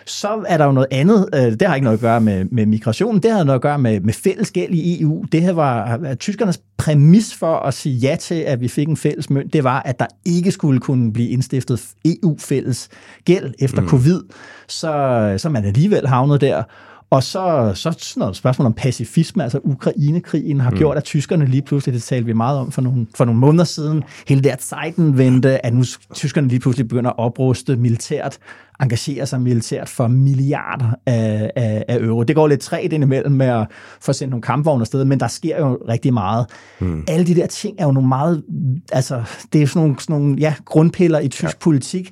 Så 0.05 0.43
er 0.47 0.57
der 0.57 0.65
jo 0.65 0.71
noget 0.71 0.87
andet, 0.91 1.29
øh, 1.35 1.41
det 1.41 1.61
har 1.61 1.75
ikke 1.75 1.83
noget 1.83 1.97
at 1.97 2.01
gøre 2.01 2.21
med, 2.21 2.45
med 2.45 2.65
migration, 2.65 3.19
det 3.19 3.31
har 3.31 3.43
noget 3.43 3.55
at 3.55 3.61
gøre 3.61 3.79
med, 3.79 3.99
med 3.99 4.13
fælles 4.13 4.51
gæld 4.51 4.73
i 4.73 5.01
EU. 5.01 5.25
Det 5.31 5.41
her 5.41 5.53
var 5.53 5.83
at 6.03 6.19
tyskernes 6.19 6.59
præmis 6.77 7.33
for 7.33 7.55
at 7.55 7.73
sige 7.73 7.95
ja 7.95 8.15
til, 8.15 8.35
at 8.35 8.61
vi 8.61 8.67
fik 8.67 8.87
en 8.87 8.97
fælles 8.97 9.29
mønt, 9.29 9.53
det 9.53 9.63
var, 9.63 9.81
at 9.81 9.99
der 9.99 10.07
ikke 10.25 10.51
skulle 10.51 10.79
kunne 10.79 11.13
blive 11.13 11.29
indstiftet 11.29 11.81
EU-fælles 12.05 12.89
gæld 13.25 13.53
efter 13.59 13.81
mm. 13.81 13.87
covid, 13.87 14.21
så, 14.67 15.35
så 15.37 15.49
man 15.49 15.65
alligevel 15.65 16.07
havnet 16.07 16.41
der. 16.41 16.63
Og 17.09 17.23
så, 17.23 17.71
så 17.75 17.95
sådan 17.97 18.19
noget 18.19 18.35
spørgsmål 18.35 18.65
om 18.65 18.73
pacifisme, 18.73 19.43
altså 19.43 19.59
Ukrainekrigen 19.63 20.59
har 20.59 20.69
mm. 20.69 20.77
gjort, 20.77 20.97
at 20.97 21.03
tyskerne 21.03 21.45
lige 21.45 21.61
pludselig, 21.61 21.93
det 21.93 22.03
talte 22.03 22.25
vi 22.25 22.33
meget 22.33 22.59
om 22.59 22.71
for 22.71 22.81
nogle, 22.81 23.07
for 23.15 23.25
nogle 23.25 23.39
måneder 23.39 23.63
siden, 23.63 24.03
hele 24.27 24.41
der 24.41 24.55
Zeitenwende, 24.55 25.59
at 25.63 25.73
nu 25.73 25.83
tyskerne 26.13 26.47
lige 26.47 26.59
pludselig 26.59 26.87
begynder 26.87 27.09
at 27.09 27.17
opruste 27.17 27.75
militært, 27.75 28.37
engagere 28.81 29.25
sig 29.25 29.41
militært 29.41 29.89
for 29.89 30.07
milliarder 30.07 30.93
af, 31.05 31.51
af, 31.55 31.85
af 31.87 31.97
euro. 31.97 32.23
Det 32.23 32.35
går 32.35 32.47
lidt 32.47 32.61
træt 32.61 32.93
indimellem 32.93 33.31
med 33.31 33.45
at 33.45 33.67
få 34.01 34.13
sendt 34.13 34.29
nogle 34.29 34.41
kampvogne 34.41 34.81
afsted, 34.81 35.05
men 35.05 35.19
der 35.19 35.27
sker 35.27 35.57
jo 35.57 35.79
rigtig 35.89 36.13
meget. 36.13 36.45
Mm. 36.79 37.03
Alle 37.07 37.25
de 37.25 37.35
der 37.35 37.47
ting 37.47 37.75
er 37.79 37.85
jo 37.85 37.91
nogle 37.91 38.09
meget, 38.09 38.43
altså 38.91 39.23
det 39.53 39.61
er 39.61 39.67
sådan 39.67 39.81
nogle, 39.81 39.99
sådan 39.99 40.21
nogle 40.21 40.35
ja, 40.39 40.53
grundpiller 40.65 41.19
i 41.19 41.27
tysk 41.27 41.43
ja. 41.43 41.59
politik, 41.59 42.11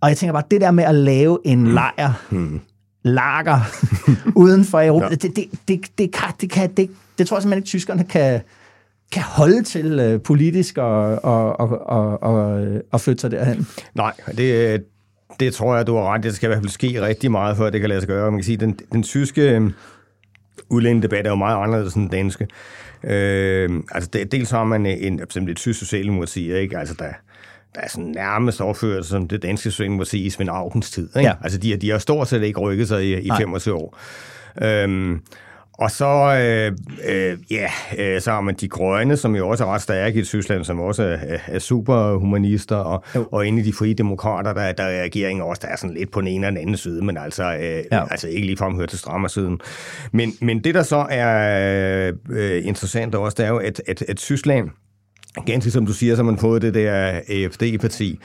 og 0.00 0.08
jeg 0.08 0.16
tænker 0.16 0.32
bare, 0.32 0.42
det 0.50 0.60
der 0.60 0.70
med 0.70 0.84
at 0.84 0.94
lave 0.94 1.38
en 1.44 1.58
mm. 1.58 1.74
lejr, 1.74 2.12
mm 2.30 2.60
lager 3.02 3.60
uden 4.42 4.64
for 4.64 4.80
Europa. 4.80 5.06
Ja. 5.06 5.14
Det, 5.14 5.36
det, 5.36 5.44
det, 5.68 5.98
det, 5.98 6.12
kan, 6.12 6.28
det, 6.40 6.50
kan, 6.50 6.70
det, 6.70 6.90
det 7.18 7.26
tror 7.26 7.36
jeg 7.36 7.42
simpelthen 7.42 7.58
ikke, 7.58 7.66
tyskerne 7.66 8.04
kan, 8.04 8.40
kan 9.12 9.22
holde 9.22 9.62
til 9.62 10.14
uh, 10.14 10.20
politisk 10.20 10.78
og, 10.78 11.24
og, 11.24 11.60
og, 11.60 11.86
og, 11.86 12.22
og, 12.22 12.66
og 12.92 13.00
flytte 13.00 13.20
sig 13.20 13.30
derhen. 13.30 13.66
Nej, 13.94 14.12
det, 14.36 14.84
det 15.40 15.54
tror 15.54 15.76
jeg, 15.76 15.86
du 15.86 15.96
har 15.96 16.14
ret. 16.14 16.22
Det 16.22 16.34
skal 16.34 16.46
i 16.46 16.48
hvert 16.48 16.62
fald 16.62 16.70
ske 16.70 17.02
rigtig 17.02 17.30
meget, 17.30 17.56
for 17.56 17.66
at 17.66 17.72
det 17.72 17.80
kan 17.80 17.88
lade 17.88 18.00
sig 18.00 18.08
gøre. 18.08 18.30
Man 18.30 18.38
kan 18.38 18.44
sige, 18.44 18.56
den, 18.56 18.78
den 18.92 19.02
tyske 19.02 19.50
øhm, 19.50 19.72
udlændingedebat 20.68 21.26
er 21.26 21.30
jo 21.30 21.36
meget 21.36 21.62
anderledes 21.62 21.94
end 21.94 22.02
den 22.02 22.10
danske. 22.10 22.46
Øh, 23.04 23.70
altså, 23.92 24.10
det, 24.12 24.32
dels 24.32 24.50
har 24.50 24.64
man 24.64 24.86
en, 24.86 25.20
en, 25.36 25.48
et 25.48 25.56
tysk 25.56 25.78
socialdemokrati, 25.78 26.54
ikke? 26.54 26.78
Altså, 26.78 26.94
der, 26.98 27.08
der 27.74 27.80
er 27.80 27.88
sådan 27.88 28.04
nærmest 28.04 28.60
overført 28.60 29.06
som 29.06 29.28
det 29.28 29.42
danske 29.42 29.70
sige, 29.70 30.24
i 30.24 30.30
Svend 30.30 30.50
Augens 30.50 30.90
tid. 30.90 31.08
Ikke? 31.16 31.28
Ja. 31.28 31.34
Altså, 31.42 31.58
de, 31.58 31.76
de 31.76 31.90
har 31.90 31.98
stort 31.98 32.28
set 32.28 32.42
ikke 32.42 32.60
rykket 32.60 32.88
sig 32.88 33.04
i, 33.04 33.20
i 33.20 33.30
25 33.38 33.74
år. 33.74 33.98
Øhm, 34.62 35.20
og 35.72 35.90
så, 35.90 36.38
øh, 36.40 36.72
øh, 37.08 37.38
ja, 37.50 37.70
øh, 37.98 38.20
så 38.20 38.30
har 38.30 38.40
man 38.40 38.54
de 38.54 38.68
grønne, 38.68 39.16
som 39.16 39.36
jo 39.36 39.48
også 39.48 39.64
er 39.64 39.68
ret 39.74 39.82
stærke 39.82 40.20
i 40.20 40.24
Tyskland, 40.24 40.64
som 40.64 40.80
også 40.80 41.02
er, 41.02 41.38
er 41.46 41.58
superhumanister, 41.58 42.76
og, 42.76 43.04
og 43.32 43.46
inde 43.46 43.62
i 43.62 43.64
de 43.64 43.72
frie 43.72 43.94
demokrater, 43.94 44.52
der, 44.52 44.72
der 44.72 44.84
er 44.84 45.02
regeringen 45.02 45.42
også, 45.42 45.60
der 45.64 45.68
er 45.68 45.76
sådan 45.76 45.96
lidt 45.96 46.10
på 46.10 46.20
den 46.20 46.28
ene 46.28 46.46
eller 46.46 46.50
den 46.50 46.68
anden 46.68 46.76
side, 46.76 47.04
men 47.04 47.16
altså, 47.16 47.44
øh, 47.54 47.84
ja. 47.92 48.04
altså 48.10 48.28
ikke 48.28 48.46
ligefrem 48.46 48.76
hørt 48.76 48.88
til 48.88 48.98
siden. 49.28 49.60
Men, 50.12 50.32
men 50.40 50.64
det, 50.64 50.74
der 50.74 50.82
så 50.82 51.06
er 51.10 52.12
øh, 52.30 52.66
interessant 52.66 53.14
også, 53.14 53.34
det 53.38 53.46
er 53.46 53.50
jo, 53.50 53.58
at, 53.58 53.82
at, 53.86 54.02
at 54.02 54.16
Tyskland, 54.16 54.70
ganske 55.46 55.70
som 55.70 55.86
du 55.86 55.92
siger, 55.92 56.14
så 56.14 56.22
har 56.22 56.30
man 56.30 56.38
fået 56.38 56.62
det 56.62 56.74
der 56.74 57.20
AFD-parti. 57.28 58.18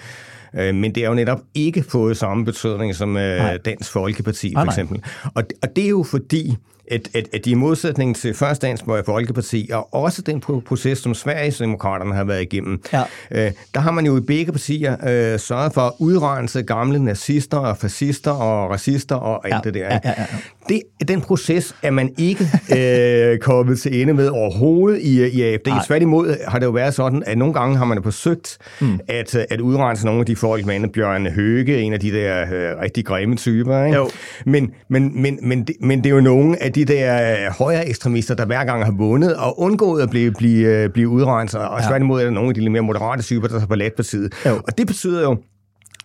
Øh, 0.56 0.76
men 0.76 0.96
det 0.96 1.04
er 1.04 1.08
jo 1.08 1.14
netop 1.14 1.40
ikke 1.56 1.84
fået 1.84 2.18
samme 2.18 2.46
betydning 2.46 2.96
som 2.96 3.18
øh, 3.18 3.60
Dansk 3.66 3.92
Folkeparti, 3.92 4.54
for 4.56 4.66
eksempel. 4.66 5.04
Og, 5.24 5.44
og 5.64 5.76
det 5.76 5.86
er 5.86 5.90
jo 5.90 6.04
fordi, 6.04 6.58
at, 6.92 7.10
at, 7.14 7.28
at 7.34 7.46
de 7.46 7.52
i 7.52 7.54
modsætning 7.54 8.16
til 8.16 8.34
Først 8.34 8.62
Dansk 8.62 8.84
Folkeparti, 9.06 9.70
og 9.74 9.94
også 9.94 10.22
den 10.22 10.42
proces, 10.42 10.98
som 10.98 11.14
Sverigesdemokraterne 11.14 12.16
har 12.16 12.24
været 12.24 12.42
igennem, 12.42 12.82
ja. 12.94 13.04
øh, 13.32 13.52
der 13.74 13.80
har 13.80 13.92
man 13.92 14.06
jo 14.06 14.18
i 14.18 14.22
begge 14.22 14.52
partier 14.52 14.94
øh, 15.08 15.40
sørget 15.40 15.74
for 15.74 15.82
at 15.82 15.92
udrense 16.00 16.64
gamle 16.64 17.00
nazister 17.00 17.58
og 17.58 17.78
fascister 17.78 18.32
og 18.32 18.70
racister 18.70 19.16
og 19.16 19.46
alt 19.46 19.56
ja. 19.56 19.60
det 19.64 19.74
der. 19.74 19.86
Ja, 19.86 20.00
ja, 20.06 20.14
ja. 20.18 20.26
Det, 20.70 20.82
den 21.08 21.22
proces 21.22 21.76
er 21.84 21.92
man 21.92 22.14
ikke 22.18 22.48
øh, 22.78 23.40
kommet 23.50 23.80
til 23.80 24.02
ende 24.02 24.14
med 24.14 24.28
overhovedet 24.28 25.00
i, 25.02 25.28
i 25.28 25.42
AFD. 25.42 25.68
Nej. 25.68 25.86
Tværtimod 25.86 26.36
har 26.48 26.60
det 26.60 26.66
jo 26.66 26.72
været 26.72 26.94
sådan, 26.94 27.24
at 27.26 27.38
nogle 27.38 27.54
gange 27.54 27.78
har 27.78 27.86
man 27.86 28.04
forsøgt 28.04 28.58
mm. 28.82 29.00
at, 29.08 29.36
at 29.36 29.62
udrense 29.62 30.06
nogle 30.06 30.20
af 30.20 30.26
de 30.26 30.36
folk, 30.36 30.66
med 30.66 30.88
Bjørn 30.94 31.28
Høge, 31.28 31.82
en 31.82 31.94
af 31.94 32.00
de 32.00 32.12
der 32.12 32.42
øh, 32.42 32.82
rigtig 32.82 33.06
grimme 33.06 33.36
typer. 33.36 33.84
Ikke? 33.84 33.98
Jo. 33.98 34.10
Men, 34.46 34.72
men, 34.88 35.22
men, 35.22 35.40
men, 35.42 35.64
det, 35.64 35.76
men 35.82 36.04
det 36.04 36.06
er 36.06 36.16
jo 36.16 36.22
nogle 36.22 36.64
af 36.64 36.74
de 36.78 36.86
der 36.86 37.32
øh, 37.32 37.54
højere 37.60 37.90
ekstremister, 37.90 38.36
der 38.36 38.46
hver 38.46 38.66
gang 38.66 38.86
har 38.86 38.92
vundet 38.92 39.36
og 39.36 39.60
undgået 39.60 40.04
at 40.04 40.10
blive, 40.10 40.32
blive, 40.32 40.68
øh, 40.68 40.90
blive 40.90 41.10
udrenset. 41.10 41.60
Og 41.60 41.82
ja. 41.82 41.88
tværtimod 41.88 42.20
er 42.20 42.24
der 42.24 42.32
nogle 42.32 42.50
af 42.50 42.54
de 42.54 42.62
lidt 42.62 42.72
mere 42.72 42.82
moderate 42.82 43.24
typer, 43.24 43.48
der 43.48 43.66
på 43.66 43.76
let 43.76 43.94
på 43.94 44.04
side. 44.04 44.30
Og 44.46 44.78
det 44.78 44.88
betyder 44.88 45.22
jo, 45.22 45.38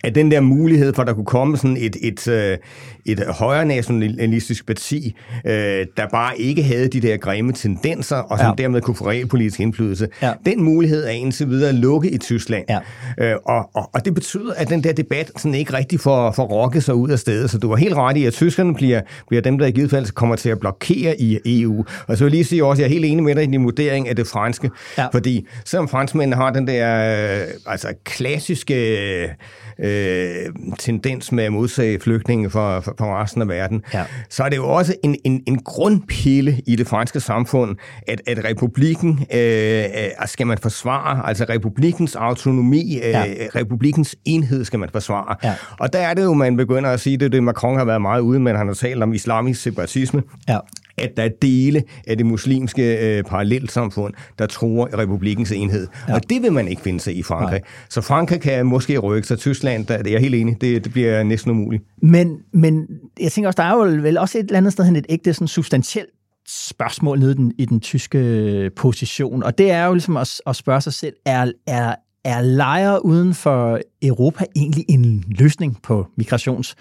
at 0.02 0.14
den 0.14 0.30
der 0.30 0.40
mulighed 0.40 0.94
for, 0.94 1.02
at 1.02 1.08
der 1.08 1.14
kunne 1.14 1.24
komme 1.24 1.56
sådan 1.56 1.76
et, 1.76 1.96
et, 2.02 2.28
et, 2.28 2.58
et 3.04 3.26
højere 3.28 3.64
nationalistisk 3.64 4.66
parti, 4.66 5.16
øh, 5.46 5.86
der 5.96 6.06
bare 6.12 6.38
ikke 6.38 6.62
havde 6.62 6.88
de 6.88 7.00
der 7.00 7.16
grimme 7.16 7.52
tendenser, 7.52 8.16
og 8.16 8.38
som 8.38 8.54
ja. 8.58 8.62
dermed 8.62 8.80
kunne 8.80 8.94
få 8.94 9.08
realpolitisk 9.08 9.60
indflydelse, 9.60 10.08
ja. 10.22 10.32
den 10.46 10.62
mulighed 10.62 11.04
er 11.04 11.10
indtil 11.10 11.48
videre 11.48 11.72
lukket 11.72 12.14
i 12.14 12.18
Tyskland. 12.18 12.64
Ja. 12.68 12.78
Øh, 13.18 13.36
og, 13.44 13.70
og, 13.74 13.90
og 13.94 14.04
det 14.04 14.14
betyder, 14.14 14.54
at 14.56 14.68
den 14.68 14.84
der 14.84 14.92
debat 14.92 15.30
sådan 15.36 15.54
ikke 15.54 15.72
rigtig 15.72 16.00
får, 16.00 16.30
får 16.30 16.44
rokket 16.44 16.84
sig 16.84 16.94
ud 16.94 17.10
af 17.10 17.18
stedet. 17.18 17.50
Så 17.50 17.58
du 17.58 17.68
var 17.68 17.76
helt 17.76 17.94
ret 17.94 18.16
i, 18.16 18.24
at 18.24 18.32
tyskerne 18.32 18.74
bliver, 18.74 19.00
bliver 19.28 19.42
dem, 19.42 19.58
der 19.58 19.66
i 19.66 19.70
givet 19.70 19.90
fald 19.90 20.14
kommer 20.14 20.36
til 20.36 20.48
at 20.48 20.60
blokere 20.60 21.20
i 21.20 21.38
EU. 21.46 21.84
Og 22.06 22.16
så 22.16 22.24
vil 22.24 22.30
jeg 22.30 22.36
lige 22.36 22.44
sige 22.44 22.64
også, 22.64 22.82
at 22.82 22.88
jeg 22.88 22.94
er 22.94 23.00
helt 23.00 23.04
enig 23.04 23.24
med 23.24 23.34
dig 23.34 23.42
i 23.42 23.46
din 23.46 23.64
vurdering 23.64 24.08
af 24.08 24.16
det 24.16 24.26
franske, 24.26 24.70
ja. 24.98 25.06
fordi 25.12 25.46
selvom 25.64 25.88
franskmændene 25.88 26.36
har 26.36 26.50
den 26.50 26.66
der 26.66 27.42
øh, 27.42 27.48
altså 27.66 27.88
klassiske 28.04 28.74
øh, 29.18 29.28
tendens 30.78 31.32
med 31.32 31.44
at 31.44 31.52
modsage 31.52 32.00
flygtninge 32.00 32.50
fra, 32.50 32.80
fra 32.80 33.22
resten 33.22 33.42
af 33.42 33.48
verden, 33.48 33.82
ja. 33.94 34.04
så 34.28 34.42
er 34.42 34.48
det 34.48 34.56
jo 34.56 34.68
også 34.68 34.94
en, 35.04 35.16
en, 35.24 35.42
en 35.46 35.62
grundpille 35.62 36.60
i 36.66 36.76
det 36.76 36.86
franske 36.86 37.20
samfund, 37.20 37.76
at, 38.08 38.20
at 38.26 38.44
republikken 38.44 39.26
øh, 39.34 39.84
skal 40.26 40.46
man 40.46 40.58
forsvare, 40.58 41.28
altså 41.28 41.46
republikens 41.48 42.16
autonomi, 42.16 42.96
øh, 42.96 43.10
ja. 43.10 43.24
republikens 43.54 44.16
enhed 44.24 44.64
skal 44.64 44.78
man 44.78 44.88
forsvare. 44.92 45.36
Ja. 45.44 45.54
Og 45.78 45.92
der 45.92 45.98
er 45.98 46.14
det 46.14 46.22
jo, 46.22 46.34
man 46.34 46.56
begynder 46.56 46.90
at 46.90 47.00
sige, 47.00 47.16
det 47.16 47.26
er 47.26 47.30
det, 47.30 47.42
Macron 47.42 47.78
har 47.78 47.84
været 47.84 48.02
meget 48.02 48.20
ude, 48.20 48.40
men 48.40 48.56
han 48.56 48.66
har 48.66 48.74
talt 48.74 49.02
om 49.02 49.12
islamisk 49.12 49.62
separatisme. 49.62 50.22
Ja 50.48 50.58
at 50.98 51.10
der 51.16 51.22
er 51.22 51.28
dele 51.42 51.82
af 52.06 52.16
det 52.16 52.26
muslimske 52.26 53.16
øh, 53.16 53.24
parallelsamfund, 53.24 54.14
der 54.38 54.46
tror 54.46 54.98
republikens 54.98 55.52
enhed. 55.52 55.86
Ja. 56.08 56.14
Og 56.14 56.30
det 56.30 56.42
vil 56.42 56.52
man 56.52 56.68
ikke 56.68 56.82
finde 56.82 57.00
sig 57.00 57.16
i 57.16 57.22
Frankrig. 57.22 57.60
Nej. 57.60 57.68
Så 57.88 58.00
Frankrig 58.00 58.40
kan 58.40 58.66
måske 58.66 58.98
rykke 58.98 59.28
sig. 59.28 59.38
Tyskland, 59.38 59.86
der, 59.86 59.98
det 59.98 60.06
er 60.06 60.10
jeg 60.10 60.20
helt 60.20 60.34
enig, 60.34 60.60
det, 60.60 60.84
det 60.84 60.92
bliver 60.92 61.22
næsten 61.22 61.50
umuligt. 61.50 61.82
Men, 62.02 62.38
men 62.52 62.86
jeg 63.20 63.32
tænker 63.32 63.48
også, 63.48 63.62
der 63.62 63.68
er 63.68 63.72
jo 63.72 64.02
vel 64.02 64.18
også 64.18 64.38
et 64.38 64.42
eller 64.42 64.56
andet 64.56 64.72
sted 64.72 64.84
hen 64.84 64.96
et 64.96 65.06
ægte 65.08 65.34
sådan 65.34 65.48
substantielt 65.48 66.10
spørgsmål 66.48 67.18
nede 67.18 67.32
i 67.32 67.34
den, 67.34 67.52
i 67.58 67.64
den 67.64 67.80
tyske 67.80 68.70
position, 68.76 69.42
og 69.42 69.58
det 69.58 69.70
er 69.70 69.84
jo 69.86 69.92
ligesom 69.92 70.16
at, 70.16 70.40
at 70.46 70.56
spørge 70.56 70.80
sig 70.80 70.92
selv, 70.92 71.14
er, 71.26 71.52
er, 71.66 71.94
er 72.24 72.40
lejre 72.40 73.04
uden 73.04 73.34
for 73.34 73.80
Europa 74.02 74.44
egentlig 74.56 74.84
en 74.88 75.24
løsning 75.28 75.82
på 75.82 76.06
migrations 76.16 76.76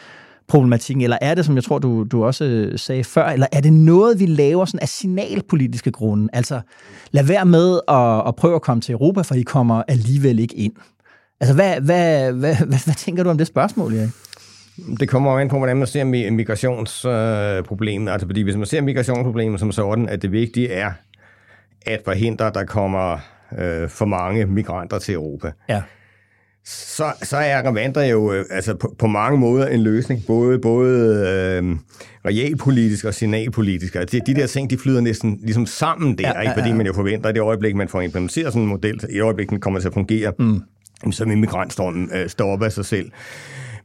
problematikken, 0.51 1.03
eller 1.03 1.17
er 1.21 1.35
det, 1.35 1.45
som 1.45 1.55
jeg 1.55 1.63
tror, 1.63 1.79
du, 1.79 2.03
du 2.03 2.25
også 2.25 2.45
øh, 2.45 2.79
sagde 2.79 3.03
før, 3.03 3.25
eller 3.25 3.47
er 3.51 3.61
det 3.61 3.73
noget, 3.73 4.19
vi 4.19 4.25
laver 4.25 4.65
sådan 4.65 4.79
af 4.79 4.87
signalpolitiske 4.87 5.91
grunde? 5.91 6.29
Altså, 6.33 6.61
lad 7.11 7.23
være 7.23 7.45
med 7.45 7.79
at, 7.87 8.27
at 8.27 8.35
prøve 8.35 8.55
at 8.55 8.61
komme 8.61 8.81
til 8.81 8.93
Europa, 8.93 9.21
for 9.21 9.35
I 9.35 9.41
kommer 9.41 9.83
alligevel 9.87 10.39
ikke 10.39 10.55
ind. 10.55 10.73
Altså, 11.39 11.55
hvad, 11.55 11.81
hvad, 11.81 12.33
hvad, 12.33 12.55
hvad, 12.55 12.85
hvad 12.85 12.95
tænker 12.95 13.23
du 13.23 13.29
om 13.29 13.37
det 13.37 13.47
spørgsmål, 13.47 13.93
Erik? 13.93 14.09
Det 14.99 15.09
kommer 15.09 15.31
jo 15.31 15.37
ind 15.37 15.49
på, 15.49 15.57
hvordan 15.57 15.77
man 15.77 15.87
ser 15.87 16.03
migrationsproblemet. 16.31 18.07
Øh, 18.07 18.13
altså, 18.13 18.27
fordi 18.27 18.41
hvis 18.41 18.55
man 18.55 18.65
ser 18.65 18.81
migrationsproblemet 18.81 19.59
som 19.59 19.71
sådan, 19.71 20.09
at 20.09 20.21
det 20.21 20.31
vigtige 20.31 20.71
er 20.71 20.91
at 21.85 22.01
forhindre, 22.05 22.47
at 22.47 22.53
der 22.53 22.63
kommer 22.63 23.17
øh, 23.57 23.89
for 23.89 24.05
mange 24.05 24.45
migranter 24.45 24.99
til 24.99 25.13
Europa. 25.13 25.51
Ja 25.69 25.81
så, 26.65 27.13
så 27.23 27.37
er 27.37 27.71
Rwanda 27.71 28.09
jo 28.09 28.33
øh, 28.33 28.45
altså 28.49 28.75
på, 28.75 28.95
på 28.99 29.07
mange 29.07 29.37
måder 29.37 29.67
en 29.67 29.81
løsning, 29.81 30.23
både, 30.27 30.59
både 30.59 31.15
øh, 31.27 31.77
realpolitisk 32.25 33.05
og 33.05 33.13
signalpolitisk. 33.13 33.95
Altså 33.95 34.19
de, 34.19 34.33
de 34.33 34.39
der 34.39 34.47
ting, 34.47 34.69
de 34.69 34.77
flyder 34.77 35.01
næsten 35.01 35.39
ligesom 35.43 35.65
sammen 35.65 36.17
der, 36.17 36.27
ja, 36.27 36.41
ja, 36.41 36.49
ja. 36.49 36.57
fordi 36.57 36.71
man 36.71 36.85
jo 36.85 36.93
forventer, 36.93 37.29
at 37.29 37.35
det 37.35 37.41
øjeblik, 37.41 37.75
man 37.75 37.89
får 37.89 38.01
implementeret 38.01 38.53
sådan 38.53 38.61
en 38.61 38.67
model, 38.67 38.99
i 39.09 39.19
øjeblikket 39.19 39.49
den 39.49 39.59
kommer 39.59 39.79
til 39.79 39.87
at 39.87 39.93
fungere, 39.93 40.33
mm. 40.39 41.11
så 41.11 41.25
vil 41.25 41.37
migrantstrømmen 41.37 42.09
øh, 42.13 42.29
stoppe 42.29 42.65
af 42.65 42.71
sig 42.71 42.85
selv. 42.85 43.11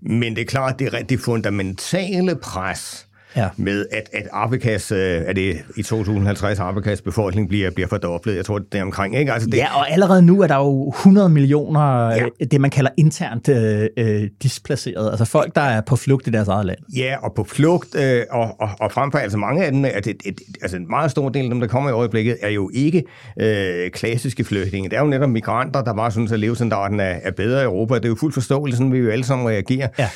Men 0.00 0.36
det 0.36 0.42
er 0.42 0.46
klart, 0.46 0.78
det 0.78 0.94
er 0.94 1.02
det 1.02 1.20
fundamentale 1.20 2.36
pres, 2.36 3.05
ja. 3.36 3.48
med, 3.56 3.86
at, 3.92 4.08
at 4.12 4.28
Afrikas, 4.32 4.92
øh, 4.92 4.98
er 4.98 5.32
det 5.32 5.56
i 5.76 5.82
2050 5.82 6.58
Afrikas 6.58 7.02
befolkning 7.02 7.48
bliver, 7.48 7.70
bliver 7.70 7.88
fordoblet. 7.88 8.36
Jeg 8.36 8.44
tror, 8.44 8.58
det 8.58 8.78
er 8.78 8.82
omkring. 8.82 9.18
Ikke? 9.18 9.32
Altså, 9.32 9.50
det, 9.50 9.56
ja, 9.56 9.78
og 9.78 9.90
allerede 9.90 10.22
nu 10.22 10.42
er 10.42 10.46
der 10.46 10.56
jo 10.56 10.88
100 10.88 11.28
millioner, 11.28 12.10
ja. 12.10 12.24
Øh, 12.24 12.46
det 12.50 12.60
man 12.60 12.70
kalder 12.70 12.90
internt 12.96 13.48
øh, 13.48 13.88
øh, 13.98 14.28
displaceret. 14.42 15.10
Altså 15.10 15.24
folk, 15.24 15.54
der 15.54 15.60
er 15.60 15.80
på 15.80 15.96
flugt 15.96 16.26
i 16.26 16.30
deres 16.30 16.48
eget 16.48 16.66
land. 16.66 16.78
Ja, 16.96 17.16
og 17.22 17.32
på 17.34 17.44
flugt, 17.44 17.94
øh, 17.94 18.22
og, 18.30 18.60
og, 18.60 18.68
og 18.80 18.92
frem 18.92 19.12
for 19.12 19.18
altså 19.18 19.38
mange 19.38 19.64
af 19.64 19.72
dem, 19.72 19.84
at 19.84 20.06
et, 20.06 20.22
et, 20.24 20.40
altså 20.62 20.76
en 20.76 20.90
meget 20.90 21.10
stor 21.10 21.28
del 21.28 21.44
af 21.44 21.50
dem, 21.50 21.60
der 21.60 21.66
kommer 21.66 21.90
i 21.90 21.92
øjeblikket, 21.92 22.36
er 22.42 22.48
jo 22.48 22.70
ikke 22.74 23.04
øh, 23.40 23.90
klassiske 23.90 24.44
flygtninge. 24.44 24.88
Det 24.88 24.96
er 24.96 25.00
jo 25.00 25.06
netop 25.06 25.30
migranter, 25.30 25.82
der 25.82 25.94
bare 25.94 26.10
synes, 26.10 26.32
at 26.32 26.40
levestandarden 26.40 27.00
er, 27.00 27.14
er 27.22 27.30
bedre 27.30 27.60
i 27.60 27.64
Europa. 27.64 27.94
Det 27.94 28.04
er 28.04 28.08
jo 28.08 28.16
fuldt 28.20 28.34
forståeligt, 28.34 28.76
sådan 28.76 28.92
vi 28.92 28.98
jo 28.98 29.10
alle 29.10 29.24
sammen 29.24 29.48
reagerer. 29.48 29.88
Ja. 29.98 30.08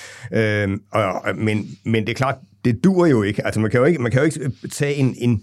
Øh, 0.67 0.79
og, 0.93 1.37
men, 1.37 1.67
men 1.85 2.03
det 2.03 2.11
er 2.11 2.15
klart, 2.15 2.37
det 2.65 2.85
dur 2.85 3.07
jo 3.07 3.23
ikke. 3.23 3.47
Altså, 3.47 3.61
man 3.61 3.71
kan 3.71 3.81
jo 3.81 3.87
ikke, 3.87 3.99
man 3.99 4.13
kan 4.13 4.21
jo 4.21 4.25
ikke 4.25 4.51
tage 4.73 4.95
en, 4.95 5.15
en 5.19 5.43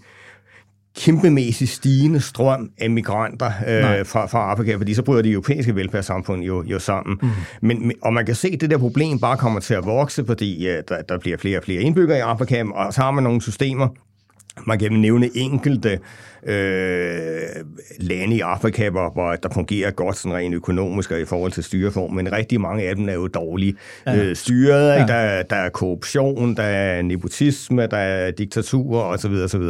kæmpemæssig 0.96 1.68
stigende 1.68 2.20
strøm 2.20 2.70
af 2.78 2.90
migranter 2.90 3.46
øh, 3.46 4.06
fra, 4.06 4.26
fra 4.26 4.50
Afrika, 4.50 4.76
fordi 4.76 4.94
så 4.94 5.02
bryder 5.02 5.22
de 5.22 5.30
europæiske 5.30 5.74
velfærdssamfund 5.74 6.42
jo, 6.42 6.64
jo 6.66 6.78
sammen. 6.78 7.18
Mm. 7.22 7.28
Men, 7.60 7.92
og 8.02 8.12
man 8.12 8.26
kan 8.26 8.34
se, 8.34 8.48
at 8.48 8.60
det 8.60 8.70
der 8.70 8.78
problem 8.78 9.18
bare 9.18 9.36
kommer 9.36 9.60
til 9.60 9.74
at 9.74 9.84
vokse, 9.84 10.24
fordi 10.26 10.68
øh, 10.68 10.82
der, 10.88 11.02
der 11.02 11.18
bliver 11.18 11.36
flere 11.36 11.58
og 11.58 11.64
flere 11.64 11.82
indbyggere 11.82 12.18
i 12.18 12.20
Afrika, 12.20 12.64
og 12.74 12.94
så 12.94 13.00
har 13.00 13.10
man 13.10 13.24
nogle 13.24 13.42
systemer, 13.42 13.88
man 14.66 14.78
kan 14.78 14.92
nævne 14.92 15.30
enkelte 15.34 15.98
øh, 16.48 17.64
lande 17.98 18.36
i 18.36 18.40
Afrika, 18.40 18.90
hvor, 18.90 19.10
hvor 19.12 19.32
der 19.32 19.48
fungerer 19.54 19.90
godt 19.90 20.16
sådan 20.16 20.34
rent 20.36 20.54
økonomisk 20.54 21.10
og 21.10 21.20
i 21.20 21.24
forhold 21.24 21.52
til 21.52 21.64
styreform, 21.64 22.12
men 22.12 22.32
rigtig 22.32 22.60
mange 22.60 22.88
af 22.88 22.96
dem 22.96 23.08
er 23.08 23.12
jo 23.12 23.26
dårligt 23.26 23.76
ja. 24.06 24.16
øh, 24.16 24.36
styret. 24.36 24.88
Ja. 24.88 25.06
Der, 25.06 25.42
der 25.42 25.56
er 25.56 25.68
korruption, 25.68 26.56
der 26.56 26.62
er 26.62 27.02
nepotisme, 27.02 27.86
der 27.86 27.96
er 27.96 28.30
diktatur 28.30 29.00
osv. 29.00 29.32
osv. 29.32 29.62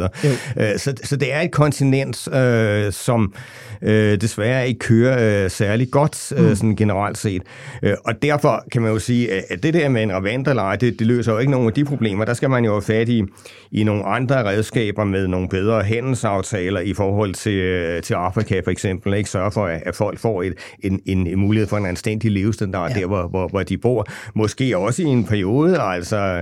Øh, 0.57 0.77
så, 0.77 0.93
så 1.03 1.15
det 1.15 1.33
er 1.33 1.41
et 1.41 1.51
kontinent, 1.51 2.27
øh, 2.35 2.91
som 2.91 3.33
øh, 3.81 4.21
desværre 4.21 4.67
ikke 4.67 4.79
kører 4.79 5.43
øh, 5.43 5.51
særlig 5.51 5.91
godt, 5.91 6.33
øh, 6.37 6.49
mm. 6.49 6.55
sådan 6.55 6.75
generelt 6.75 7.17
set. 7.17 7.41
Øh, 7.83 7.93
og 8.05 8.21
derfor 8.21 8.63
kan 8.71 8.81
man 8.81 8.91
jo 8.91 8.99
sige, 8.99 9.51
at 9.51 9.63
det 9.63 9.73
der 9.73 9.89
med 9.89 10.03
en 10.03 10.13
ravanderleje, 10.13 10.77
det, 10.77 10.99
det 10.99 11.07
løser 11.07 11.31
jo 11.31 11.37
ikke 11.37 11.51
nogen 11.51 11.67
af 11.67 11.73
de 11.73 11.85
problemer. 11.85 12.25
Der 12.25 12.33
skal 12.33 12.49
man 12.49 12.65
jo 12.65 12.71
have 12.71 12.81
fat 12.81 13.09
i, 13.09 13.23
i 13.71 13.83
nogle 13.83 14.03
andre 14.03 14.43
redskaber 14.45 15.03
med 15.03 15.27
nogle 15.27 15.49
bedre 15.49 15.83
handelsaftaler 15.83 16.68
i 16.77 16.93
forhold 16.93 17.33
til, 17.33 17.53
øh, 17.53 18.01
til 18.01 18.13
Afrika 18.13 18.61
for 18.63 18.71
eksempel. 18.71 19.13
Ikke 19.13 19.29
sørge 19.29 19.51
for, 19.51 19.65
at 19.65 19.95
folk 19.95 20.19
får 20.19 20.43
et, 20.43 20.53
en, 20.79 21.01
en 21.05 21.39
mulighed 21.39 21.67
for 21.67 21.77
en 21.77 21.85
anstændig 21.85 22.31
levestandard 22.31 22.91
ja. 22.91 22.99
der, 22.99 23.05
hvor, 23.05 23.27
hvor, 23.27 23.47
hvor 23.47 23.63
de 23.63 23.77
bor. 23.77 24.05
Måske 24.35 24.77
også 24.77 25.03
i 25.03 25.05
en 25.05 25.23
periode, 25.25 25.81
altså 25.81 26.41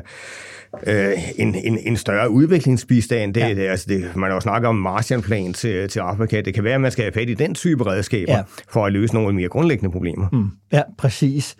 øh, 0.87 1.13
en, 1.35 1.55
en, 1.55 1.77
en 1.81 1.97
større 1.97 2.29
udviklingsbistand. 2.29 3.33
Det, 3.33 3.41
ja. 3.41 3.49
det, 3.49 3.67
altså 3.67 3.85
det, 3.89 4.15
man 4.15 4.29
har 4.29 4.35
jo 4.35 4.41
snakket 4.41 4.69
om 4.69 4.75
Martianplan 4.75 5.53
til, 5.53 5.89
til 5.89 5.99
Afrika. 5.99 6.41
Det 6.41 6.53
kan 6.53 6.63
være, 6.63 6.75
at 6.75 6.81
man 6.81 6.91
skal 6.91 7.03
have 7.03 7.13
fat 7.13 7.29
i 7.29 7.33
den 7.33 7.55
type 7.55 7.85
redskaber 7.85 8.33
ja. 8.33 8.43
for 8.69 8.85
at 8.85 8.93
løse 8.93 9.13
nogle 9.13 9.35
mere 9.35 9.49
grundlæggende 9.49 9.91
problemer. 9.91 10.27
Mm. 10.31 10.47
Ja, 10.73 10.81
præcis. 10.97 11.55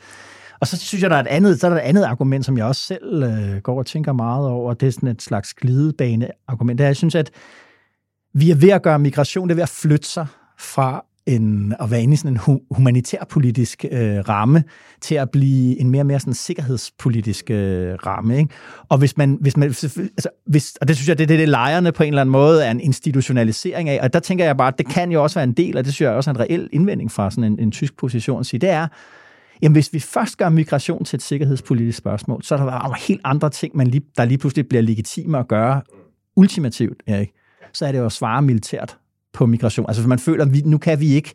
Og 0.60 0.68
så 0.68 0.78
synes 0.78 1.02
jeg, 1.02 1.10
der 1.10 1.16
er 1.16 1.22
et 1.22 1.28
andet, 1.28 1.60
så 1.60 1.68
er 1.68 1.72
der 1.72 1.78
et 1.78 1.84
andet 1.84 2.04
argument, 2.04 2.46
som 2.46 2.58
jeg 2.58 2.66
også 2.66 2.82
selv 2.82 3.24
øh, 3.24 3.62
går 3.64 3.78
og 3.78 3.86
tænker 3.86 4.14
meget 4.14 4.48
over. 4.48 4.74
Det 4.74 4.88
er 4.88 4.92
sådan 4.92 5.10
et 5.10 5.22
slags 5.22 5.54
glidebane-argument. 5.54 6.78
Det 6.78 6.84
er, 6.84 6.88
jeg 6.88 6.96
synes, 6.96 7.16
at 7.16 7.32
vi 8.40 8.52
er 8.52 8.56
ved 8.56 8.70
at 8.70 8.82
gøre 8.82 9.00
migration, 9.00 9.48
det 9.48 9.54
er 9.54 9.56
ved 9.56 9.64
at 9.64 9.70
flytte 9.70 10.08
sig 10.08 10.28
fra 10.60 11.06
en, 11.26 11.74
at 11.80 11.92
være 11.92 12.02
inde 12.02 12.14
i 12.14 12.18
sådan 12.18 12.40
en 12.48 12.60
humanitærpolitisk 12.72 13.86
øh, 13.92 14.18
ramme 14.30 14.64
til 15.02 15.16
at 15.16 15.30
blive 15.30 15.80
en 15.80 15.90
mere 15.90 16.02
og 16.02 16.06
mere 16.06 16.20
sådan 16.20 16.34
sikkerhedspolitisk 16.34 17.52
øh, 17.52 17.94
ramme. 17.94 18.38
Ikke? 18.38 18.50
Og 18.90 18.98
hvis 18.98 19.18
man, 19.18 19.38
hvis 19.42 19.58
man 19.58 19.68
altså, 19.68 20.30
hvis, 20.46 20.76
og 20.82 20.88
det 20.88 20.96
synes 20.96 21.10
jeg, 21.10 21.18
det 21.18 21.24
er 21.24 21.28
det, 21.28 21.40
det 21.40 21.50
lejerne 21.50 21.92
på 21.92 22.04
en 22.04 22.08
eller 22.08 22.22
anden 22.22 22.32
måde 22.32 22.66
er 22.66 22.72
en 22.72 22.80
institutionalisering 22.80 23.90
af, 23.90 24.00
og 24.04 24.14
der 24.14 24.20
tænker 24.20 24.46
jeg 24.46 24.58
bare, 24.58 24.68
at 24.68 24.78
det 24.78 24.88
kan 24.88 25.12
jo 25.12 25.24
også 25.24 25.36
være 25.40 25.44
en 25.44 25.54
del, 25.54 25.78
og 25.78 25.86
det 25.86 25.94
synes 25.94 26.02
jeg 26.02 26.12
også 26.12 26.30
er 26.30 26.34
en 26.34 26.40
reel 26.40 26.70
indvending 26.72 27.12
fra 27.12 27.32
sådan 27.32 27.44
en, 27.44 27.60
en 27.60 27.72
tysk 27.72 27.98
position 27.98 28.40
at 28.40 28.46
sige, 28.46 28.60
det 28.60 28.70
er, 28.70 28.88
Jamen, 29.62 29.74
hvis 29.74 29.94
vi 29.94 30.00
først 30.00 30.38
gør 30.38 30.50
migration 30.50 31.06
til 31.06 31.18
et 31.18 31.24
sikkerhedspolitisk 31.24 31.98
spørgsmål, 31.98 32.44
så 32.44 32.56
er 32.56 32.60
der 32.60 32.66
bare 32.66 32.94
helt 33.08 33.22
andre 33.24 33.50
ting, 33.50 33.78
man 33.78 33.88
lige, 33.88 34.02
der 34.18 34.26
lige 34.26 34.38
pludselig 34.38 34.68
bliver 34.68 34.82
legitime 34.82 35.40
at 35.40 35.48
gøre 35.48 35.82
ultimativt, 36.36 37.04
Erik. 37.08 37.32
Så 37.78 37.86
er 37.86 37.92
det 37.92 38.00
jo 38.00 38.06
at 38.06 38.12
svare 38.12 38.42
militært 38.42 38.98
på 39.34 39.46
migration. 39.46 39.86
Altså, 39.88 40.02
hvis 40.02 40.08
man 40.08 40.20
føler, 40.20 40.46
at 40.46 40.54
vi, 40.54 40.62
nu 40.66 40.78
kan 40.78 41.00
vi 41.00 41.14
ikke, 41.14 41.34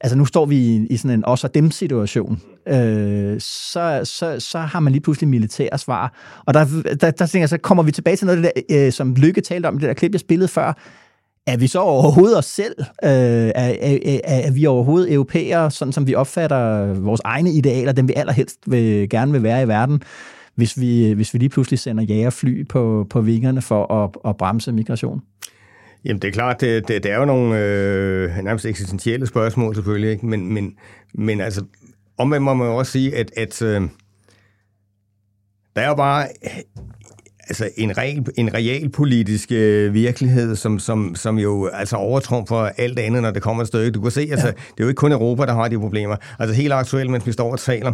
altså 0.00 0.16
nu 0.16 0.24
står 0.24 0.46
vi 0.46 0.56
i, 0.56 0.86
i 0.90 0.96
sådan 0.96 1.18
en 1.18 1.24
os 1.24 1.44
og 1.44 1.54
dem 1.54 1.70
situation, 1.70 2.40
øh, 2.68 3.40
så, 3.40 4.00
så, 4.04 4.36
så 4.38 4.58
har 4.58 4.80
man 4.80 4.92
lige 4.92 5.02
pludselig 5.02 5.28
militære 5.28 5.78
svar. 5.78 6.12
Og 6.46 6.54
der, 6.54 6.64
der, 7.00 7.10
der, 7.10 7.26
tænker 7.26 7.42
jeg, 7.42 7.48
så 7.48 7.58
kommer 7.58 7.82
vi 7.82 7.92
tilbage 7.92 8.16
til 8.16 8.26
noget 8.26 8.44
af 8.44 8.52
det 8.54 8.64
der, 8.68 8.86
øh, 8.86 8.92
som 8.92 9.14
Lykke 9.14 9.40
talte 9.40 9.66
om, 9.66 9.74
i 9.74 9.78
det 9.78 9.88
der 9.88 9.94
klip, 9.94 10.12
jeg 10.12 10.20
spillede 10.20 10.48
før, 10.48 10.72
er 11.46 11.56
vi 11.56 11.66
så 11.66 11.78
overhovedet 11.78 12.38
os 12.38 12.44
selv? 12.44 12.74
Øh, 12.80 13.10
er, 13.10 13.50
er, 13.54 13.98
er, 14.04 14.20
er 14.24 14.50
vi 14.50 14.66
overhovedet 14.66 15.12
europæere, 15.12 15.70
sådan 15.70 15.92
som 15.92 16.06
vi 16.06 16.14
opfatter 16.14 16.94
vores 16.94 17.20
egne 17.24 17.50
idealer, 17.50 17.92
dem 17.92 18.08
vi 18.08 18.12
allerhelst 18.16 18.58
vil, 18.66 19.08
gerne 19.08 19.32
vil 19.32 19.42
være 19.42 19.62
i 19.62 19.68
verden, 19.68 20.02
hvis 20.54 20.80
vi, 20.80 21.12
hvis 21.12 21.34
vi 21.34 21.38
lige 21.38 21.48
pludselig 21.48 21.78
sender 21.78 22.04
jægerfly 22.04 22.68
på, 22.68 23.06
på 23.10 23.20
vingerne 23.20 23.62
for 23.62 23.94
at, 24.04 24.10
at 24.30 24.36
bremse 24.36 24.72
migration? 24.72 25.22
Jamen 26.04 26.22
det 26.22 26.28
er 26.28 26.32
klart, 26.32 26.60
det, 26.60 26.88
det, 26.88 27.02
det 27.02 27.12
er 27.12 27.16
jo 27.16 27.24
nogle 27.24 27.58
øh, 27.58 28.44
nærmest 28.44 28.66
eksistentielle 28.66 29.26
spørgsmål 29.26 29.74
selvfølgelig, 29.74 30.10
ikke? 30.10 30.26
Men, 30.26 30.54
men, 30.54 30.74
men 31.14 31.40
altså, 31.40 31.64
omvendt 32.18 32.44
må 32.44 32.54
man 32.54 32.66
jo 32.66 32.76
også 32.76 32.92
sige, 32.92 33.16
at, 33.16 33.30
at 33.36 33.62
øh, 33.62 33.82
der 35.76 35.82
er 35.82 35.88
jo 35.88 35.94
bare 35.94 36.28
altså 37.48 37.70
en, 37.76 37.98
real, 37.98 38.26
en 38.36 38.54
realpolitisk 38.54 39.52
øh, 39.52 39.94
virkelighed, 39.94 40.56
som, 40.56 40.78
som, 40.78 41.14
som 41.14 41.38
jo 41.38 41.66
altså 41.66 41.96
overtrumfer 41.96 42.56
alt 42.56 42.98
andet, 42.98 43.22
når 43.22 43.30
det 43.30 43.42
kommer 43.42 43.62
et 43.62 43.68
stykke. 43.68 43.90
Du 43.90 44.00
kan 44.00 44.10
se, 44.10 44.28
altså, 44.30 44.46
ja. 44.46 44.52
det 44.52 44.80
er 44.80 44.84
jo 44.84 44.88
ikke 44.88 44.98
kun 44.98 45.12
Europa, 45.12 45.46
der 45.46 45.54
har 45.54 45.68
de 45.68 45.78
problemer. 45.78 46.16
Altså 46.38 46.54
helt 46.56 46.72
aktuelt, 46.72 47.10
mens 47.10 47.26
vi 47.26 47.32
står 47.32 47.52
og 47.52 47.60
taler, 47.60 47.92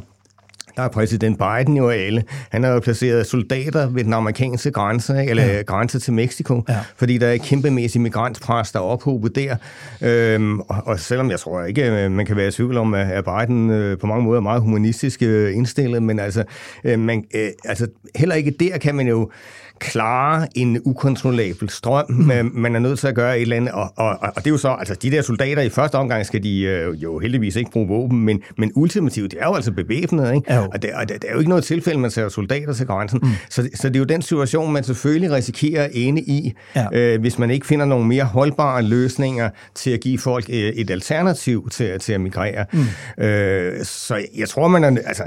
der 0.76 0.82
er 0.82 0.88
præsident 0.88 1.38
Biden 1.38 1.76
jo 1.76 1.88
alle. 1.88 2.24
Han 2.50 2.64
har 2.64 2.70
jo 2.70 2.80
placeret 2.80 3.26
soldater 3.26 3.88
ved 3.88 4.04
den 4.04 4.12
amerikanske 4.12 4.70
grænse, 4.70 5.24
eller 5.24 5.44
ja. 5.44 5.62
grænse 5.62 5.98
til 5.98 6.12
Mexico, 6.12 6.62
ja. 6.68 6.78
fordi 6.96 7.18
der 7.18 7.26
er 7.26 7.32
et 7.32 7.42
kæmpemæssigt 7.42 8.02
migrantpres, 8.02 8.72
der 8.72 8.78
er 8.78 8.84
ophobet 8.84 9.36
der. 9.36 9.56
Øhm, 10.02 10.60
og, 10.60 10.82
og 10.86 11.00
selvom 11.00 11.30
jeg 11.30 11.40
tror 11.40 11.64
ikke, 11.64 12.04
øh, 12.04 12.10
man 12.10 12.26
kan 12.26 12.36
være 12.36 12.48
i 12.48 12.50
tvivl 12.50 12.76
om, 12.76 12.94
at 12.94 13.24
Biden 13.24 13.70
øh, 13.70 13.98
på 13.98 14.06
mange 14.06 14.24
måder 14.24 14.36
er 14.36 14.42
meget 14.42 14.60
humanistisk 14.60 15.22
øh, 15.22 15.56
indstillet, 15.56 16.02
men 16.02 16.18
altså, 16.18 16.44
øh, 16.84 16.98
man, 16.98 17.24
øh, 17.34 17.48
altså 17.64 17.86
heller 18.14 18.34
ikke 18.34 18.50
der 18.50 18.78
kan 18.78 18.94
man 18.94 19.08
jo 19.08 19.30
klare 19.78 20.48
en 20.54 20.80
ukontrollabel 20.84 21.70
strøm. 21.70 22.04
Mm. 22.08 22.50
Man 22.54 22.76
er 22.76 22.78
nødt 22.78 22.98
til 22.98 23.06
at 23.06 23.14
gøre 23.14 23.36
et 23.36 23.42
eller 23.42 23.56
andet, 23.56 23.72
og, 23.72 23.92
og, 23.96 24.18
og 24.20 24.36
det 24.36 24.46
er 24.46 24.50
jo 24.50 24.56
så, 24.56 24.68
altså 24.68 24.94
de 24.94 25.10
der 25.10 25.22
soldater 25.22 25.62
i 25.62 25.68
første 25.68 25.94
omgang 25.94 26.26
skal 26.26 26.42
de 26.42 26.62
øh, 26.62 27.02
jo 27.02 27.18
heldigvis 27.18 27.56
ikke 27.56 27.70
bruge 27.70 27.88
våben, 27.88 28.20
men, 28.20 28.42
men 28.58 28.72
ultimativt, 28.74 29.30
det 29.30 29.38
er 29.40 29.46
jo 29.46 29.54
altså 29.54 29.72
bevæbnet, 29.72 30.34
ikke? 30.34 30.54
Jo. 30.54 30.68
Og, 30.72 30.82
det, 30.82 30.90
og 30.94 31.08
det, 31.08 31.22
det 31.22 31.28
er 31.28 31.32
jo 31.32 31.38
ikke 31.38 31.48
noget 31.48 31.64
tilfælde, 31.64 31.98
man 31.98 32.10
sætter 32.10 32.30
soldater 32.30 32.72
til 32.72 32.86
grænsen. 32.86 33.20
Mm. 33.22 33.28
Så, 33.50 33.68
så 33.74 33.88
det 33.88 33.96
er 33.96 34.00
jo 34.00 34.04
den 34.04 34.22
situation, 34.22 34.72
man 34.72 34.84
selvfølgelig 34.84 35.32
risikerer 35.32 35.88
inde 35.92 36.22
i, 36.22 36.52
ja. 36.76 36.86
øh, 36.92 37.20
hvis 37.20 37.38
man 37.38 37.50
ikke 37.50 37.66
finder 37.66 37.86
nogle 37.86 38.06
mere 38.06 38.24
holdbare 38.24 38.82
løsninger 38.82 39.50
til 39.74 39.90
at 39.90 40.00
give 40.00 40.18
folk 40.18 40.46
øh, 40.48 40.56
et 40.56 40.90
alternativ 40.90 41.68
til, 41.70 41.98
til 41.98 42.12
at 42.12 42.20
migrere. 42.20 42.64
Mm. 42.72 43.24
Øh, 43.24 43.84
så 43.84 44.26
jeg 44.36 44.48
tror, 44.48 44.68
man 44.68 44.84
er, 44.84 45.02
altså, 45.06 45.22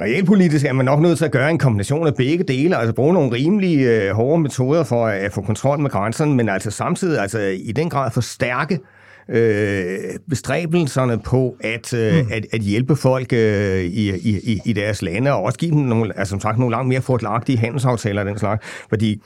Realpolitisk 0.00 0.64
er 0.64 0.72
man 0.72 0.84
nok 0.84 1.00
nødt 1.00 1.18
til 1.18 1.24
at 1.24 1.32
gøre 1.32 1.50
en 1.50 1.58
kombination 1.58 2.06
af 2.06 2.14
begge 2.14 2.44
dele, 2.44 2.76
altså 2.76 2.94
bruge 2.94 3.14
nogle 3.14 3.32
rimelige 3.32 3.90
øh, 3.90 4.14
hårde 4.14 4.42
metoder 4.42 4.84
for 4.84 5.06
at, 5.06 5.18
at 5.18 5.32
få 5.32 5.40
kontrol 5.40 5.80
med 5.80 5.90
grænserne, 5.90 6.34
men 6.34 6.48
altså 6.48 6.70
samtidig 6.70 7.20
altså 7.20 7.38
i 7.38 7.72
den 7.72 7.90
grad 7.90 8.10
forstærke 8.10 8.78
øh, 9.28 9.98
bestræbelserne 10.28 11.18
på 11.18 11.56
at, 11.60 11.94
øh, 11.94 12.14
mm. 12.14 12.32
at, 12.32 12.46
at 12.52 12.60
hjælpe 12.60 12.96
folk 12.96 13.32
øh, 13.32 13.84
i, 13.84 14.10
i, 14.28 14.60
i 14.64 14.72
deres 14.72 15.02
lande, 15.02 15.32
og 15.32 15.42
også 15.42 15.58
give 15.58 15.70
dem 15.70 15.80
nogle, 15.80 16.18
altså, 16.18 16.30
som 16.30 16.40
sagt, 16.40 16.58
nogle 16.58 16.72
langt 16.72 16.88
mere 16.88 17.02
fortlagtige 17.02 17.58
handelsaftaler 17.58 18.20
af 18.20 18.26
den 18.26 18.38
slags, 18.38 18.66
fordi 18.88 19.22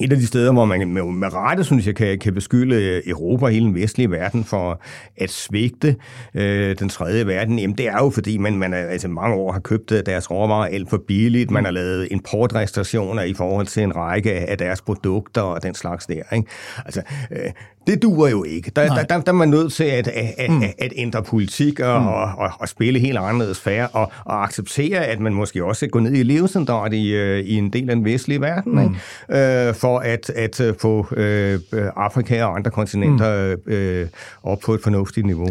et 0.00 0.12
af 0.12 0.18
de 0.18 0.26
steder, 0.26 0.52
hvor 0.52 0.64
man 0.64 0.88
med, 0.88 1.02
med 1.02 1.34
rette, 1.34 1.64
synes 1.64 1.86
jeg, 1.86 1.94
kan, 1.94 2.18
kan 2.18 2.34
beskylde 2.34 3.08
Europa 3.08 3.44
og 3.44 3.50
hele 3.50 3.66
den 3.66 3.74
vestlige 3.74 4.10
verden 4.10 4.44
for 4.44 4.82
at 5.16 5.30
svigte 5.30 5.96
øh, 6.34 6.78
den 6.78 6.88
tredje 6.88 7.26
verden, 7.26 7.58
jamen 7.58 7.78
det 7.78 7.88
er 7.88 7.96
jo 8.04 8.10
fordi, 8.10 8.38
man, 8.38 8.58
man 8.58 8.74
altså 8.74 9.08
mange 9.08 9.36
år 9.36 9.52
har 9.52 9.60
købt 9.60 9.92
øh, 9.92 10.02
deres 10.06 10.30
råvarer 10.30 10.66
alt 10.66 10.90
for 10.90 11.02
billigt, 11.08 11.50
man 11.50 11.64
har 11.64 11.72
lavet 11.72 12.08
importrestriktioner 12.10 13.22
i 13.22 13.34
forhold 13.34 13.66
til 13.66 13.82
en 13.82 13.96
række 13.96 14.32
af 14.32 14.58
deres 14.58 14.82
produkter 14.82 15.42
og 15.42 15.62
den 15.62 15.74
slags 15.74 16.06
der. 16.06 16.22
Ikke? 16.32 16.48
Altså, 16.84 17.02
øh, 17.30 17.50
det 17.90 18.02
duer 18.02 18.28
jo 18.28 18.44
ikke. 18.44 18.72
Der, 18.76 18.94
der, 18.94 19.02
der, 19.02 19.20
der 19.20 19.32
er 19.32 19.36
man 19.36 19.48
nødt 19.48 19.72
til 19.72 19.84
at, 19.84 20.08
at, 20.08 20.50
mm. 20.50 20.62
at, 20.62 20.74
at 20.78 20.92
ændre 20.96 21.22
politik 21.22 21.80
og, 21.80 22.00
mm. 22.00 22.06
og, 22.06 22.22
og, 22.22 22.50
og 22.58 22.68
spille 22.68 22.98
helt 22.98 23.18
anderledes 23.18 23.60
færre 23.60 23.88
og, 23.88 24.12
og 24.24 24.44
acceptere, 24.44 25.06
at 25.06 25.20
man 25.20 25.34
måske 25.34 25.64
også 25.64 25.86
går 25.86 26.00
ned 26.00 26.12
i 26.12 26.22
levestandard 26.22 26.92
i, 26.92 27.14
øh, 27.14 27.38
i 27.38 27.54
en 27.54 27.72
del 27.72 27.90
af 27.90 27.96
den 27.96 28.04
vestlige 28.04 28.40
verden, 28.40 28.72
mm. 28.72 28.94
ikke? 29.30 29.68
Øh, 29.68 29.74
for 29.74 29.98
at, 29.98 30.30
at 30.30 30.60
øh, 30.60 30.74
få 30.80 31.06
øh, 31.16 31.60
Afrika 31.96 32.44
og 32.44 32.56
andre 32.56 32.70
kontinenter 32.70 33.56
mm. 33.66 33.72
øh, 33.72 34.08
op 34.42 34.58
på 34.64 34.74
et 34.74 34.80
fornuftigt 34.82 35.26
niveau. 35.26 35.48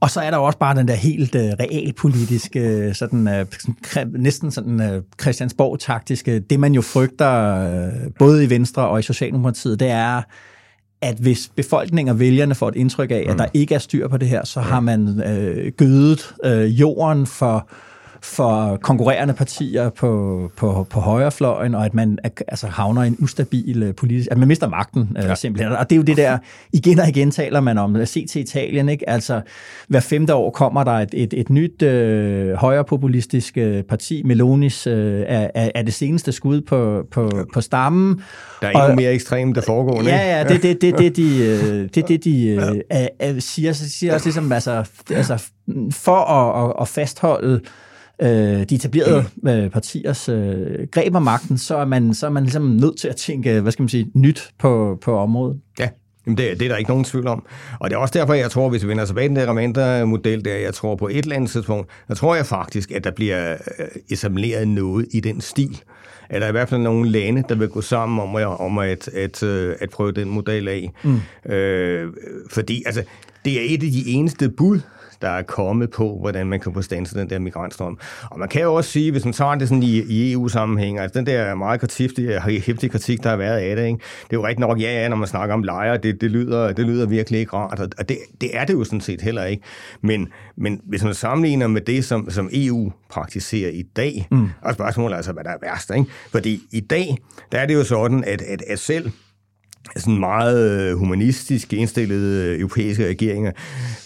Og 0.00 0.10
så 0.10 0.20
er 0.20 0.30
der 0.30 0.38
også 0.38 0.58
bare 0.58 0.74
den 0.74 0.88
der 0.88 0.94
helt 0.94 1.34
uh, 1.34 1.40
realpolitiske, 1.40 2.94
sådan, 2.94 3.28
uh, 3.28 4.12
næsten 4.12 4.50
sådan 4.50 4.80
uh, 4.80 5.02
Christiansborg-taktiske, 5.20 6.38
det 6.38 6.60
man 6.60 6.74
jo 6.74 6.82
frygter 6.82 7.64
uh, 7.86 8.12
både 8.18 8.44
i 8.44 8.50
Venstre 8.50 8.88
og 8.88 8.98
i 8.98 9.02
Socialdemokratiet, 9.02 9.80
det 9.80 9.90
er, 9.90 10.22
at 11.02 11.16
hvis 11.16 11.50
befolkningen 11.56 12.10
og 12.10 12.18
vælgerne 12.18 12.54
får 12.54 12.68
et 12.68 12.76
indtryk 12.76 13.10
af, 13.10 13.26
at 13.28 13.38
der 13.38 13.44
mm. 13.44 13.50
ikke 13.54 13.74
er 13.74 13.78
styr 13.78 14.08
på 14.08 14.16
det 14.16 14.28
her, 14.28 14.44
så 14.44 14.60
har 14.60 14.80
man 14.80 15.22
øh, 15.22 15.72
gødet 15.72 16.34
øh, 16.44 16.80
jorden 16.80 17.26
for 17.26 17.68
for 18.22 18.76
konkurrerende 18.82 19.34
partier 19.34 19.90
på, 19.90 20.50
på, 20.56 20.86
på 20.90 21.00
højrefløjen, 21.00 21.74
og 21.74 21.84
at 21.84 21.94
man 21.94 22.18
altså, 22.48 22.66
havner 22.66 23.02
i 23.02 23.06
en 23.06 23.16
ustabil 23.20 23.82
øh, 23.82 23.94
politisk... 23.94 24.28
At 24.30 24.38
man 24.38 24.48
mister 24.48 24.68
magten, 24.68 25.16
øh, 25.18 25.24
ja. 25.24 25.34
simpelthen. 25.34 25.72
Og 25.72 25.90
det 25.90 25.96
er 25.96 25.96
jo 25.96 26.02
det 26.02 26.16
der, 26.16 26.38
igen 26.72 26.98
og 26.98 27.08
igen 27.08 27.30
taler 27.30 27.60
man 27.60 27.78
om, 27.78 28.06
se 28.06 28.26
til 28.26 28.40
Italien, 28.40 28.88
ikke? 28.88 29.10
Altså, 29.10 29.40
hver 29.88 30.00
femte 30.00 30.34
år 30.34 30.50
kommer 30.50 30.84
der 30.84 30.92
et, 30.92 31.10
et, 31.12 31.34
et 31.34 31.50
nyt 31.50 31.82
øh, 31.82 32.52
højrepopulistisk 32.54 33.58
øh, 33.58 33.82
parti, 33.82 34.22
Melonis, 34.24 34.86
øh, 34.86 35.24
er, 35.26 35.70
er 35.74 35.82
det 35.82 35.94
seneste 35.94 36.32
skud 36.32 36.60
på, 36.60 37.06
på, 37.10 37.30
på 37.54 37.60
stammen. 37.60 38.20
Der 38.60 38.68
er 38.68 38.72
endnu 38.72 38.96
mere 38.96 39.12
ekstremt, 39.12 39.56
der 39.56 39.62
foregår, 39.62 39.98
ikke? 40.00 40.10
Ja, 40.10 40.38
ja, 40.38 40.44
det 40.44 40.62
det, 40.62 40.82
det, 40.82 40.98
det, 40.98 41.16
de, 41.16 41.38
øh, 41.38 41.88
det, 41.94 42.08
det, 42.08 42.24
de 42.24 42.46
øh, 42.48 42.80
er, 42.90 43.08
er, 43.18 43.40
siger. 43.40 43.72
Siger 43.72 44.14
også 44.14 44.26
ligesom, 44.26 44.52
altså, 44.52 44.84
altså 45.10 45.42
for 45.92 46.16
at, 46.16 46.72
at 46.80 46.88
fastholde 46.88 47.60
øh, 48.22 48.28
de 48.68 48.74
etablerede 48.74 49.24
øh, 49.48 49.70
partiers 49.70 50.28
øh, 50.28 50.86
greb 50.92 51.14
om 51.14 51.22
magten, 51.22 51.58
så 51.58 51.76
er 51.76 51.84
man, 51.84 52.14
så 52.14 52.26
er 52.26 52.30
man 52.30 52.42
ligesom 52.42 52.62
nødt 52.62 52.98
til 52.98 53.08
at 53.08 53.16
tænke, 53.16 53.60
hvad 53.60 53.72
skal 53.72 53.82
man 53.82 53.88
sige, 53.88 54.10
nyt 54.14 54.50
på, 54.58 54.98
på 55.02 55.18
området. 55.18 55.60
Ja, 55.78 55.88
Jamen 56.26 56.38
det, 56.38 56.60
det 56.60 56.66
er 56.66 56.68
der 56.68 56.76
ikke 56.76 56.90
nogen 56.90 57.04
tvivl 57.04 57.26
om. 57.26 57.46
Og 57.80 57.90
det 57.90 57.96
er 57.96 58.00
også 58.00 58.18
derfor, 58.18 58.34
jeg 58.34 58.50
tror, 58.50 58.68
hvis 58.68 58.82
vi 58.82 58.88
vender 58.88 59.04
tilbage 59.04 59.28
den 59.28 59.36
der 59.36 59.46
Ramenta-model, 59.46 60.44
der 60.44 60.54
jeg 60.54 60.74
tror 60.74 60.96
på 60.96 61.08
et 61.08 61.18
eller 61.18 61.36
andet 61.36 61.50
tidspunkt, 61.50 61.90
der 62.08 62.14
tror 62.14 62.34
jeg 62.34 62.46
faktisk, 62.46 62.90
at 62.90 63.04
der 63.04 63.10
bliver 63.10 63.52
øh, 63.78 63.86
etableret 64.10 64.68
noget 64.68 65.06
i 65.10 65.20
den 65.20 65.40
stil. 65.40 65.80
At 66.28 66.40
der 66.40 66.46
er 66.46 66.50
i 66.50 66.52
hvert 66.52 66.68
fald 66.68 66.80
nogle 66.80 67.10
lande, 67.10 67.44
der 67.48 67.54
vil 67.54 67.68
gå 67.68 67.80
sammen 67.80 68.20
om, 68.20 68.36
at, 68.36 68.46
om 68.46 68.78
at, 68.78 69.08
at, 69.08 69.42
øh, 69.42 69.76
at 69.80 69.90
prøve 69.90 70.12
den 70.12 70.30
model 70.30 70.68
af. 70.68 70.90
Mm. 71.04 71.52
Øh, 71.52 72.12
fordi 72.50 72.82
altså, 72.86 73.02
det 73.44 73.52
er 73.52 73.74
et 73.74 73.82
af 73.82 73.90
de 73.90 74.08
eneste 74.08 74.48
bud, 74.48 74.80
der 75.20 75.28
er 75.28 75.42
kommet 75.42 75.90
på, 75.90 76.18
hvordan 76.20 76.46
man 76.46 76.60
kan 76.60 76.74
få 76.74 76.82
standset 76.82 77.18
den 77.18 77.30
der 77.30 77.38
migrantstrøm. 77.38 77.98
Og 78.30 78.38
man 78.38 78.48
kan 78.48 78.62
jo 78.62 78.74
også 78.74 78.90
sige, 78.90 79.12
hvis 79.12 79.24
man 79.24 79.34
tager 79.34 79.54
det 79.54 79.68
sådan 79.68 79.82
i, 79.82 80.02
i 80.02 80.32
EU-sammenhæng, 80.32 80.98
altså 80.98 81.18
den 81.18 81.26
der 81.26 81.54
meget 81.54 81.80
kritik, 81.80 82.10
hæftige 82.66 82.90
kritik, 82.90 83.22
der 83.22 83.30
har 83.30 83.36
været 83.36 83.58
af 83.58 83.76
det, 83.76 83.86
ikke? 83.86 83.98
det 83.98 84.36
er 84.36 84.40
jo 84.40 84.46
rigtigt 84.46 84.60
nok, 84.60 84.80
ja, 84.80 85.02
ja, 85.02 85.08
når 85.08 85.16
man 85.16 85.28
snakker 85.28 85.54
om 85.54 85.62
lejre, 85.62 85.96
det, 85.96 86.20
det, 86.20 86.30
lyder, 86.30 86.72
det 86.72 86.86
lyder 86.86 87.06
virkelig 87.06 87.40
ikke 87.40 87.56
rart, 87.56 87.80
og 87.80 88.08
det, 88.08 88.18
det 88.40 88.56
er 88.56 88.64
det 88.64 88.74
jo 88.74 88.84
sådan 88.84 89.00
set 89.00 89.22
heller 89.22 89.44
ikke. 89.44 89.62
Men, 90.02 90.28
men 90.56 90.80
hvis 90.84 91.04
man 91.04 91.14
sammenligner 91.14 91.66
med 91.66 91.80
det, 91.80 92.04
som, 92.04 92.30
som 92.30 92.48
EU 92.52 92.92
praktiserer 93.10 93.70
i 93.70 93.82
dag, 93.82 94.28
mm. 94.30 94.48
og 94.62 94.74
spørgsmålet 94.74 95.12
er 95.12 95.16
altså, 95.16 95.32
hvad 95.32 95.44
der 95.44 95.50
er 95.50 95.58
værst, 95.62 95.90
ikke? 95.96 96.10
fordi 96.30 96.62
i 96.72 96.80
dag, 96.80 97.16
der 97.52 97.58
er 97.58 97.66
det 97.66 97.74
jo 97.74 97.84
sådan, 97.84 98.24
at, 98.24 98.42
at, 98.42 98.62
at 98.62 98.78
selv 98.78 99.10
sådan 99.96 100.18
meget 100.20 100.70
øh, 100.70 100.98
humanistisk 100.98 101.72
indstillede 101.72 102.46
øh, 102.46 102.60
europæiske 102.60 103.06
regeringer, 103.08 103.52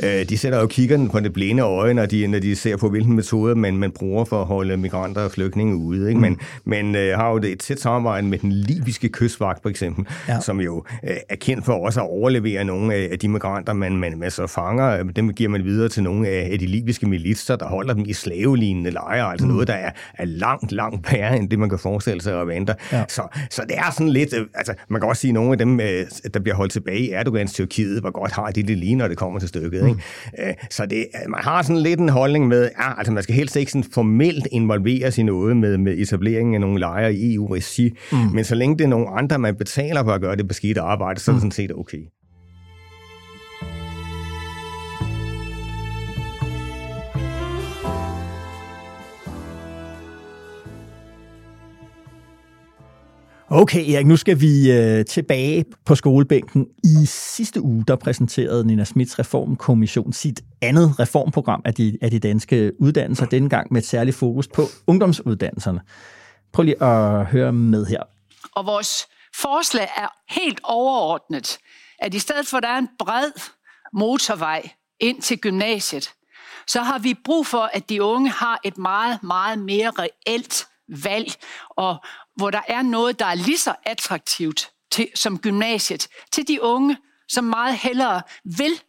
øh, 0.03 0.29
de 0.29 0.39
sætter 0.39 0.61
jo 0.61 0.67
kiggerne 0.67 1.09
på 1.09 1.21
det 1.21 1.33
blinde 1.33 1.63
øje, 1.63 1.95
når 1.95 2.07
de, 2.07 2.27
når 2.27 2.39
de 2.39 2.57
ser 2.57 2.77
på, 2.77 2.89
hvilken 2.89 3.17
metode 3.17 3.55
man, 3.55 3.77
man 3.77 3.91
bruger 3.91 4.25
for 4.25 4.41
at 4.41 4.47
holde 4.47 4.77
migranter 4.77 5.21
og 5.23 5.31
flygtninge 5.31 5.77
ude. 5.77 6.09
Ikke? 6.09 6.21
Men 6.21 6.39
man 6.65 6.95
øh, 6.95 7.19
har 7.19 7.31
jo 7.31 7.37
et 7.37 7.59
tæt 7.59 7.81
samarbejde 7.81 8.27
med 8.27 8.39
den 8.39 8.53
libyske 8.53 9.09
kystvagt, 9.09 9.63
for 9.63 9.69
eksempel, 9.69 10.07
ja. 10.29 10.41
som 10.41 10.61
jo 10.61 10.85
øh, 11.05 11.17
er 11.29 11.37
kendt 11.37 11.65
for 11.65 11.73
også 11.73 12.01
at 12.01 12.07
overlevere 12.11 12.65
nogle 12.65 12.95
af 12.95 13.19
de 13.19 13.29
migranter, 13.29 13.73
man, 13.73 13.97
man, 13.97 14.19
man 14.19 14.31
så 14.31 14.47
fanger. 14.47 15.03
Dem 15.03 15.33
giver 15.33 15.51
man 15.51 15.65
videre 15.65 15.89
til 15.89 16.03
nogle 16.03 16.29
af 16.29 16.59
de 16.59 16.67
libyske 16.67 17.07
militser, 17.07 17.57
der 17.57 17.67
holder 17.67 17.95
dem 17.95 18.05
i 18.07 18.13
slavelignende 18.13 18.91
lejre, 18.91 19.31
altså 19.31 19.47
mm. 19.47 19.53
noget, 19.53 19.69
der 19.69 19.75
er, 19.75 19.91
er 20.15 20.25
langt, 20.25 20.73
langt 20.73 21.13
værre 21.13 21.39
end 21.39 21.51
det, 21.51 21.59
man 21.59 21.69
kan 21.69 21.79
forestille 21.79 22.21
sig 22.21 22.41
at 22.41 22.49
vente. 22.49 22.75
Ja. 22.93 23.05
Så, 23.09 23.23
så 23.51 23.63
det 23.69 23.79
er 23.79 23.91
sådan 23.93 24.09
lidt, 24.09 24.35
øh, 24.35 24.47
altså 24.55 24.75
man 24.89 25.01
kan 25.01 25.09
også 25.09 25.21
sige, 25.21 25.31
at 25.31 25.35
nogle 25.35 25.53
af 25.53 25.59
dem, 25.59 25.64
øh, 25.69 26.07
der 26.35 26.41
bliver 26.41 26.57
holdt 26.57 26.73
tilbage 26.73 26.99
i 26.99 27.11
Erdogans 27.11 27.53
Tyrkiet, 27.53 28.01
hvor 28.01 28.11
godt 28.11 28.33
har 28.33 28.51
de 28.51 28.63
det 28.63 28.79
lige, 28.79 28.97
når 28.97 29.09
det 29.09 29.17
kommer 29.17 29.41
til 29.41 29.49
stykket. 29.49 29.83
Mm. 29.83 29.89
Ikke? 29.89 30.01
Øh, 30.39 30.55
så 30.71 30.87
det, 30.87 31.07
man 31.29 31.41
har 31.41 31.63
sådan 31.63 31.83
lidt 31.83 32.01
en 32.01 32.09
holdning 32.09 32.49
med, 32.49 32.71
ja, 32.79 32.99
altså 32.99 33.13
man 33.13 33.23
skal 33.23 33.35
helst 33.35 33.57
ikke 33.57 33.73
sådan 33.73 33.85
formelt 33.93 34.47
involveres 34.53 35.19
i 35.19 35.23
noget 35.23 35.57
med, 35.57 35.79
med 35.79 35.99
etableringen 35.99 36.55
af 36.55 36.61
nogle 36.61 36.81
lejre 36.81 37.15
i 37.15 37.35
EU-regi, 37.35 37.91
mm. 38.13 38.19
men 38.19 38.45
så 38.45 38.55
længe 38.55 38.79
det 38.79 38.85
er 38.85 38.89
nogle 38.89 39.09
andre, 39.09 39.39
man 39.39 39.57
betaler 39.57 40.05
for 40.05 40.11
at 40.11 40.21
gøre 40.21 40.37
det 40.37 40.49
beskidte 40.49 40.81
arbejde, 40.81 41.21
så 41.21 41.31
er 41.31 41.35
det 41.35 41.41
sådan 41.41 41.51
set 41.51 41.73
okay. 41.73 41.99
Okay, 53.57 53.91
Erik, 53.91 54.07
nu 54.07 54.17
skal 54.17 54.41
vi 54.41 54.73
øh, 54.73 55.05
tilbage 55.05 55.65
på 55.87 55.95
skolebænken. 55.95 56.67
I 56.85 57.07
sidste 57.07 57.63
uge, 57.63 57.85
der 57.89 57.97
præsenterede 57.97 58.67
Nina 58.67 58.85
Smits 58.85 59.19
Reformkommission 59.19 60.13
sit 60.13 60.41
andet 60.63 61.01
reformprogram 61.01 61.63
af 61.65 61.75
de, 61.75 61.99
af 62.03 62.11
de 62.11 62.19
danske 62.19 62.73
uddannelser, 62.81 63.27
denne 63.27 63.49
gang 63.49 63.73
med 63.73 63.81
et 63.81 63.87
særligt 63.87 64.17
fokus 64.17 64.49
på 64.49 64.63
ungdomsuddannelserne. 64.87 65.81
Prøv 66.53 66.63
lige 66.63 66.83
at 66.83 67.27
høre 67.27 67.53
med 67.53 67.87
her. 67.87 68.03
Og 68.53 68.67
vores 68.67 69.07
forslag 69.35 69.89
er 69.97 70.09
helt 70.41 70.61
overordnet, 70.65 71.59
at 71.99 72.15
i 72.15 72.19
stedet 72.19 72.47
for, 72.47 72.57
at 72.57 72.63
der 72.63 72.69
er 72.69 72.79
en 72.79 72.89
bred 72.99 73.31
motorvej 73.93 74.69
ind 75.01 75.23
til 75.23 75.39
gymnasiet, 75.39 76.11
så 76.67 76.83
har 76.83 76.99
vi 76.99 77.15
brug 77.25 77.47
for, 77.47 77.71
at 77.73 77.89
de 77.89 78.03
unge 78.03 78.31
har 78.31 78.61
et 78.65 78.79
meget, 78.79 79.23
meget 79.23 79.59
mere 79.59 79.91
reelt 79.99 80.67
valg, 80.89 81.33
og 81.71 82.05
hvor 82.37 82.51
der 82.51 82.63
er 82.69 82.83
noget, 82.83 83.19
der 83.19 83.27
er 83.27 83.35
lige 83.35 83.59
så 83.59 83.75
attraktivt 83.83 84.71
til, 84.91 85.09
som 85.15 85.39
gymnasiet, 85.39 86.09
til 86.33 86.49
de 86.49 86.63
unge, 86.63 86.97
som 87.29 87.45
meget 87.45 87.77
hellere 87.77 88.23
vil 88.45 88.81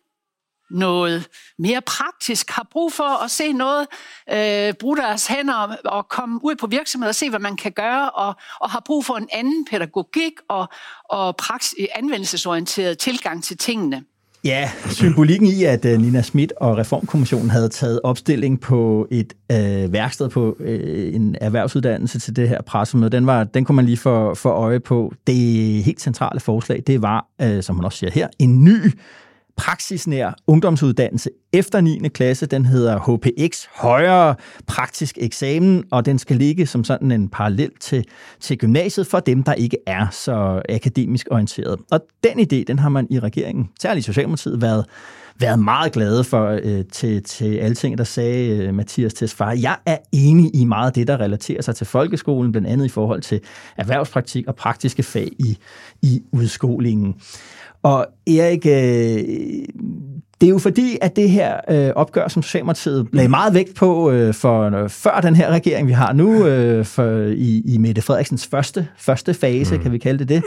noget 0.70 1.28
mere 1.60 1.82
praktisk, 1.82 2.50
har 2.50 2.68
brug 2.72 2.94
for 2.94 3.24
at 3.24 3.32
se 3.32 3.54
noget, 3.54 3.88
øh, 4.34 4.74
bruge 4.74 4.98
deres 4.98 5.28
hænder 5.28 5.76
og 5.86 6.10
komme 6.10 6.40
ud 6.44 6.56
på 6.56 6.68
virksomheder 6.68 7.10
og 7.10 7.16
se, 7.16 7.30
hvad 7.30 7.40
man 7.40 7.58
kan 7.58 7.72
gøre, 7.72 8.12
og, 8.12 8.36
og 8.60 8.70
har 8.70 8.80
brug 8.80 9.06
for 9.06 9.18
en 9.18 9.30
anden 9.32 9.66
pædagogik 9.66 10.34
og, 10.50 10.68
og 11.10 11.36
praksis, 11.36 11.88
anvendelsesorienteret 11.96 12.98
tilgang 12.98 13.44
til 13.44 13.58
tingene. 13.58 14.04
Ja, 14.46 14.70
symbolikken 14.90 15.48
i, 15.48 15.64
at 15.64 15.86
øh, 15.86 16.02
Nina 16.02 16.22
Schmidt 16.22 16.54
og 16.58 16.78
Reformkommissionen 16.78 17.50
havde 17.50 17.70
taget 17.70 18.00
opstilling 18.04 18.62
på 18.62 19.08
et 19.12 19.34
øh, 19.52 19.94
værksted 19.94 20.30
på 20.30 20.58
øh, 20.60 21.16
en 21.16 21.36
erhvervsuddannelse 21.42 22.20
til 22.20 22.36
det 22.36 22.50
her 22.50 22.62
pressemøde, 22.62 23.10
den, 23.10 23.28
var, 23.28 23.44
den 23.44 23.66
kunne 23.66 23.76
man 23.76 23.86
lige 23.86 23.98
få, 23.98 24.36
få 24.36 24.50
øje 24.50 24.80
på. 24.80 25.14
Det 25.28 25.36
helt 25.84 26.02
centrale 26.02 26.40
forslag, 26.40 26.84
det 26.88 27.02
var, 27.02 27.28
øh, 27.42 27.64
som 27.64 27.76
man 27.76 27.86
også 27.86 27.98
siger 27.98 28.12
her, 28.12 28.28
en 28.40 28.64
ny 28.64 28.78
praksisnær 29.58 30.32
ungdomsuddannelse 30.48 31.30
efter 31.54 31.82
9. 31.82 32.00
klasse. 32.14 32.46
Den 32.46 32.66
hedder 32.66 33.00
HPX, 33.00 33.66
højere 33.76 34.36
praktisk 34.68 35.18
eksamen, 35.22 35.84
og 35.92 36.06
den 36.06 36.20
skal 36.20 36.38
ligge 36.38 36.66
som 36.66 36.84
sådan 36.84 37.12
en 37.12 37.30
parallel 37.30 37.72
til, 37.80 38.06
til 38.40 38.58
gymnasiet 38.58 39.08
for 39.08 39.20
dem, 39.20 39.44
der 39.44 39.54
ikke 39.54 39.78
er 39.88 40.08
så 40.12 40.62
akademisk 40.70 41.28
orienteret. 41.32 41.80
Og 41.92 42.00
den 42.24 42.40
idé, 42.40 42.64
den 42.68 42.80
har 42.80 42.90
man 42.90 43.08
i 43.10 43.20
regeringen, 43.20 43.70
særligt 43.82 44.06
Socialdemokratiet, 44.06 44.62
været 44.62 44.86
været 45.40 45.60
meget 45.60 45.92
glade 45.92 46.24
for 46.24 46.60
øh, 46.64 46.86
til, 46.92 47.24
til 47.24 47.58
alting, 47.58 47.98
der 47.98 48.04
sagde 48.04 48.58
øh, 48.58 48.74
Mathias 48.74 49.34
far. 49.34 49.52
Jeg 49.52 49.78
er 49.86 49.98
enig 50.12 50.56
i 50.56 50.66
meget 50.66 50.88
af 50.88 50.94
det, 50.94 51.08
der 51.08 51.20
relaterer 51.20 51.62
sig 51.62 51.76
til 51.76 51.88
folkeskolen, 51.88 52.52
blandt 52.52 52.68
andet 52.68 52.86
i 52.86 52.90
forhold 52.90 53.22
til 53.22 53.42
erhvervspraktik 53.78 54.48
og 54.48 54.56
praktiske 54.56 55.04
fag 55.04 55.30
i, 55.40 55.58
i 56.02 56.22
udskolingen. 56.32 57.16
Og 57.84 58.08
Erik, 58.28 58.66
øh, 58.66 59.24
det 60.42 60.48
er 60.48 60.52
jo 60.52 60.58
fordi, 60.58 60.98
at 61.02 61.16
det 61.16 61.30
her 61.30 61.56
øh, 61.70 61.92
opgør, 61.96 62.28
som 62.28 62.44
Socialdemokratiet 62.44 63.08
lagde 63.14 63.30
meget 63.30 63.54
vægt 63.54 63.76
på 63.76 64.12
øh, 64.12 64.34
for 64.34 64.84
øh, 64.84 64.90
før 64.90 65.20
den 65.22 65.36
her 65.36 65.50
regering, 65.50 65.88
vi 65.88 65.94
har 65.94 66.14
nu, 66.14 66.46
øh, 66.46 66.86
for, 66.86 67.04
i, 67.36 67.62
i 67.66 67.78
Mette 67.78 68.02
Frederiksens 68.02 68.48
første, 68.48 68.88
første 68.98 69.34
fase, 69.34 69.76
mm. 69.76 69.82
kan 69.82 69.92
vi 69.92 69.98
kalde 69.98 70.26
det 70.26 70.30
det, 70.30 70.44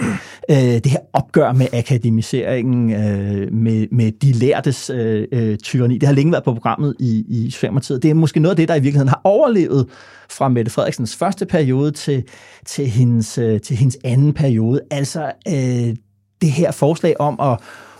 øh, 0.50 0.56
det 0.56 0.86
her 0.86 0.98
opgør 1.12 1.52
med 1.52 1.66
akademiseringen, 1.72 2.92
øh, 2.92 3.52
med, 3.52 3.86
med 3.92 4.12
de 4.12 4.32
lærtes 4.32 4.90
øh, 4.90 5.26
øh, 5.32 5.58
tyranni, 5.58 5.98
det 5.98 6.06
har 6.06 6.14
længe 6.14 6.32
været 6.32 6.44
på 6.44 6.54
programmet 6.54 6.94
i, 6.98 7.24
i 7.28 7.50
Socialdemokratiet. 7.50 8.02
Det 8.02 8.10
er 8.10 8.14
måske 8.14 8.40
noget 8.40 8.52
af 8.52 8.56
det, 8.56 8.68
der 8.68 8.74
i 8.74 8.80
virkeligheden 8.80 9.08
har 9.08 9.20
overlevet 9.24 9.86
fra 10.30 10.48
Mette 10.48 10.70
Frederiksens 10.70 11.16
første 11.16 11.46
periode 11.46 11.90
til, 11.90 12.24
til, 12.66 12.86
hendes, 12.86 13.38
øh, 13.38 13.60
til 13.60 13.76
hendes 13.76 13.98
anden 14.04 14.32
periode. 14.32 14.80
Altså 14.90 15.32
øh, 15.48 15.96
det 16.40 16.50
her 16.50 16.70
forslag 16.70 17.20
om 17.20 17.40
at, 17.40 17.58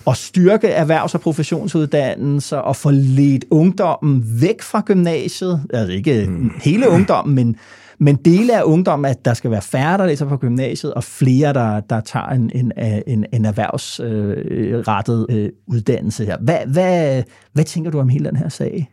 at 0.08 0.16
styrke 0.16 0.68
erhvervs- 0.68 1.14
og 1.14 1.20
professionsuddannelser 1.20 2.56
og 2.56 2.76
få 2.76 2.90
ledt 2.90 3.44
ungdommen 3.50 4.24
væk 4.40 4.62
fra 4.62 4.82
gymnasiet. 4.86 5.62
Altså 5.70 5.92
ikke 5.92 6.26
mm. 6.28 6.50
hele 6.64 6.88
ungdommen, 6.88 7.34
men, 7.34 7.56
men 7.98 8.16
dele 8.16 8.58
af 8.58 8.62
ungdommen, 8.62 9.10
at 9.10 9.24
der 9.24 9.34
skal 9.34 9.50
være 9.50 9.62
færre, 9.62 9.98
der 9.98 10.06
læser 10.06 10.28
på 10.28 10.36
gymnasiet, 10.36 10.94
og 10.94 11.04
flere, 11.04 11.52
der, 11.52 11.80
der 11.80 12.00
tager 12.00 12.26
en, 12.26 12.50
en, 12.54 12.72
en, 13.06 13.26
en 13.32 13.44
erhvervsrettet 13.44 15.26
øh, 15.30 15.50
uddannelse 15.66 16.24
her. 16.24 16.36
Hvad, 16.40 16.58
hvad, 16.66 17.22
hvad 17.52 17.64
tænker 17.64 17.90
du 17.90 18.00
om 18.00 18.08
hele 18.08 18.24
den 18.24 18.36
her 18.36 18.48
sag? 18.48 18.90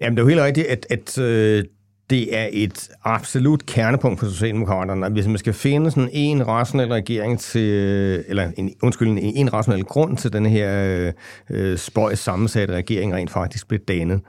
Jamen, 0.00 0.16
det 0.16 0.22
er 0.22 0.24
jo 0.24 0.28
helt 0.28 0.40
rigtigt, 0.40 0.66
at, 0.66 0.86
at 0.90 1.18
øh, 1.18 1.64
det 2.12 2.36
er 2.36 2.48
et 2.52 2.88
absolut 3.04 3.66
kernepunkt 3.66 4.20
for 4.20 4.26
Socialdemokraterne, 4.26 5.08
hvis 5.08 5.26
man 5.26 5.38
skal 5.38 5.52
finde 5.52 5.90
sådan 5.90 6.10
en 6.12 6.48
rationel 6.48 6.88
regering 6.88 7.40
til, 7.40 7.70
eller 8.28 8.50
en, 8.56 8.74
undskyld, 8.82 9.08
en, 9.08 9.18
en 9.18 9.52
rationel 9.52 9.84
grund 9.84 10.16
til 10.16 10.32
den 10.32 10.46
her 10.46 10.84
øh, 10.84 11.12
øh, 11.50 11.78
spøjs 11.78 12.18
sammensatte 12.18 12.74
regering 12.74 13.14
rent 13.14 13.30
faktisk 13.30 13.68
blev 13.68 13.80
dannet, 13.80 14.20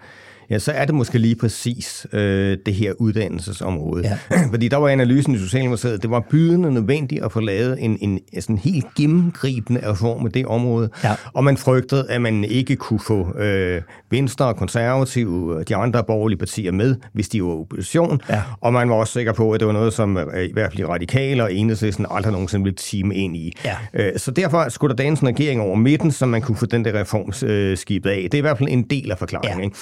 ja, 0.50 0.60
så 0.60 0.72
er 0.72 0.86
det 0.86 0.96
måske 0.96 1.18
lige 1.18 1.36
præcis 1.36 2.08
øh, 2.14 2.58
det 2.66 2.74
her 2.74 2.94
uddannelsesområde. 3.00 4.18
Ja. 4.32 4.38
Fordi 4.52 4.68
der 4.68 4.78
var 4.78 4.90
analysen 4.90 5.36
i 5.36 5.38
Socialdemokratiet, 5.38 6.02
det 6.02 6.10
var 6.10 6.20
bydende 6.30 6.74
nødvendigt 6.74 7.24
at 7.24 7.32
få 7.32 7.40
lavet 7.40 7.78
en, 7.80 7.98
en 8.02 8.20
sådan 8.42 8.58
helt 8.58 8.86
gennemgribende 8.98 9.92
reform 9.92 10.26
af 10.26 10.32
det 10.32 10.46
område, 10.46 10.90
ja. 11.04 11.16
og 11.34 11.44
man 11.44 11.58
frygtede, 11.58 12.06
at 12.10 12.22
man 12.22 12.44
ikke 12.44 12.76
kunne 12.76 13.00
få 13.00 13.38
øh, 13.40 13.82
Venstre 14.12 14.46
og 14.46 14.56
Konservative 14.56 15.56
og 15.56 15.70
de 15.70 15.76
andre 15.76 16.04
borgerlige 16.04 16.40
partier 16.40 16.72
med, 16.72 16.96
hvis 17.14 17.30
de 17.30 17.44
var 17.44 17.50
opposition, 17.50 18.22
ja. 18.30 18.42
og 18.62 18.74
man 18.74 18.90
var 18.90 18.96
også 18.96 19.14
sikker 19.14 19.34
på, 19.34 19.52
at 19.52 19.60
det 19.60 19.68
var 19.68 19.74
noget, 19.74 19.94
som 19.94 20.18
øh, 20.18 20.44
i 20.44 20.54
hvert 20.54 20.74
fald 20.74 20.90
radikale 20.90 21.44
og 21.44 21.54
enhedslisten 21.54 22.06
aldrig 22.12 22.32
nogensinde 22.32 22.64
ville 22.64 22.76
time 22.76 23.16
ind 23.16 23.38
i. 23.38 23.54
Ja. 23.66 23.76
Øh, 23.94 24.12
så 24.18 24.32
derfor 24.32 24.70
skulle 24.70 24.96
der 24.98 25.04
dannes 25.04 25.20
en 25.20 25.28
regering 25.28 25.62
over 25.62 25.76
midten, 25.76 26.12
så 26.12 26.26
man 26.26 26.42
kunne 26.42 26.58
få 26.58 26.66
den 26.66 26.86
der 26.86 27.00
reform 27.00 27.34
øh, 27.50 27.78
skibet 27.78 28.10
af. 28.10 28.22
Det 28.24 28.34
er 28.34 28.38
i 28.38 28.42
hvert 28.42 28.58
fald 28.58 28.70
en 28.70 28.84
del 28.84 29.12
af 29.12 29.18
forklaringen. 29.18 29.60
Ja. 29.60 29.64
Ikke? 29.64 29.78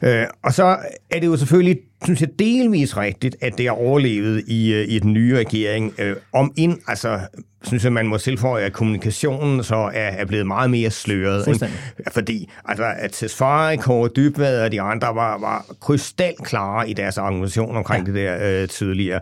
Øh, 0.03 0.27
og 0.43 0.53
så 0.53 0.77
er 1.09 1.19
det 1.19 1.27
jo 1.27 1.37
selvfølgelig, 1.37 1.79
synes 2.03 2.21
jeg, 2.21 2.29
delvis 2.39 2.97
rigtigt, 2.97 3.35
at 3.41 3.57
det 3.57 3.67
er 3.67 3.71
overlevet 3.71 4.43
i, 4.47 4.73
øh, 4.73 4.85
i 4.87 4.99
den 4.99 5.13
nye 5.13 5.37
regering. 5.37 5.93
Øh, 5.99 6.15
om 6.33 6.53
ind, 6.57 6.79
altså 6.87 7.19
synes 7.63 7.83
jeg, 7.83 7.93
man 7.93 8.07
må 8.07 8.17
tilføje, 8.17 8.63
at 8.63 8.73
kommunikationen 8.73 9.63
så 9.63 9.75
er, 9.75 9.89
er 9.93 10.25
blevet 10.25 10.47
meget 10.47 10.69
mere 10.69 10.89
sløret. 10.89 11.47
Ikke? 11.47 11.69
Fordi 12.11 12.49
altså, 12.65 12.85
at 12.97 13.11
Tesfaye, 13.11 13.77
Kåre 13.77 14.09
Dybvad 14.15 14.63
og 14.63 14.71
de 14.71 14.81
andre 14.81 15.15
var, 15.15 15.37
var 15.37 15.65
krystalklare 15.81 16.89
i 16.89 16.93
deres 16.93 17.17
argumentation 17.17 17.75
omkring 17.75 18.07
ja. 18.07 18.13
det 18.13 18.21
der 18.21 18.61
øh, 18.61 18.67
tidligere. 18.67 19.19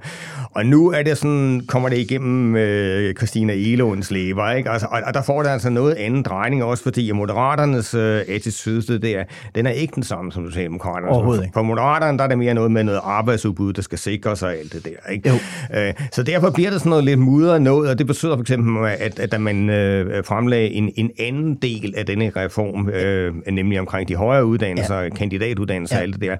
Og 0.52 0.66
nu 0.66 0.92
er 0.92 1.04
det 1.04 1.18
sådan, 1.18 1.62
kommer 1.68 1.90
det 1.90 1.98
igennem 1.98 2.56
øh, 2.56 3.16
Christina 3.16 3.54
Elunds 3.54 4.12
lever, 4.12 4.52
ikke? 4.52 4.70
Altså, 4.70 4.88
og, 4.92 5.02
og, 5.06 5.14
der 5.14 5.22
får 5.22 5.44
det 5.44 5.50
altså 5.50 5.70
noget 5.70 5.94
anden 5.94 6.24
drejning 6.24 6.64
også, 6.64 6.84
fordi 6.84 7.12
Moderaternes 7.12 7.94
øh, 7.94 8.22
attitude, 8.28 9.00
det 9.00 9.18
er, 9.18 9.24
den 9.56 9.66
er 9.66 9.72
ikke 9.72 9.96
den 9.96 10.04
samme 10.04 10.32
som 10.32 10.48
Socialdemokraterne. 10.48 11.14
For 11.54 11.62
Moderaterne, 11.62 12.18
der 12.18 12.24
er 12.24 12.28
det 12.28 12.38
mere 12.38 12.54
noget 12.54 12.69
med 12.70 12.84
noget 12.84 13.00
arbejdsudbud, 13.04 13.74
der 13.74 13.82
skal 13.82 13.98
sikre 13.98 14.36
sig 14.36 14.60
alt 14.60 14.74
det 14.74 14.86
der. 14.86 15.12
Ikke? 15.12 15.30
Jo. 15.30 15.36
Øh, 15.80 15.94
så 16.12 16.24
derfor 16.24 16.50
bliver 16.50 16.70
det 16.70 16.80
sådan 16.80 16.90
noget 16.90 17.04
lidt 17.04 17.20
mudret 17.20 17.62
noget, 17.62 17.90
og 17.90 17.98
det 17.98 18.08
betyder 18.08 18.36
for 18.36 18.42
eksempel, 18.42 18.90
at, 19.00 19.20
at 19.20 19.32
da 19.32 19.38
man 19.38 19.70
øh, 19.70 20.24
fremlagde 20.24 20.70
en, 20.70 20.92
en 20.96 21.12
anden 21.20 21.56
del 21.56 21.94
af 21.98 22.06
denne 22.06 22.32
reform, 22.36 22.90
øh, 22.90 23.34
nemlig 23.52 23.80
omkring 23.80 24.08
de 24.08 24.16
højere 24.16 24.46
uddannelser, 24.46 25.00
ja. 25.00 25.10
kandidatuddannelser 25.10 25.96
ja. 25.96 26.00
og 26.00 26.04
alt 26.04 26.14
det 26.14 26.22
der, 26.22 26.36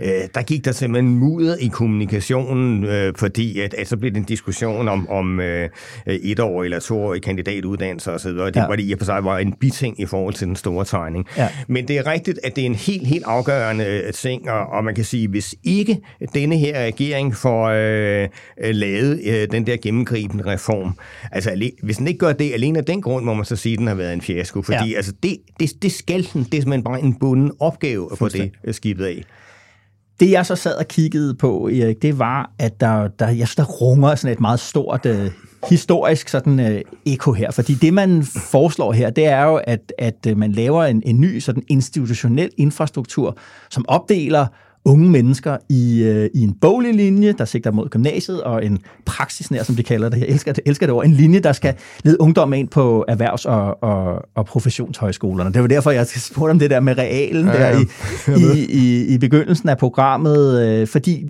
øh, 0.00 0.28
der 0.34 0.42
gik 0.42 0.64
der 0.64 0.72
simpelthen 0.72 1.18
mudder 1.18 1.56
i 1.60 1.66
kommunikationen, 1.66 2.84
øh, 2.84 3.12
fordi 3.16 3.60
at, 3.60 3.74
at 3.74 3.88
så 3.88 3.96
blev 3.96 4.10
det 4.10 4.18
en 4.18 4.24
diskussion 4.24 4.88
om, 4.88 5.08
om 5.10 5.40
øh, 5.40 5.68
et 6.06 6.40
år 6.40 6.64
eller 6.64 6.80
to 6.80 7.04
år 7.04 7.14
i 7.14 7.18
kandidatuddannelser 7.18 8.12
osv., 8.12 8.28
og 8.28 8.54
det 8.54 8.60
ja. 8.60 8.66
var 8.66 8.76
det 8.76 8.82
i 8.82 8.92
og 8.92 8.98
for 8.98 9.04
sig 9.04 9.24
var 9.24 9.38
en 9.38 9.52
biting 9.52 10.00
i 10.00 10.06
forhold 10.06 10.34
til 10.34 10.46
den 10.46 10.56
store 10.56 10.84
tegning. 10.84 11.26
Ja. 11.36 11.48
Men 11.68 11.88
det 11.88 11.98
er 11.98 12.06
rigtigt, 12.06 12.38
at 12.44 12.56
det 12.56 12.62
er 12.62 12.66
en 12.66 12.74
helt, 12.74 13.06
helt 13.06 13.24
afgørende 13.24 13.84
øh, 13.84 14.12
ting, 14.12 14.50
og, 14.50 14.66
og 14.66 14.84
man 14.84 14.94
kan 14.94 15.04
sige, 15.04 15.28
hvis 15.28 15.54
ikke 15.78 16.00
denne 16.34 16.58
her 16.58 16.84
regering 16.84 17.36
får 17.36 17.68
øh, 17.68 18.28
lavet 18.74 19.20
øh, 19.24 19.48
den 19.50 19.66
der 19.66 19.76
gennemgribende 19.76 20.46
reform, 20.46 20.98
altså 21.32 21.70
hvis 21.82 21.96
den 21.96 22.06
ikke 22.06 22.18
gør 22.18 22.32
det 22.32 22.52
alene 22.52 22.78
af 22.78 22.84
den 22.84 23.02
grund, 23.02 23.24
må 23.24 23.34
man 23.34 23.44
så 23.44 23.56
sige, 23.56 23.72
at 23.72 23.78
den 23.78 23.86
har 23.86 23.94
været 23.94 24.12
en 24.12 24.20
fiasko, 24.20 24.62
fordi 24.62 24.90
ja. 24.90 24.96
altså, 24.96 25.12
det, 25.22 25.36
det, 25.60 25.82
det 25.82 25.92
skal 25.92 26.28
den, 26.32 26.42
det 26.42 26.54
er 26.54 26.60
simpelthen 26.60 26.84
bare 26.84 27.00
en 27.00 27.14
bunden 27.14 27.52
opgave 27.60 28.08
at 28.12 28.18
få 28.18 28.28
det 28.28 28.50
øh, 28.64 28.74
skibet 28.74 29.04
af. 29.04 29.24
Det 30.20 30.30
jeg 30.30 30.46
så 30.46 30.56
sad 30.56 30.74
og 30.74 30.88
kiggede 30.88 31.34
på, 31.34 31.68
Erik, 31.68 32.02
det 32.02 32.18
var, 32.18 32.50
at 32.58 32.80
der, 32.80 33.08
der, 33.08 33.28
jeg 33.28 33.48
synes, 33.48 33.56
der 33.56 33.64
runger 33.64 34.14
sådan 34.14 34.32
et 34.32 34.40
meget 34.40 34.60
stort 34.60 35.06
uh, 35.06 35.26
historisk 35.68 36.28
sådan 36.28 36.58
uh, 36.58 36.80
eko 37.12 37.32
her. 37.32 37.50
Fordi 37.50 37.74
det, 37.74 37.94
man 37.94 38.22
foreslår 38.22 38.92
her, 38.92 39.10
det 39.10 39.26
er 39.26 39.44
jo, 39.44 39.60
at, 39.64 39.92
at 39.98 40.36
man 40.36 40.52
laver 40.52 40.84
en, 40.84 41.02
en 41.06 41.20
ny 41.20 41.38
sådan 41.38 41.62
institutionel 41.68 42.50
infrastruktur, 42.56 43.36
som 43.70 43.84
opdeler 43.88 44.46
unge 44.84 45.10
mennesker 45.10 45.56
i, 45.68 46.02
øh, 46.02 46.30
i 46.34 46.40
en 46.40 46.54
boglig 46.60 46.94
linje, 46.94 47.32
der 47.38 47.44
sigter 47.44 47.70
mod 47.70 47.88
gymnasiet, 47.88 48.42
og 48.42 48.64
en 48.64 48.78
praksisnær, 49.06 49.62
som 49.62 49.76
de 49.76 49.82
kalder 49.82 50.08
det. 50.08 50.20
Jeg 50.20 50.28
elsker 50.28 50.52
det, 50.52 50.62
elsker 50.66 50.86
det 50.86 50.94
ord. 50.94 51.04
En 51.04 51.12
linje, 51.12 51.40
der 51.40 51.52
skal 51.52 51.74
lede 52.04 52.20
ungdom 52.20 52.52
ind 52.52 52.68
på 52.68 53.04
erhvervs- 53.08 53.46
og, 53.46 53.82
og, 53.82 54.22
og 54.34 54.46
professionshøjskolerne. 54.46 55.52
Det 55.52 55.62
var 55.62 55.68
derfor, 55.68 55.90
jeg 55.90 56.06
spurgte 56.06 56.50
om 56.50 56.58
det 56.58 56.70
der 56.70 56.80
med 56.80 56.98
realen 56.98 57.46
ja, 57.46 57.68
ja. 57.68 57.72
der 57.72 57.80
i, 57.80 58.58
i, 58.58 58.66
i, 58.70 59.14
i 59.14 59.18
begyndelsen 59.18 59.68
af 59.68 59.78
programmet, 59.78 60.62
øh, 60.62 60.86
fordi 60.86 61.28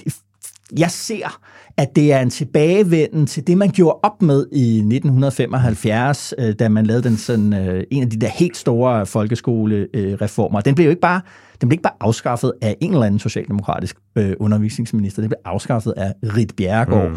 jeg 0.78 0.90
ser 0.90 1.38
at 1.76 1.96
det 1.96 2.12
er 2.12 2.20
en 2.20 2.30
tilbagevenden 2.30 3.26
til 3.26 3.46
det, 3.46 3.58
man 3.58 3.70
gjorde 3.70 3.98
op 4.02 4.22
med 4.22 4.46
i 4.52 4.76
1975, 4.76 6.34
øh, 6.38 6.54
da 6.54 6.68
man 6.68 6.86
lavede 6.86 7.08
den 7.08 7.16
sådan, 7.16 7.52
øh, 7.52 7.84
en 7.90 8.02
af 8.02 8.10
de 8.10 8.16
der 8.16 8.28
helt 8.28 8.56
store 8.56 9.06
folkeskolereformer. 9.06 10.60
Den 10.60 10.74
blev 10.74 10.84
jo 10.84 10.90
ikke 10.90 11.00
bare, 11.00 11.20
den 11.60 11.68
blev 11.68 11.74
ikke 11.74 11.82
bare 11.82 11.96
afskaffet 12.00 12.52
af 12.62 12.76
en 12.80 12.92
eller 12.92 13.06
anden 13.06 13.20
socialdemokratisk 13.20 13.96
øh, 14.16 14.32
undervisningsminister, 14.40 15.22
den 15.22 15.28
blev 15.28 15.38
afskaffet 15.44 15.94
af 15.96 16.12
Rit 16.22 16.52
Bjerregaard. 16.56 17.10
Mm. 17.10 17.16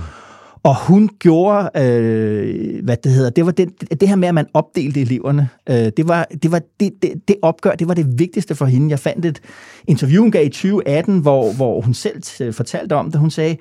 Og 0.63 0.87
hun 0.87 1.09
gjorde, 1.19 1.69
øh, 1.77 2.83
hvad 2.83 2.97
det 2.97 3.11
hedder, 3.11 3.29
det 3.29 3.45
var 3.45 3.51
det, 3.51 3.69
det 4.01 4.09
her 4.09 4.15
med, 4.15 4.27
at 4.27 4.33
man 4.33 4.45
opdelte 4.53 5.01
eleverne. 5.01 5.49
Øh, 5.69 5.75
det 5.75 6.07
var, 6.07 6.27
det, 6.43 6.51
var 6.51 6.61
det, 6.79 6.91
det, 7.01 7.13
det 7.27 7.35
opgør, 7.41 7.71
det 7.71 7.87
var 7.87 7.93
det 7.93 8.19
vigtigste 8.19 8.55
for 8.55 8.65
hende. 8.65 8.89
Jeg 8.89 8.99
fandt 8.99 9.25
et 9.25 9.41
interview, 9.87 10.21
hun 10.21 10.31
gav 10.31 10.45
i 10.45 10.49
2018, 10.49 11.19
hvor, 11.19 11.53
hvor 11.53 11.81
hun 11.81 11.93
selv 11.93 12.53
fortalte 12.53 12.93
om 12.93 13.11
det. 13.11 13.19
Hun 13.19 13.31
sagde, 13.31 13.57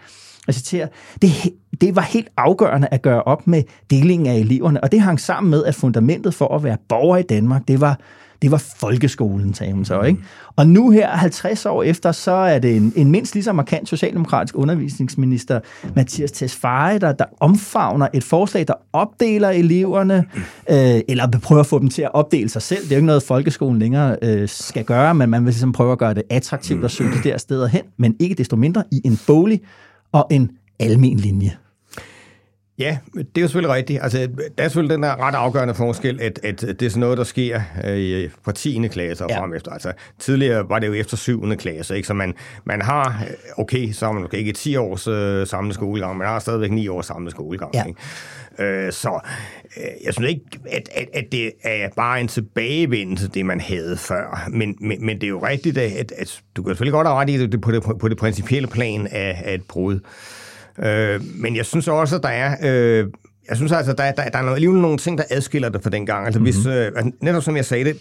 jeg 0.46 0.54
citerer, 0.54 0.88
det, 1.22 1.30
det 1.80 1.96
var 1.96 2.02
helt 2.02 2.28
afgørende 2.36 2.88
at 2.90 3.02
gøre 3.02 3.22
op 3.22 3.46
med 3.46 3.62
delingen 3.90 4.26
af 4.26 4.34
eleverne, 4.34 4.84
og 4.84 4.92
det 4.92 5.00
hang 5.00 5.20
sammen 5.20 5.50
med, 5.50 5.64
at 5.64 5.74
fundamentet 5.74 6.34
for 6.34 6.54
at 6.54 6.64
være 6.64 6.76
borger 6.88 7.16
i 7.16 7.22
Danmark, 7.22 7.68
det 7.68 7.80
var 7.80 8.00
det 8.44 8.50
var 8.50 8.64
folkeskolen, 8.76 9.54
sagde 9.54 9.72
hun 9.72 9.84
så. 9.84 10.02
Ikke? 10.02 10.20
Og 10.56 10.66
nu 10.66 10.90
her, 10.90 11.10
50 11.10 11.66
år 11.66 11.82
efter, 11.82 12.12
så 12.12 12.32
er 12.32 12.58
det 12.58 12.76
en, 12.76 12.92
en 12.96 13.10
mindst 13.10 13.34
lige 13.34 13.44
så 13.44 13.52
markant 13.52 13.88
socialdemokratisk 13.88 14.58
undervisningsminister, 14.58 15.60
Mathias 15.96 16.32
Tesfaye, 16.32 16.98
der, 16.98 17.12
der 17.12 17.24
omfavner 17.40 18.08
et 18.14 18.24
forslag, 18.24 18.66
der 18.68 18.74
opdeler 18.92 19.48
eleverne, 19.48 20.24
øh, 20.70 21.00
eller 21.08 21.28
prøver 21.42 21.60
at 21.60 21.66
få 21.66 21.78
dem 21.78 21.88
til 21.88 22.02
at 22.02 22.14
opdele 22.14 22.48
sig 22.48 22.62
selv. 22.62 22.82
Det 22.82 22.92
er 22.92 22.96
jo 22.96 22.98
ikke 22.98 23.06
noget, 23.06 23.22
folkeskolen 23.22 23.78
længere 23.78 24.16
øh, 24.22 24.48
skal 24.48 24.84
gøre, 24.84 25.14
men 25.14 25.30
man 25.30 25.44
vil 25.44 25.50
ligesom 25.50 25.72
prøve 25.72 25.92
at 25.92 25.98
gøre 25.98 26.14
det 26.14 26.22
attraktivt 26.30 26.84
at 26.84 26.90
søge 26.90 27.10
de 27.10 27.28
der 27.28 27.38
steder 27.38 27.66
hen, 27.66 27.82
men 27.98 28.16
ikke 28.20 28.34
desto 28.34 28.56
mindre 28.56 28.84
i 28.92 29.00
en 29.04 29.20
bolig 29.26 29.60
og 30.14 30.26
en 30.30 30.50
almen 30.80 31.16
linje. 31.16 31.56
Ja, 32.78 32.98
det 33.14 33.20
er 33.36 33.40
jo 33.40 33.46
selvfølgelig 33.46 33.74
rigtigt. 33.74 34.02
Altså, 34.02 34.18
der 34.58 34.64
er 34.64 34.68
selvfølgelig 34.68 34.94
den 34.94 35.02
der 35.02 35.26
ret 35.26 35.34
afgørende 35.34 35.74
forskel, 35.74 36.20
at, 36.20 36.40
at 36.42 36.60
det 36.60 36.82
er 36.82 36.88
sådan 36.88 37.00
noget, 37.00 37.18
der 37.18 37.24
sker 37.24 37.60
øh, 37.84 38.30
fra 38.44 38.52
10. 38.52 38.88
klasse 38.88 39.24
og 39.24 39.30
ja. 39.30 39.40
frem 39.40 39.54
efter. 39.54 39.70
Altså, 39.70 39.92
tidligere 40.18 40.68
var 40.68 40.78
det 40.78 40.86
jo 40.86 40.92
efter 40.92 41.16
7. 41.16 41.56
klasse, 41.56 41.96
ikke? 41.96 42.06
så 42.06 42.14
man, 42.14 42.34
man 42.64 42.82
har, 42.82 43.24
okay, 43.58 43.92
så 43.92 44.06
har 44.06 44.12
man 44.12 44.24
okay, 44.24 44.38
ikke 44.38 44.52
10 44.52 44.76
års 44.76 45.08
øh, 45.08 45.46
samlet 45.46 45.74
skolegang, 45.74 46.18
man 46.18 46.26
har 46.26 46.38
stadigvæk 46.38 46.70
9 46.70 46.88
års 46.88 47.06
samlet 47.06 47.30
skolegang. 47.30 47.74
Ja. 47.74 47.84
Ikke? 47.84 48.00
Øh, 48.58 48.92
så 48.92 49.20
øh, 49.76 50.04
jeg 50.04 50.14
synes 50.14 50.30
ikke, 50.30 50.44
at, 50.70 50.88
at, 50.94 51.08
at 51.12 51.24
det 51.32 51.52
er 51.62 51.88
bare 51.96 52.20
en 52.20 52.28
tilbagevendelse, 52.28 53.28
det 53.28 53.46
man 53.46 53.60
havde 53.60 53.96
før. 53.96 54.48
Men, 54.50 54.76
men, 54.80 55.06
men 55.06 55.16
det 55.16 55.24
er 55.24 55.28
jo 55.28 55.46
rigtigt, 55.46 55.78
at, 55.78 56.12
at 56.18 56.42
du 56.56 56.62
kan 56.62 56.70
selvfølgelig 56.70 56.92
godt 56.92 57.06
have 57.06 57.16
ret 57.16 57.30
i 57.30 57.46
det 57.46 57.60
på 57.60 57.72
det, 57.72 57.82
på 58.00 58.08
det 58.08 58.18
principielle 58.18 58.68
plan 58.68 59.06
af, 59.06 59.42
af 59.44 59.54
et 59.54 59.62
brud. 59.68 60.00
Øh, 60.78 61.20
men 61.34 61.56
jeg 61.56 61.66
synes 61.66 61.88
også, 61.88 62.16
at 62.16 62.22
der 62.22 62.28
er... 62.28 62.56
Øh, 62.62 63.06
jeg 63.48 63.56
synes 63.56 63.72
altså, 63.72 63.92
der, 63.92 64.12
der, 64.12 64.28
der 64.28 64.38
er 64.38 64.54
alligevel 64.54 64.80
nogle 64.80 64.98
ting, 64.98 65.18
der 65.18 65.24
adskiller 65.30 65.68
det 65.68 65.82
fra 65.82 65.90
den 65.90 66.06
gang. 66.06 66.26
Altså, 66.26 66.40
mm-hmm. 66.40 66.54
hvis, 66.54 66.66
øh, 66.66 66.86
altså, 66.86 67.10
netop 67.20 67.42
som 67.42 67.56
jeg 67.56 67.64
sagde 67.64 67.84
det, 67.84 67.96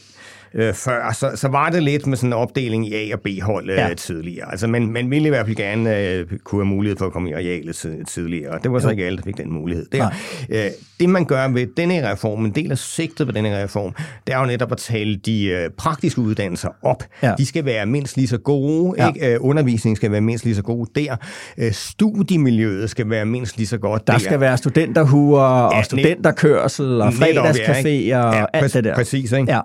øh, 0.54 0.74
før, 0.74 1.14
så, 1.14 1.32
så 1.36 1.48
var 1.48 1.70
det 1.70 1.84
lidt 1.84 2.08
med 2.08 2.18
sådan 2.18 2.30
en 2.30 2.34
opdeling 2.34 2.88
i 2.88 2.94
A- 2.94 3.14
og 3.14 3.22
B-hold 3.22 3.70
øh, 3.70 3.76
ja. 3.76 3.94
tidligere. 3.94 4.52
Altså, 4.52 4.68
man, 4.68 4.88
man 4.88 5.10
ville 5.10 5.26
i 5.26 5.30
hvert 5.30 5.46
fald 5.46 5.56
gerne 5.56 6.00
øh, 6.00 6.28
kunne 6.44 6.62
have 6.62 6.76
mulighed 6.76 6.98
for 6.98 7.06
at 7.06 7.14
komme 7.14 7.30
i 7.30 7.34
arealet 7.34 8.06
tidligere, 8.08 8.60
det 8.64 8.72
var 8.72 8.80
så 8.80 8.88
jo. 8.88 8.92
ikke 8.92 9.06
alle, 9.06 9.18
der 9.18 9.24
fik 9.24 9.38
den 9.38 9.54
mulighed. 9.54 9.86
Der. 9.92 10.10
Øh, 10.50 10.66
det, 11.00 11.10
man 11.10 11.26
gør 11.26 11.48
ved 11.48 11.68
denne 11.78 12.12
reform, 12.12 12.46
en 12.46 12.52
del 12.52 12.72
af 12.72 12.78
sigtet 12.78 13.28
ved 13.28 13.34
denne 13.34 13.64
reform, 13.64 13.96
det 14.28 14.34
er 14.34 14.40
jo 14.40 14.46
netop 14.46 14.72
at 14.72 14.78
tale 14.78 15.16
de 15.16 15.46
øh, 15.46 15.70
praktiske 15.78 16.22
uddannelser 16.22 16.70
op. 16.82 17.04
Ja. 17.24 17.34
De 17.38 17.46
skal 17.46 17.66
være 17.66 17.86
mindst 17.86 18.16
lige 18.16 18.28
så 18.28 18.38
gode, 18.38 18.94
ja. 18.98 19.08
ikke? 19.08 19.34
Øh, 19.34 19.38
undervisningen 19.42 19.96
skal 19.96 20.12
være 20.12 20.22
mindst 20.22 20.46
lige 20.46 20.56
så 20.56 20.62
god 20.62 20.86
der. 20.96 21.16
Øh, 21.58 21.72
studiemiljøet 21.72 22.90
skal 22.90 23.10
være 23.10 23.26
mindst 23.26 23.58
lige 23.58 23.68
så 23.68 23.78
godt 23.78 24.08
der. 24.08 24.14
Der 24.14 24.20
skal 24.20 24.40
være 24.40 24.58
studenterhuer 24.58 25.42
ja, 25.42 25.78
og 25.78 25.86
studenterkørsel 25.86 27.02
og 27.02 27.10
fredagscaféer 27.10 28.16
og 28.16 28.34
ja, 28.34 28.46
alt 28.54 28.74
det 28.74 28.84
der. 28.84 28.96
Præcis, 28.96 29.32
ikke? 29.32 29.52
Ja. 29.52 29.60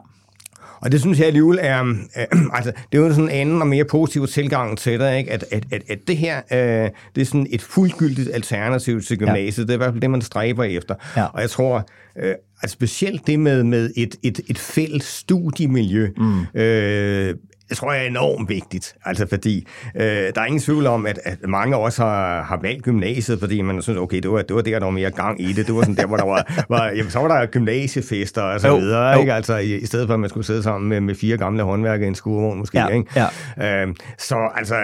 Og 0.80 0.92
det 0.92 1.00
synes 1.00 1.18
jeg 1.18 1.26
alligevel 1.26 1.58
er, 1.62 1.80
øh, 1.82 2.26
altså, 2.56 2.72
det 2.92 2.98
er 2.98 3.02
jo 3.02 3.10
sådan 3.10 3.24
en 3.24 3.30
anden 3.30 3.60
og 3.60 3.66
mere 3.66 3.84
positiv 3.84 4.26
tilgang 4.26 4.78
til 4.78 5.00
det, 5.00 5.16
ikke? 5.16 5.32
At, 5.32 5.44
at, 5.50 5.64
at, 5.72 5.82
at 5.88 5.98
det 6.06 6.16
her, 6.16 6.36
øh, 6.52 6.90
det 7.14 7.20
er 7.20 7.24
sådan 7.24 7.46
et 7.50 7.62
fuldgyldigt 7.62 8.30
alternativ 8.34 9.02
til 9.02 9.18
gymnasiet. 9.18 9.64
Ja. 9.64 9.66
Det 9.66 9.70
er 9.70 9.74
i 9.74 9.76
hvert 9.76 9.92
fald 9.92 10.00
det, 10.00 10.10
man 10.10 10.22
stræber 10.22 10.64
efter. 10.64 10.94
Ja. 11.16 11.24
Og 11.24 11.40
jeg 11.40 11.50
tror, 11.50 11.88
øh, 12.18 12.34
at 12.62 12.70
specielt 12.70 13.26
det 13.26 13.40
med, 13.40 13.64
med 13.64 13.90
et, 13.96 14.16
et, 14.22 14.40
et 14.48 14.58
fælles 14.58 15.04
studiemiljø, 15.04 16.08
mm. 16.16 16.60
øh, 16.60 17.34
det 17.68 17.76
tror 17.76 17.92
jeg 17.92 18.02
er 18.02 18.06
enormt 18.06 18.48
vigtigt, 18.48 18.94
altså 19.04 19.26
fordi 19.28 19.66
øh, 19.94 20.02
der 20.02 20.40
er 20.40 20.44
ingen 20.44 20.60
tvivl 20.60 20.86
om, 20.86 21.06
at, 21.06 21.20
at 21.24 21.38
mange 21.48 21.76
også 21.76 22.02
har, 22.02 22.42
har 22.42 22.58
valgt 22.62 22.82
gymnasiet, 22.82 23.38
fordi 23.38 23.62
man 23.62 23.82
synes, 23.82 23.98
okay, 23.98 24.20
det 24.20 24.30
var, 24.30 24.42
det 24.42 24.56
var 24.56 24.62
der, 24.62 24.78
der 24.78 24.84
var 24.84 24.90
mere 24.90 25.10
gang 25.10 25.40
i 25.40 25.52
det. 25.52 25.66
Det 25.66 25.74
var 25.74 25.80
sådan 25.80 25.96
der, 25.96 26.06
hvor 26.06 26.16
der 26.16 26.24
var, 26.24 26.64
var 26.68 26.90
jamen, 26.90 27.10
så 27.10 27.18
var 27.18 27.28
der 27.28 27.46
gymnasiefester 27.46 28.42
og 28.42 28.60
så 28.60 28.68
jo, 28.68 28.76
videre, 28.76 29.12
jo. 29.12 29.20
ikke? 29.20 29.32
Altså 29.32 29.56
i, 29.56 29.76
i 29.76 29.86
stedet 29.86 30.06
for, 30.06 30.14
at 30.14 30.20
man 30.20 30.30
skulle 30.30 30.46
sidde 30.46 30.62
sammen 30.62 30.88
med, 30.88 31.00
med 31.00 31.14
fire 31.14 31.36
gamle 31.36 31.62
håndværkere 31.62 32.06
i 32.06 32.08
en 32.08 32.14
skurvogn 32.14 32.58
måske, 32.58 32.78
ja, 32.78 32.88
ikke? 32.88 33.26
Ja. 33.58 33.82
Øh, 33.82 33.94
så 34.18 34.36
altså, 34.54 34.74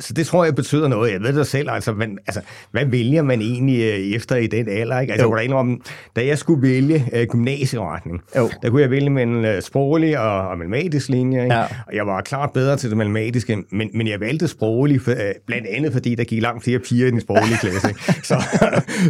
så 0.00 0.12
det 0.12 0.26
tror 0.26 0.44
jeg 0.44 0.54
betyder 0.54 0.88
noget. 0.88 1.12
Jeg 1.12 1.20
ved 1.22 1.38
det 1.38 1.46
selv, 1.46 1.70
altså, 1.70 1.92
men, 1.92 2.18
altså 2.26 2.40
hvad 2.70 2.86
vælger 2.86 3.22
man 3.22 3.40
egentlig 3.40 3.80
øh, 3.80 4.16
efter 4.16 4.36
i 4.36 4.46
den 4.46 4.68
alder, 4.68 5.00
ikke? 5.00 5.12
Altså, 5.12 5.36
jeg 5.36 5.52
om, 5.52 5.80
da 6.16 6.26
jeg 6.26 6.38
skulle 6.38 6.62
vælge 6.62 7.04
øh, 7.12 7.26
gymnasieretning, 7.26 8.22
jo. 8.36 8.50
der 8.62 8.70
kunne 8.70 8.82
jeg 8.82 8.90
vælge 8.90 9.10
mellem 9.10 9.44
øh, 9.44 9.62
sproglig 9.62 10.18
og, 10.18 10.48
og 10.48 10.58
matematisk 10.58 11.08
linje, 11.08 11.42
ikke? 11.42 11.54
Ja. 11.54 11.62
Og 11.62 11.94
jeg 11.94 12.06
var 12.06 12.13
var 12.14 12.22
klart 12.22 12.52
bedre 12.52 12.76
til 12.76 12.90
det 12.90 12.98
matematiske, 12.98 13.58
men, 13.70 13.90
men 13.94 14.08
jeg 14.08 14.20
valgte 14.20 14.48
sproglig, 14.48 15.08
øh, 15.08 15.16
blandt 15.46 15.66
andet 15.66 15.92
fordi 15.92 16.14
der 16.14 16.24
gik 16.24 16.42
langt 16.42 16.64
flere 16.64 16.78
piger 16.78 17.06
i 17.06 17.10
den 17.10 17.20
sproglige 17.20 17.56
klasse. 17.56 17.88
så 18.28 18.42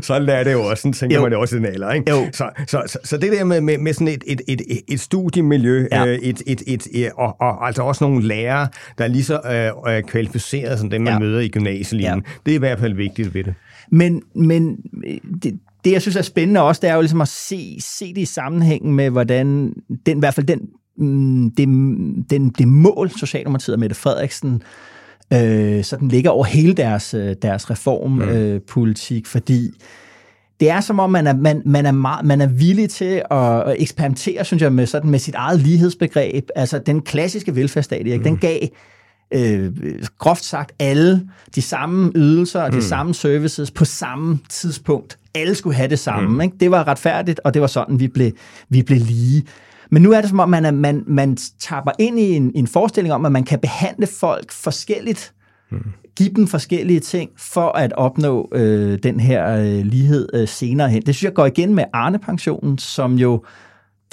sådan 0.02 0.28
er 0.28 0.44
det 0.44 0.52
jo 0.52 0.62
også, 0.62 0.80
sådan 0.80 0.92
tænker 0.92 1.16
jo. 1.16 1.22
man 1.22 1.30
det 1.30 1.38
også 1.38 1.56
i 1.56 1.58
den 1.58 1.66
alder. 1.66 1.92
Ikke? 1.92 2.10
Jo. 2.10 2.26
Så, 2.32 2.50
så, 2.66 2.82
så, 2.86 2.98
så 3.04 3.16
det 3.16 3.32
der 3.32 3.44
med, 3.44 3.60
med, 3.60 3.78
med 3.78 3.92
sådan 3.92 4.08
et, 4.08 4.24
et, 4.26 4.40
et, 4.48 4.60
et 4.88 5.00
studiemiljø, 5.00 5.88
ja. 5.92 6.06
øh, 6.06 6.18
et, 6.18 6.42
et, 6.46 6.62
et, 6.66 6.86
et, 6.92 7.10
og, 7.16 7.36
og 7.40 7.66
altså 7.66 7.82
også 7.82 8.04
nogle 8.04 8.26
lærere, 8.26 8.68
der 8.98 9.04
er 9.04 9.08
lige 9.08 9.24
så 9.24 9.72
øh, 9.88 10.02
kvalificeret 10.02 10.78
som 10.78 10.90
dem, 10.90 11.02
man 11.02 11.12
ja. 11.12 11.18
møder 11.18 11.40
i 11.40 11.48
gymnasielinjen, 11.48 12.24
ja. 12.26 12.32
det 12.46 12.52
er 12.52 12.56
i 12.56 12.58
hvert 12.58 12.78
fald 12.78 12.94
vigtigt 12.94 13.34
ved 13.34 13.44
det. 13.44 13.54
Men, 13.90 14.22
men 14.34 14.76
det, 15.42 15.58
det, 15.84 15.92
jeg 15.92 16.02
synes 16.02 16.16
er 16.16 16.22
spændende 16.22 16.62
også, 16.62 16.80
det 16.82 16.90
er 16.90 16.94
jo 16.94 17.00
ligesom 17.00 17.20
at 17.20 17.28
se, 17.28 17.76
se 17.80 18.14
det 18.14 18.20
i 18.20 18.24
sammenhængen 18.24 18.94
med, 18.94 19.10
hvordan 19.10 19.74
den, 20.06 20.16
i 20.16 20.20
hvert 20.20 20.34
fald 20.34 20.46
den 20.46 20.60
det, 21.56 21.68
den, 22.30 22.48
det 22.58 22.68
mål, 22.68 23.10
Socialdemokratiet 23.10 23.74
og 23.74 23.80
Mette 23.80 23.96
Frederiksen 23.96 24.62
øh, 25.32 25.84
sådan 25.84 26.08
ligger 26.08 26.30
over 26.30 26.44
hele 26.44 26.74
deres, 26.74 27.14
øh, 27.14 27.36
deres 27.42 27.70
reformpolitik, 27.70 29.24
mm. 29.24 29.28
øh, 29.28 29.30
fordi 29.30 29.70
det 30.60 30.70
er 30.70 30.80
som 30.80 30.98
om, 30.98 31.10
man 31.10 31.26
er, 31.26 31.34
man, 31.34 31.62
man 31.64 31.86
er, 31.86 31.92
meget, 31.92 32.26
man 32.26 32.40
er 32.40 32.46
villig 32.46 32.90
til 32.90 33.22
at, 33.30 33.74
eksperimentere, 33.78 34.44
synes 34.44 34.62
jeg, 34.62 34.72
med, 34.72 34.86
sådan, 34.86 35.10
med 35.10 35.18
sit 35.18 35.34
eget 35.34 35.60
lighedsbegreb. 35.60 36.48
Altså, 36.56 36.78
den 36.78 37.02
klassiske 37.02 37.56
velfærdsstat, 37.56 38.06
mm. 38.06 38.22
den 38.22 38.36
gav 38.36 38.58
øh, 39.34 39.72
groft 40.18 40.44
sagt 40.44 40.72
alle 40.78 41.28
de 41.54 41.62
samme 41.62 42.12
ydelser 42.14 42.62
og 42.62 42.70
de 42.70 42.76
mm. 42.76 42.82
samme 42.82 43.14
services 43.14 43.70
på 43.70 43.84
samme 43.84 44.38
tidspunkt. 44.48 45.18
Alle 45.34 45.54
skulle 45.54 45.76
have 45.76 45.88
det 45.88 45.98
samme. 45.98 46.28
Mm. 46.28 46.40
Ikke? 46.40 46.56
Det 46.60 46.70
var 46.70 46.88
retfærdigt, 46.88 47.40
og 47.44 47.54
det 47.54 47.62
var 47.62 47.68
sådan, 47.68 48.00
vi 48.00 48.08
blev, 48.08 48.32
vi 48.68 48.82
blev 48.82 48.98
lige. 48.98 49.42
Men 49.94 50.02
nu 50.02 50.12
er 50.12 50.20
det 50.20 50.30
som 50.30 50.40
om, 50.40 50.48
man, 50.48 50.64
er, 50.64 50.70
man, 50.70 51.04
man 51.06 51.36
tapper 51.60 51.92
ind 51.98 52.18
i 52.18 52.36
en, 52.36 52.52
en 52.54 52.66
forestilling 52.66 53.14
om, 53.14 53.26
at 53.26 53.32
man 53.32 53.44
kan 53.44 53.58
behandle 53.58 54.06
folk 54.06 54.52
forskelligt, 54.52 55.32
mm. 55.70 55.78
give 56.16 56.28
dem 56.36 56.46
forskellige 56.46 57.00
ting, 57.00 57.30
for 57.38 57.68
at 57.68 57.92
opnå 57.92 58.48
øh, 58.52 58.98
den 59.02 59.20
her 59.20 59.56
øh, 59.56 59.86
lighed 59.86 60.28
øh, 60.34 60.48
senere 60.48 60.88
hen. 60.88 61.02
Det 61.02 61.14
synes 61.14 61.24
jeg 61.24 61.34
går 61.34 61.46
igen 61.46 61.74
med 61.74 61.84
Arne-pensionen, 61.92 62.78
som 62.78 63.14
jo 63.14 63.44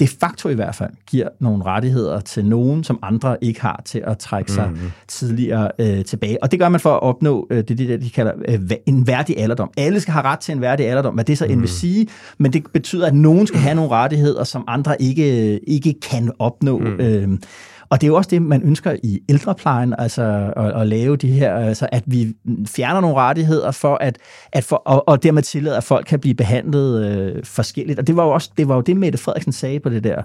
de 0.02 0.08
facto 0.08 0.48
i 0.48 0.54
hvert 0.54 0.74
fald 0.74 0.90
giver 1.06 1.28
nogle 1.40 1.64
rettigheder 1.64 2.20
til 2.20 2.44
nogen, 2.44 2.84
som 2.84 2.98
andre 3.02 3.44
ikke 3.44 3.60
har 3.60 3.82
til 3.84 4.02
at 4.06 4.18
trække 4.18 4.52
sig 4.52 4.68
mm-hmm. 4.68 4.90
tidligere 5.08 5.70
øh, 5.78 6.04
tilbage. 6.04 6.42
Og 6.42 6.50
det 6.50 6.58
gør 6.58 6.68
man 6.68 6.80
for 6.80 6.94
at 6.94 7.02
opnå 7.02 7.46
øh, 7.50 7.56
det, 7.68 7.78
det, 7.78 8.02
de 8.02 8.10
kalder 8.10 8.32
øh, 8.48 8.60
en 8.86 9.06
værdig 9.06 9.38
alderdom. 9.38 9.70
Alle 9.76 10.00
skal 10.00 10.12
have 10.12 10.24
ret 10.24 10.38
til 10.38 10.54
en 10.54 10.60
værdig 10.60 10.88
alderdom, 10.88 11.14
hvad 11.14 11.24
det 11.24 11.38
så 11.38 11.44
mm. 11.44 11.50
end 11.50 11.60
vil 11.60 11.68
mhm. 11.68 11.76
sige, 11.76 12.06
men 12.38 12.52
det 12.52 12.62
betyder, 12.72 13.06
at 13.06 13.14
nogen 13.14 13.46
skal 13.46 13.60
have 13.60 13.74
nogle 13.74 13.90
rettigheder, 13.90 14.44
som 14.44 14.64
andre 14.68 15.02
ikke, 15.02 15.58
ikke 15.58 15.94
kan 16.00 16.32
opnå. 16.38 16.78
Mm. 16.78 17.00
Øh, 17.00 17.28
og 17.92 18.00
det 18.00 18.06
er 18.06 18.08
jo 18.08 18.16
også 18.16 18.30
det, 18.30 18.42
man 18.42 18.62
ønsker 18.62 18.96
i 19.02 19.20
ældreplejen, 19.28 19.94
altså 19.98 20.52
at, 20.56 20.80
at 20.80 20.86
lave 20.86 21.16
de 21.16 21.32
her, 21.32 21.54
altså 21.54 21.88
at 21.92 22.02
vi 22.06 22.34
fjerner 22.66 23.00
nogle 23.00 23.16
rettigheder 23.16 23.70
for 23.70 23.96
at, 24.00 24.18
at 24.52 24.64
for, 24.64 24.76
og, 24.76 25.08
og 25.08 25.22
dermed 25.22 25.42
tillade, 25.42 25.76
at 25.76 25.84
folk 25.84 26.06
kan 26.06 26.20
blive 26.20 26.34
behandlet 26.34 27.06
øh, 27.06 27.44
forskelligt. 27.44 27.98
Og 27.98 28.06
det 28.06 28.16
var 28.16 28.24
jo 28.24 28.30
også 28.30 28.50
det, 28.56 28.68
var 28.68 28.74
jo 28.74 28.80
det 28.80 28.96
Mette 28.96 29.18
Frederiksen 29.18 29.52
sagde 29.52 29.80
på 29.80 29.88
det 29.88 30.04
der 30.04 30.22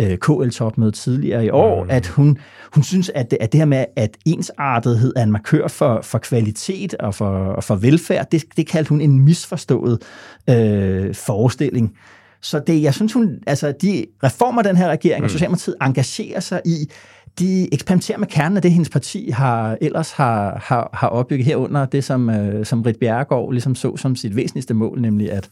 øh, 0.00 0.18
KL-topmøde 0.18 0.90
tidligere 0.90 1.44
i 1.44 1.50
år, 1.50 1.84
mm. 1.84 1.90
at 1.90 2.06
hun, 2.06 2.38
hun 2.74 2.82
synes, 2.82 3.10
at 3.14 3.30
det, 3.30 3.38
at 3.40 3.52
det 3.52 3.60
her 3.60 3.66
med, 3.66 3.84
at 3.96 4.16
ensartethed 4.26 5.12
er 5.16 5.22
en 5.22 5.32
markør 5.32 5.68
for, 5.68 6.00
for 6.02 6.18
kvalitet 6.18 6.94
og 6.94 7.14
for, 7.14 7.30
og 7.30 7.64
for 7.64 7.74
velfærd, 7.74 8.30
det, 8.30 8.44
det 8.56 8.66
kaldte 8.66 8.88
hun 8.88 9.00
en 9.00 9.20
misforstået 9.20 10.02
øh, 10.50 11.14
forestilling. 11.14 11.96
Så 12.44 12.58
det, 12.58 12.82
jeg 12.82 12.94
synes, 12.94 13.12
hun, 13.12 13.38
altså, 13.46 13.72
de 13.82 14.06
reformer, 14.22 14.62
den 14.62 14.76
her 14.76 14.88
regering 14.88 15.20
mm. 15.20 15.24
og 15.24 15.30
Socialdemokratiet 15.30 15.76
engagerer 15.82 16.40
sig 16.40 16.60
i, 16.64 16.90
de 17.38 17.74
eksperimenterer 17.74 18.18
med 18.18 18.26
kernen 18.26 18.56
af 18.56 18.62
det, 18.62 18.72
hendes 18.72 18.88
parti 18.88 19.30
har, 19.30 19.78
ellers 19.80 20.12
har, 20.12 20.62
har, 20.64 20.90
har 20.92 21.08
opbygget 21.08 21.46
herunder, 21.46 21.86
det 21.86 22.04
som, 22.04 22.30
øh, 22.30 22.66
som 22.66 22.82
Rit 22.82 22.96
Bjerregaard 22.96 23.52
ligesom 23.52 23.74
så 23.74 23.96
som 23.96 24.16
sit 24.16 24.36
væsentligste 24.36 24.74
mål, 24.74 25.00
nemlig 25.00 25.32
at, 25.32 25.48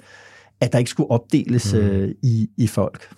at 0.60 0.72
der 0.72 0.78
ikke 0.78 0.90
skulle 0.90 1.10
opdeles 1.10 1.74
mm. 1.74 1.80
øh, 1.80 2.14
i, 2.22 2.48
i 2.56 2.66
folk. 2.66 3.08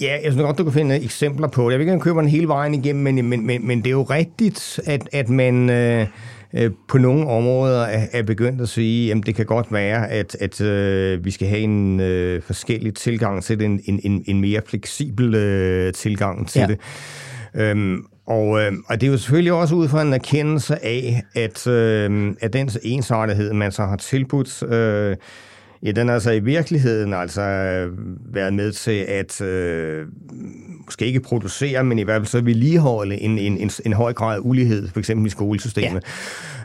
Ja, 0.00 0.18
jeg 0.24 0.32
synes 0.32 0.44
godt, 0.44 0.58
du 0.58 0.64
kan 0.64 0.72
finde 0.72 0.96
eksempler 0.96 1.48
på 1.48 1.64
det. 1.64 1.70
Jeg 1.70 1.78
vil 1.78 1.88
ikke 1.88 2.00
købe 2.00 2.20
den 2.20 2.28
hele 2.28 2.48
vejen 2.48 2.74
igennem, 2.74 3.02
men, 3.02 3.28
men, 3.28 3.46
men, 3.46 3.66
men 3.66 3.78
det 3.78 3.86
er 3.86 3.90
jo 3.90 4.02
rigtigt, 4.02 4.80
at, 4.86 5.08
at 5.12 5.28
man... 5.28 5.70
Øh, 5.70 6.06
Øh, 6.56 6.70
på 6.88 6.98
nogle 6.98 7.26
områder 7.26 7.82
er, 7.82 8.06
er 8.12 8.22
begyndt 8.22 8.60
at 8.60 8.68
sige, 8.68 9.12
at 9.12 9.26
det 9.26 9.34
kan 9.34 9.46
godt 9.46 9.72
være, 9.72 10.10
at, 10.10 10.36
at 10.40 10.60
øh, 10.60 11.24
vi 11.24 11.30
skal 11.30 11.48
have 11.48 11.60
en 11.60 12.00
øh, 12.00 12.42
forskellig 12.42 12.94
tilgang 12.94 13.42
til 13.42 13.58
det, 13.58 13.64
en, 13.64 13.80
en, 14.04 14.24
en 14.26 14.40
mere 14.40 14.60
fleksibel 14.66 15.34
øh, 15.34 15.92
tilgang 15.92 16.48
til 16.48 16.60
ja. 16.60 16.66
det. 16.66 16.78
Øhm, 17.54 18.06
Og, 18.26 18.60
øh, 18.60 18.72
og 18.88 19.00
det 19.00 19.06
er 19.06 19.10
jo 19.10 19.18
selvfølgelig 19.18 19.52
også 19.52 19.74
ud 19.74 19.88
fra 19.88 20.02
en 20.02 20.12
erkendelse 20.12 20.84
af, 20.84 21.22
at, 21.34 21.66
øh, 21.66 22.34
at 22.40 22.52
den 22.52 22.70
ensartethed, 22.82 23.52
man 23.52 23.72
så 23.72 23.82
har 23.82 23.96
tilbudt, 23.96 24.62
øh, 24.62 25.16
Ja, 25.86 25.90
den 25.90 26.06
har 26.06 26.14
altså 26.14 26.30
i 26.30 26.40
virkeligheden 26.40 27.14
altså 27.14 27.42
været 28.32 28.54
med 28.54 28.72
til 28.72 29.04
at 29.08 29.40
øh, 29.40 30.06
måske 30.84 31.06
ikke 31.06 31.20
producere, 31.20 31.84
men 31.84 31.98
i 31.98 32.02
hvert 32.02 32.20
fald 32.20 32.26
så 32.26 32.40
vedligeholde 32.40 33.20
en, 33.20 33.38
en, 33.38 33.58
en, 33.58 33.70
en 33.84 33.92
høj 33.92 34.12
grad 34.12 34.36
af 34.36 34.40
ulighed, 34.42 34.88
for 34.88 34.98
eksempel 34.98 35.26
i 35.26 35.30
skolesystemet. 35.30 36.04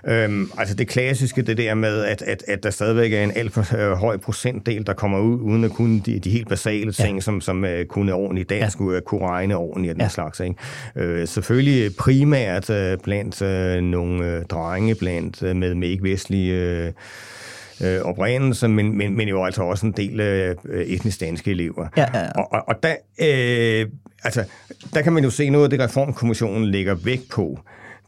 Ja. 0.07 0.24
Øhm, 0.24 0.51
altså 0.57 0.76
det 0.76 0.88
klassiske, 0.88 1.41
det 1.41 1.57
der 1.57 1.74
med, 1.74 2.03
at, 2.03 2.22
at, 2.22 2.43
at 2.47 2.63
der 2.63 2.69
stadigvæk 2.69 3.13
er 3.13 3.24
en 3.24 3.32
alt 3.36 3.53
for 3.53 3.78
øh, 3.78 3.91
høj 3.91 4.17
procentdel, 4.17 4.88
der 4.88 4.93
kommer 4.93 5.19
ud, 5.19 5.39
uden 5.39 5.63
at 5.63 5.72
kunne 5.72 6.01
de, 6.05 6.19
de 6.19 6.30
helt 6.30 6.49
basale 6.49 6.91
ting, 6.91 7.17
ja. 7.17 7.22
som, 7.22 7.41
som 7.41 7.63
uh, 7.63 7.86
kunne 7.89 8.13
ordentligt 8.13 8.49
dansk, 8.49 8.80
ja. 8.80 8.99
kunne 8.99 9.28
regne 9.28 9.55
ordentligt 9.55 9.91
og 9.91 9.95
den 9.95 10.01
ja. 10.01 10.09
slags. 10.09 10.39
Ikke? 10.39 10.55
Øh, 10.95 11.28
selvfølgelig 11.28 11.95
primært 11.95 12.69
uh, 12.69 13.03
blandt 13.03 13.41
uh, 13.41 13.84
nogle 13.84 14.38
uh, 14.38 14.45
drenge, 14.45 14.95
blandt 14.95 15.43
uh, 15.43 15.55
med, 15.55 15.76
med 15.76 15.88
ikke-vestlige... 15.88 16.84
Uh, 16.88 16.93
øh, 17.84 18.01
oprindelse, 18.01 18.67
men, 18.67 18.97
men, 18.97 19.17
men 19.17 19.27
jo 19.27 19.45
altså 19.45 19.63
også 19.63 19.86
en 19.86 19.91
del 19.91 20.19
øh, 20.19 20.55
etnisk 20.86 21.19
danske 21.19 21.51
elever. 21.51 21.88
Ja, 21.97 22.05
ja, 22.13 22.19
ja. 22.19 22.32
Og, 22.32 22.47
og, 22.51 22.63
og 22.67 22.84
der, 22.84 22.95
øh, 23.21 23.89
altså, 24.23 24.43
der 24.93 25.01
kan 25.01 25.13
man 25.13 25.23
jo 25.23 25.29
se 25.29 25.49
noget 25.49 25.63
af 25.63 25.69
det, 25.69 25.79
Reformkommissionen 25.79 26.65
lægger 26.65 26.95
vægt 26.95 27.29
på. 27.29 27.59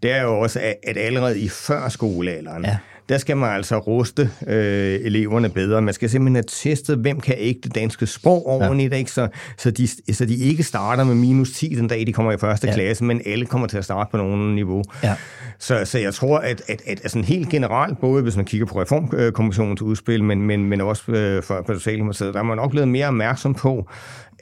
Det 0.03 0.11
er 0.11 0.21
jo 0.21 0.39
også, 0.39 0.59
at, 0.59 0.75
at 0.83 0.97
allerede 0.97 1.39
i 1.39 1.49
førskolealderen, 1.49 2.65
ja 2.65 2.77
der 3.09 3.17
skal 3.17 3.37
man 3.37 3.49
altså 3.49 3.77
ruste 3.77 4.29
øh, 4.47 4.99
eleverne 5.01 5.49
bedre. 5.49 5.81
Man 5.81 5.93
skal 5.93 6.09
simpelthen 6.09 6.35
have 6.35 6.43
testet, 6.47 6.97
hvem 6.97 7.19
kan 7.19 7.37
ikke 7.37 7.59
det 7.63 7.75
danske 7.75 8.07
sprog 8.07 8.47
ordentligt, 8.47 8.93
ja. 8.93 8.97
ikke? 8.97 9.11
Så, 9.11 9.27
så, 9.57 9.71
de, 9.71 9.87
så 10.13 10.25
de 10.25 10.35
ikke 10.35 10.63
starter 10.63 11.03
med 11.03 11.15
minus 11.15 11.51
10 11.51 11.67
den 11.75 11.87
dag, 11.87 12.07
de 12.07 12.13
kommer 12.13 12.31
i 12.31 12.37
første 12.37 12.67
ja. 12.67 12.73
klasse, 12.73 13.03
men 13.03 13.21
alle 13.25 13.45
kommer 13.45 13.67
til 13.67 13.77
at 13.77 13.83
starte 13.83 14.11
på 14.11 14.17
nogen 14.17 14.55
niveau. 14.55 14.83
Ja. 15.03 15.15
Så, 15.59 15.85
så 15.85 15.99
jeg 15.99 16.13
tror, 16.13 16.37
at, 16.37 16.61
at, 16.67 16.81
at 16.87 16.99
altså 17.03 17.21
helt 17.21 17.49
generelt, 17.49 17.99
både 17.99 18.23
hvis 18.23 18.35
man 18.35 18.45
kigger 18.45 18.67
på 18.67 18.81
Reformkommissionens 18.81 19.81
udspil, 19.81 20.23
men, 20.23 20.41
men, 20.41 20.65
men 20.65 20.81
også 20.81 21.11
øh, 21.11 21.43
for, 21.43 21.63
på 21.67 21.73
Socialdemokratiet, 21.73 22.33
der 22.33 22.39
er 22.39 22.43
man 22.43 22.57
nok 22.57 22.71
blevet 22.71 22.87
mere 22.87 23.07
opmærksom 23.07 23.53
på, 23.53 23.89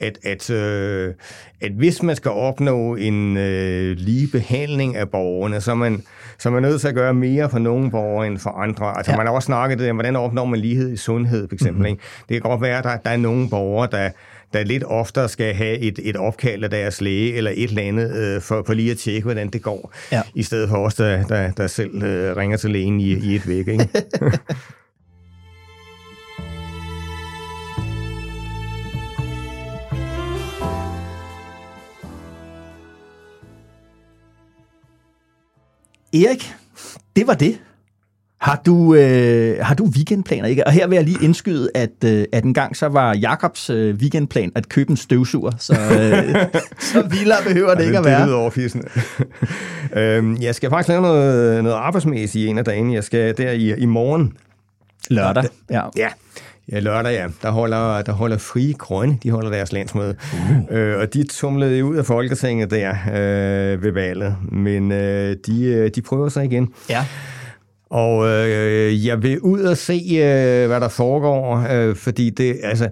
at, 0.02 0.18
at, 0.22 0.50
øh, 0.50 1.14
at 1.60 1.72
hvis 1.72 2.02
man 2.02 2.16
skal 2.16 2.30
opnå 2.30 2.94
en 2.94 3.36
øh, 3.36 3.96
lige 3.96 4.28
behandling 4.32 4.96
af 4.96 5.10
borgerne, 5.10 5.60
så 5.60 5.70
er, 5.70 5.74
man, 5.74 6.02
så 6.38 6.48
er 6.48 6.52
man 6.52 6.62
nødt 6.62 6.80
til 6.80 6.88
at 6.88 6.94
gøre 6.94 7.14
mere 7.14 7.50
for 7.50 7.58
nogle 7.58 7.90
borgere 7.90 8.26
end 8.26 8.38
for 8.38 8.50
andre. 8.50 8.96
Altså 8.96 9.12
ja. 9.12 9.16
man 9.16 9.26
har 9.26 9.34
også 9.34 9.46
snakket 9.46 9.90
om, 9.90 9.96
hvordan 9.96 10.16
opnår 10.16 10.44
man 10.44 10.60
lighed 10.60 10.92
i 10.92 10.96
sundhed, 10.96 11.48
for 11.48 11.54
eksempel. 11.54 11.78
Mm-hmm. 11.78 11.86
Ikke? 11.86 12.02
Det 12.28 12.42
kan 12.42 12.50
godt 12.50 12.62
være, 12.62 12.78
at 12.78 12.84
der, 12.84 12.96
der 12.96 13.10
er 13.10 13.16
nogle 13.16 13.48
borgere, 13.50 13.88
der, 13.92 14.10
der 14.52 14.64
lidt 14.64 14.84
oftere 14.86 15.28
skal 15.28 15.54
have 15.54 15.78
et, 15.78 15.98
et 16.02 16.16
opkald 16.16 16.64
af 16.64 16.70
deres 16.70 17.00
læge 17.00 17.34
eller 17.34 17.50
et 17.54 17.68
eller 17.68 17.82
andet, 17.82 18.16
øh, 18.16 18.40
for, 18.40 18.62
for 18.66 18.74
lige 18.74 18.90
at 18.90 18.98
tjekke, 18.98 19.22
hvordan 19.22 19.48
det 19.48 19.62
går, 19.62 19.92
ja. 20.12 20.22
i 20.34 20.42
stedet 20.42 20.68
for 20.68 20.76
os, 20.76 20.94
der, 20.94 21.26
der, 21.26 21.50
der 21.50 21.66
selv 21.66 22.02
øh, 22.02 22.36
ringer 22.36 22.56
til 22.56 22.70
lægen 22.70 23.00
i, 23.00 23.12
i 23.12 23.34
et 23.34 23.48
væk. 23.48 23.68
Ikke? 23.68 23.88
Erik, 36.14 36.54
det 37.16 37.26
var 37.26 37.34
det. 37.34 37.58
Har 38.40 38.62
du, 38.66 38.94
øh, 38.94 39.58
har 39.64 39.74
du 39.74 39.84
weekendplaner? 39.84 40.48
Ikke? 40.48 40.66
Og 40.66 40.72
her 40.72 40.86
vil 40.86 40.96
jeg 40.96 41.04
lige 41.04 41.18
indskyde, 41.22 41.70
at, 41.74 42.04
øh, 42.04 42.24
at 42.32 42.44
en 42.44 42.54
gang 42.54 42.76
så 42.76 42.88
var 42.88 43.14
Jakobs 43.14 43.70
øh, 43.70 43.94
weekendplan 43.94 44.52
at 44.54 44.68
købe 44.68 44.90
en 44.90 44.96
støvsuger, 44.96 45.50
så, 45.58 45.72
øh, 45.72 46.46
så 46.92 47.02
vildere 47.02 47.38
behøver 47.46 47.74
det 47.74 47.84
ikke 47.84 47.98
at 47.98 48.04
være. 48.04 48.20
Det 48.20 48.26
lyder 48.26 48.36
overfisende. 48.36 48.88
øhm, 50.00 50.36
jeg 50.40 50.54
skal 50.54 50.70
faktisk 50.70 50.88
lave 50.88 51.02
noget, 51.02 51.64
noget 51.64 51.76
arbejdsmæssigt 51.76 52.44
i 52.44 52.46
en 52.46 52.58
af 52.58 52.64
dagene. 52.64 52.94
Jeg 52.94 53.04
skal 53.04 53.36
der 53.36 53.50
i, 53.50 53.78
i 53.78 53.86
morgen. 53.86 54.32
Lørdag? 55.10 55.44
Ja. 55.70 55.82
ja. 55.96 56.08
Ja, 56.72 56.80
lørdag, 56.80 57.12
ja. 57.12 57.26
Der 57.42 57.50
holder, 57.50 58.02
der 58.02 58.12
holder 58.12 58.38
Fri 58.38 58.74
Grønne, 58.78 59.18
de 59.22 59.30
holder 59.30 59.50
deres 59.50 59.72
landsmøde. 59.72 60.14
Uh. 60.32 60.76
Øh, 60.76 60.98
og 60.98 61.14
de 61.14 61.24
tumlede 61.24 61.84
ud 61.84 61.96
af 61.96 62.06
Folketinget 62.06 62.70
der 62.70 62.90
øh, 62.90 63.82
ved 63.82 63.92
valget. 63.92 64.36
Men 64.52 64.92
øh, 64.92 65.36
de, 65.46 65.64
øh, 65.64 65.90
de 65.94 66.02
prøver 66.02 66.28
sig 66.28 66.44
igen. 66.44 66.68
Ja. 66.90 67.06
Og 67.90 68.28
øh, 68.28 69.06
jeg 69.06 69.22
vil 69.22 69.40
ud 69.40 69.60
og 69.60 69.76
se, 69.76 70.02
øh, 70.12 70.66
hvad 70.66 70.80
der 70.80 70.88
foregår, 70.88 71.66
øh, 71.70 71.96
fordi 71.96 72.30
det, 72.30 72.56
altså, 72.62 72.88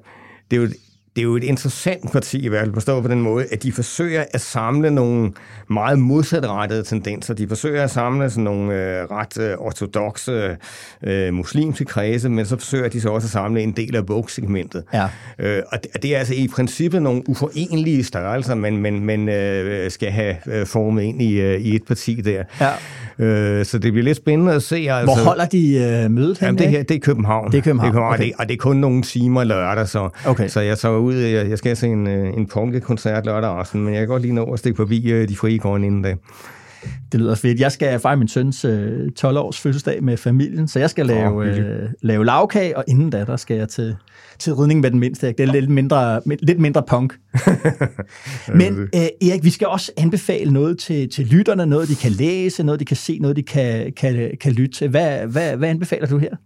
det 0.51 0.57
er 0.57 0.61
jo 0.61 0.69
det 1.17 1.23
er 1.23 1.25
jo 1.27 1.37
et 1.37 1.45
interessant 1.45 2.13
parti 2.13 2.45
i 2.45 2.49
hvert 2.49 2.61
fald, 2.61 2.75
forstået 2.75 3.03
på 3.03 3.09
den 3.09 3.21
måde, 3.21 3.47
at 3.53 3.63
de 3.63 3.73
forsøger 3.73 4.25
at 4.31 4.41
samle 4.41 4.91
nogle 4.91 5.33
meget 5.69 5.99
modsatrettede 5.99 6.83
tendenser. 6.83 7.35
De 7.35 7.49
forsøger 7.49 7.85
at 7.85 7.91
samle 7.91 8.31
sådan 8.31 8.45
nogle 8.45 8.75
øh, 8.75 9.11
ret 9.11 9.39
øh, 9.39 9.59
ortodoxe 9.59 10.57
øh, 11.03 11.35
muslimske 11.35 11.85
kredse, 11.85 12.29
men 12.29 12.47
så 12.47 12.57
forsøger 12.57 12.89
de 12.89 13.01
så 13.01 13.09
også 13.09 13.27
at 13.27 13.31
samle 13.31 13.63
en 13.63 13.73
del 13.73 13.97
af 13.97 14.09
vogue-segmentet. 14.09 14.85
Ja. 14.95 15.09
Øh, 15.39 15.63
og 15.73 15.79
det 16.03 16.15
er 16.15 16.19
altså 16.19 16.35
i 16.35 16.49
princippet 16.49 17.03
nogle 17.03 17.29
uforenlige 17.29 18.05
størrelser, 18.05 18.55
man, 18.55 18.77
man, 18.77 19.01
man 19.01 19.29
øh, 19.29 19.91
skal 19.91 20.11
have 20.11 20.37
øh, 20.47 20.67
formet 20.67 21.03
ind 21.03 21.23
i, 21.23 21.41
øh, 21.41 21.61
i 21.61 21.75
et 21.75 21.85
parti 21.85 22.15
der. 22.15 22.45
Ja. 22.61 22.71
Øh, 23.19 23.65
så 23.65 23.79
det 23.79 23.93
bliver 23.93 24.05
lidt 24.05 24.17
spændende 24.17 24.53
at 24.53 24.63
se. 24.63 24.77
Altså, 24.77 25.05
Hvor 25.05 25.25
holder 25.25 25.47
de 25.47 25.75
øh, 25.75 26.11
mødet 26.11 26.39
hen? 26.39 26.47
Jamen, 26.47 26.59
det, 26.59 26.69
her, 26.69 26.83
det 26.83 26.95
er 26.97 27.01
København. 27.01 27.53
Det 27.53 27.59
er 27.59 27.63
København, 27.63 27.93
det 27.93 27.99
er 27.99 28.03
København 28.03 28.15
okay. 28.15 28.23
og, 28.23 28.27
det, 28.27 28.33
og 28.39 28.49
det 28.49 28.55
er 28.55 28.59
kun 28.59 28.77
nogle 28.77 29.03
timer 29.03 29.45
lørdag, 29.45 29.89
så, 29.89 30.09
okay. 30.27 30.49
så 30.49 30.61
jeg 30.61 30.79
så 30.79 30.97
ud, 30.97 31.15
jeg, 31.15 31.51
jeg 31.51 31.59
skal 31.59 31.77
se 31.77 31.87
en, 31.87 32.07
øh, 32.07 32.37
en 32.37 32.47
punkekoncert 32.47 33.27
lørdag 33.27 33.51
aften, 33.51 33.85
men 33.85 33.95
jeg 33.95 34.01
kan 34.01 34.09
godt 34.09 34.23
lige 34.23 34.35
nå 34.35 34.45
at 34.45 34.59
stikke 34.59 34.77
forbi 34.77 35.11
øh, 35.11 35.29
de 35.29 35.37
frie 35.37 35.59
gårde 35.59 35.87
inden 35.87 36.03
da. 36.03 36.15
Det 37.13 37.21
lyder 37.21 37.35
fedt. 37.35 37.61
Jeg 37.61 37.73
skal 37.73 38.01
fejre 38.01 38.17
min 38.17 38.29
søns 38.29 38.65
øh, 38.65 39.09
12-års 39.21 39.61
fødselsdag 39.61 40.05
med 40.05 40.17
familien, 40.17 40.69
så 40.69 40.79
jeg 40.79 40.91
skal 40.91 41.07
lave, 41.07 41.37
oh, 41.37 41.47
øh, 41.47 41.89
lave 42.03 42.25
lavkage, 42.25 42.77
og 42.77 42.85
inden 42.89 43.11
da, 43.11 43.25
der 43.25 43.37
skal 43.37 43.57
jeg 43.57 43.69
til, 43.69 43.97
til 44.39 44.55
ridning 44.55 44.81
med 44.81 44.91
den 44.91 44.99
mindste. 44.99 45.27
Det 45.27 45.41
er 45.41 45.53
lidt 45.53 45.71
mindre, 45.71 46.21
lidt 46.27 46.61
mindre 46.61 46.83
punk. 46.83 47.19
Men 48.61 48.81
øh, 48.81 49.29
Erik, 49.29 49.45
vi 49.45 49.51
skal 49.51 49.69
også 49.69 49.93
anbefale 49.97 50.53
noget 50.53 50.79
til, 50.79 51.11
til 51.11 51.27
lytterne, 51.27 51.67
noget 51.67 51.89
de 51.89 51.95
kan 51.95 52.11
læse, 52.11 52.63
noget 52.63 52.81
de 52.81 52.85
kan 52.85 52.97
se, 52.97 53.19
noget 53.19 53.37
de 53.37 53.43
kan, 53.43 53.93
kan, 53.93 54.37
kan 54.41 54.53
lytte 54.53 54.75
til. 54.75 54.89
Hvad, 54.89 55.27
hvad, 55.27 55.57
hvad 55.57 55.69
anbefaler 55.69 56.07
du 56.07 56.19
her? 56.19 56.37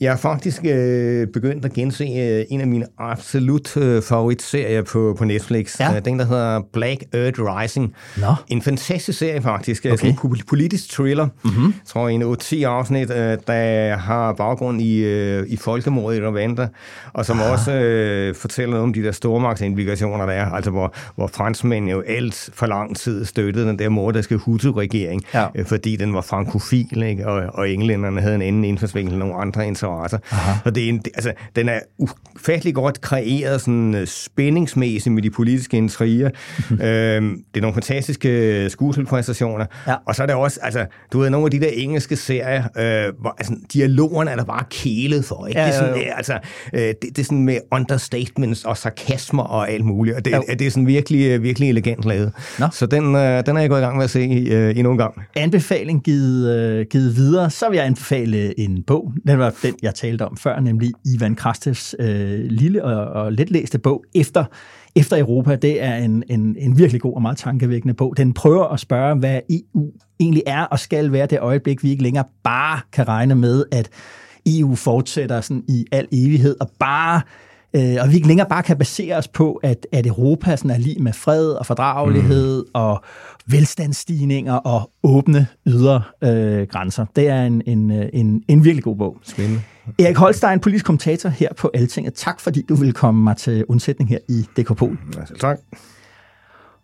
Jeg 0.00 0.12
har 0.12 0.16
faktisk 0.16 0.64
øh, 0.64 1.26
begyndt 1.26 1.64
at 1.64 1.72
gense 1.72 2.04
øh, 2.04 2.44
en 2.50 2.60
af 2.60 2.66
mine 2.66 2.86
absolut 2.98 3.76
øh, 3.76 4.02
favoritserier 4.02 4.82
på, 4.82 5.14
på 5.18 5.24
Netflix. 5.24 5.80
Ja. 5.80 5.96
Øh, 5.96 6.04
den, 6.04 6.18
der 6.18 6.24
hedder 6.24 6.60
Black 6.72 7.04
Earth 7.12 7.40
Rising. 7.40 7.94
Nå. 8.16 8.34
En 8.48 8.62
fantastisk 8.62 9.18
serie 9.18 9.42
faktisk. 9.42 9.86
Øh, 9.86 9.92
okay. 9.92 10.12
Sådan 10.12 10.30
en 10.30 10.40
politisk 10.48 10.90
thriller. 10.90 11.28
Mm-hmm. 11.44 11.64
Jeg 11.64 11.72
tror, 11.86 12.08
en 12.08 12.22
8-10 12.22 12.62
afsnit, 12.62 13.10
øh, 13.10 13.38
der 13.46 13.96
har 13.96 14.32
baggrund 14.32 14.82
i, 14.82 14.98
øh, 14.98 15.46
i 15.48 15.56
folkemordet 15.56 16.18
i 16.18 16.20
Rwanda, 16.22 16.68
og 17.12 17.26
som 17.26 17.40
ah. 17.40 17.52
også 17.52 17.72
øh, 17.72 18.34
fortæller 18.34 18.70
noget 18.70 18.82
om 18.82 18.92
de 18.92 19.02
der 19.02 19.12
stormagtsimplikationer, 19.12 20.26
der 20.26 20.32
er. 20.32 20.50
Altså, 20.50 20.70
hvor, 20.70 20.94
hvor 21.14 21.26
franskmænd 21.26 21.88
jo 21.88 22.00
alt 22.00 22.50
for 22.54 22.66
lang 22.66 22.96
tid 22.96 23.24
støttede 23.24 23.68
den 23.68 23.78
der 23.78 23.88
morderske 23.88 24.36
Hutu-regering, 24.36 25.22
ja. 25.34 25.46
øh, 25.54 25.66
fordi 25.66 25.96
den 25.96 26.14
var 26.14 26.20
frankofil, 26.20 27.02
ikke? 27.02 27.28
Og, 27.28 27.54
og 27.54 27.70
englænderne 27.70 28.20
havde 28.20 28.34
en 28.34 28.42
anden 28.42 28.64
indfaldsvinkel 28.64 29.12
end 29.12 29.20
nogle 29.20 29.34
andre 29.34 29.66
interesser. 29.86 30.18
Aha. 30.30 30.52
Og 30.64 30.74
det 30.74 30.84
er 30.84 30.88
en, 30.88 31.02
altså, 31.14 31.32
den 31.56 31.68
er 31.68 31.80
ufattelig 31.98 32.74
godt 32.74 33.00
kreeret 33.00 33.60
sådan 33.60 33.94
uh, 33.94 34.04
spændingsmæssigt 34.06 35.14
med 35.14 35.22
de 35.22 35.30
politiske 35.30 35.76
intriger. 35.76 36.30
øhm, 36.70 36.80
det 36.80 37.56
er 37.56 37.60
nogle 37.60 37.74
fantastiske 37.74 38.70
skuespilpræstationer. 38.70 39.66
Ja. 39.86 39.94
Og 40.06 40.14
så 40.14 40.22
er 40.22 40.26
der 40.26 40.34
også, 40.34 40.60
altså, 40.62 40.86
du 41.12 41.18
ved, 41.18 41.30
nogle 41.30 41.46
af 41.46 41.50
de 41.50 41.60
der 41.60 41.70
engelske 41.72 42.16
serier, 42.16 42.62
øh, 42.76 43.12
hvor 43.20 43.34
altså, 43.38 43.54
dialogerne 43.72 44.30
er 44.30 44.36
der 44.36 44.44
bare 44.44 44.64
kælet 44.70 45.24
for. 45.24 45.46
Ikke? 45.46 45.60
Ja, 45.60 45.66
det, 45.66 45.74
er 45.74 45.78
sådan, 45.78 45.96
ja, 45.96 46.16
altså, 46.16 46.38
øh, 46.72 46.80
det, 46.80 46.96
det 47.02 47.18
er 47.18 47.24
sådan 47.24 47.44
med 47.44 47.58
understatements 47.72 48.64
og 48.64 48.76
sarkasmer 48.76 49.42
og 49.42 49.70
alt 49.70 49.84
muligt. 49.84 50.16
Og 50.16 50.24
det, 50.24 50.30
ja. 50.30 50.54
det 50.54 50.66
er 50.66 50.70
sådan 50.70 50.86
virkelig, 50.86 51.26
øh, 51.26 51.42
virkelig 51.42 51.68
elegant 51.68 52.04
lavet. 52.04 52.32
Nå. 52.58 52.66
Så 52.72 52.86
den, 52.86 53.14
øh, 53.14 53.46
den 53.46 53.56
er 53.56 53.60
jeg 53.60 53.70
gået 53.70 53.80
i 53.80 53.82
gang 53.82 53.96
med 53.96 54.04
at 54.04 54.10
se 54.10 54.46
øh, 54.50 54.76
endnu 54.76 54.92
en 54.92 54.98
gang. 54.98 55.14
Anbefaling 55.36 56.02
givet, 56.02 56.56
øh, 56.56 56.86
givet 56.90 57.16
videre. 57.16 57.50
Så 57.50 57.68
vil 57.68 57.76
jeg 57.76 57.86
anbefale 57.86 58.60
en 58.60 58.82
bog. 58.86 59.12
Den 59.26 59.38
var 59.38 59.54
den, 59.62 59.74
jeg 59.82 59.94
talte 59.94 60.26
om 60.26 60.36
før, 60.36 60.60
nemlig 60.60 60.92
Ivan 61.14 61.34
Krastes 61.34 61.96
øh, 61.98 62.44
lille 62.44 62.84
og, 62.84 63.22
og 63.22 63.32
letlæste 63.32 63.78
bog, 63.78 64.04
Efter, 64.14 64.44
Efter 64.96 65.18
Europa. 65.18 65.56
Det 65.56 65.82
er 65.82 65.96
en, 65.96 66.22
en, 66.28 66.56
en 66.58 66.78
virkelig 66.78 67.00
god 67.00 67.14
og 67.14 67.22
meget 67.22 67.38
tankevækkende 67.38 67.94
bog. 67.94 68.16
Den 68.16 68.34
prøver 68.34 68.64
at 68.64 68.80
spørge, 68.80 69.16
hvad 69.16 69.40
EU 69.50 69.92
egentlig 70.20 70.42
er 70.46 70.62
og 70.62 70.78
skal 70.78 71.12
være 71.12 71.26
det 71.26 71.40
øjeblik, 71.40 71.82
vi 71.82 71.90
ikke 71.90 72.02
længere 72.02 72.24
bare 72.44 72.80
kan 72.92 73.08
regne 73.08 73.34
med, 73.34 73.64
at 73.72 73.90
EU 74.46 74.74
fortsætter 74.74 75.40
sådan 75.40 75.64
i 75.68 75.86
al 75.92 76.08
evighed 76.12 76.56
og 76.60 76.70
bare 76.78 77.20
øh, 77.76 77.96
og 78.02 78.10
vi 78.10 78.14
ikke 78.14 78.28
længere 78.28 78.48
bare 78.48 78.62
kan 78.62 78.78
basere 78.78 79.16
os 79.16 79.28
på, 79.28 79.60
at, 79.62 79.86
at 79.92 80.06
Europa 80.06 80.56
sådan 80.56 80.70
er 80.70 80.78
lige 80.78 81.02
med 81.02 81.12
fred 81.12 81.48
og 81.48 81.66
fordragelighed 81.66 82.64
mm. 82.64 82.70
og 82.74 83.04
velstandsstigninger 83.46 84.54
og 84.54 84.90
åbne 85.02 85.46
ydre 85.66 86.02
øh, 86.24 86.66
grænser. 86.66 87.06
Det 87.16 87.28
er 87.28 87.42
en, 87.42 87.62
en, 87.66 87.90
øh, 87.90 88.08
en, 88.12 88.42
en 88.48 88.64
virkelig 88.64 88.84
god 88.84 88.96
bog. 88.96 89.16
Spændende. 89.22 89.60
Erik 89.98 90.16
Holstein, 90.16 90.60
politisk 90.60 90.84
kommentator 90.84 91.28
her 91.28 91.48
på 91.58 91.70
Altinget. 91.74 92.14
Tak 92.14 92.40
fordi 92.40 92.62
du 92.68 92.74
vil 92.74 92.92
komme 92.92 93.24
mig 93.24 93.36
til 93.36 93.64
undsætning 93.68 94.10
her 94.10 94.18
i 94.28 94.46
DK 94.56 94.76
Pol. 94.76 94.98
Ja, 95.16 95.20
tak. 95.40 95.58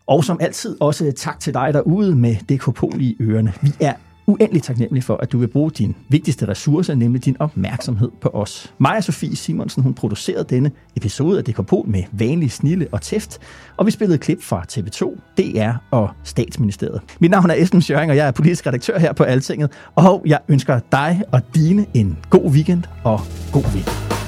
Og 0.07 0.25
som 0.25 0.39
altid 0.41 0.77
også 0.81 1.13
tak 1.17 1.41
til 1.41 1.55
dig 1.55 1.75
derude 1.75 2.17
med 2.17 2.35
DK 2.35 2.75
Pol 2.75 3.01
i 3.01 3.17
ørerne. 3.21 3.53
Vi 3.63 3.73
er 3.81 3.93
uendelig 4.27 4.63
taknemmelig 4.63 5.05
for, 5.05 5.17
at 5.17 5.33
du 5.33 5.39
vil 5.39 5.49
bruge 5.49 5.71
din 5.71 5.95
vigtigste 6.09 6.49
ressource, 6.49 6.95
nemlig 6.95 7.25
din 7.25 7.37
opmærksomhed 7.39 8.11
på 8.21 8.29
os. 8.29 8.73
Maja 8.79 9.01
Sofie 9.01 9.37
Simonsen, 9.37 9.83
hun 9.83 9.95
producerede 9.95 10.45
denne 10.45 10.71
episode 10.97 11.39
af 11.39 11.45
Dekopol 11.45 11.89
med 11.89 12.03
vanlig 12.13 12.51
snille 12.51 12.89
og 12.93 13.01
tæft, 13.01 13.39
og 13.77 13.87
vi 13.87 13.91
spillede 13.91 14.19
klip 14.19 14.43
fra 14.43 14.65
TV2, 14.73 15.21
DR 15.39 15.73
og 15.91 16.11
Statsministeriet. 16.25 17.01
Mit 17.21 17.31
navn 17.31 17.51
er 17.51 17.55
Esben 17.55 17.83
Schøring, 17.83 18.11
og 18.11 18.17
jeg 18.17 18.27
er 18.27 18.31
politisk 18.31 18.67
redaktør 18.67 18.99
her 18.99 19.13
på 19.13 19.23
Altinget, 19.23 19.71
og 19.95 20.23
jeg 20.27 20.39
ønsker 20.49 20.81
dig 20.93 21.23
og 21.33 21.41
dine 21.55 21.87
en 21.95 22.19
god 22.31 22.51
weekend 22.51 22.83
og 23.05 23.21
god 23.53 23.65
weekend. 23.65 24.22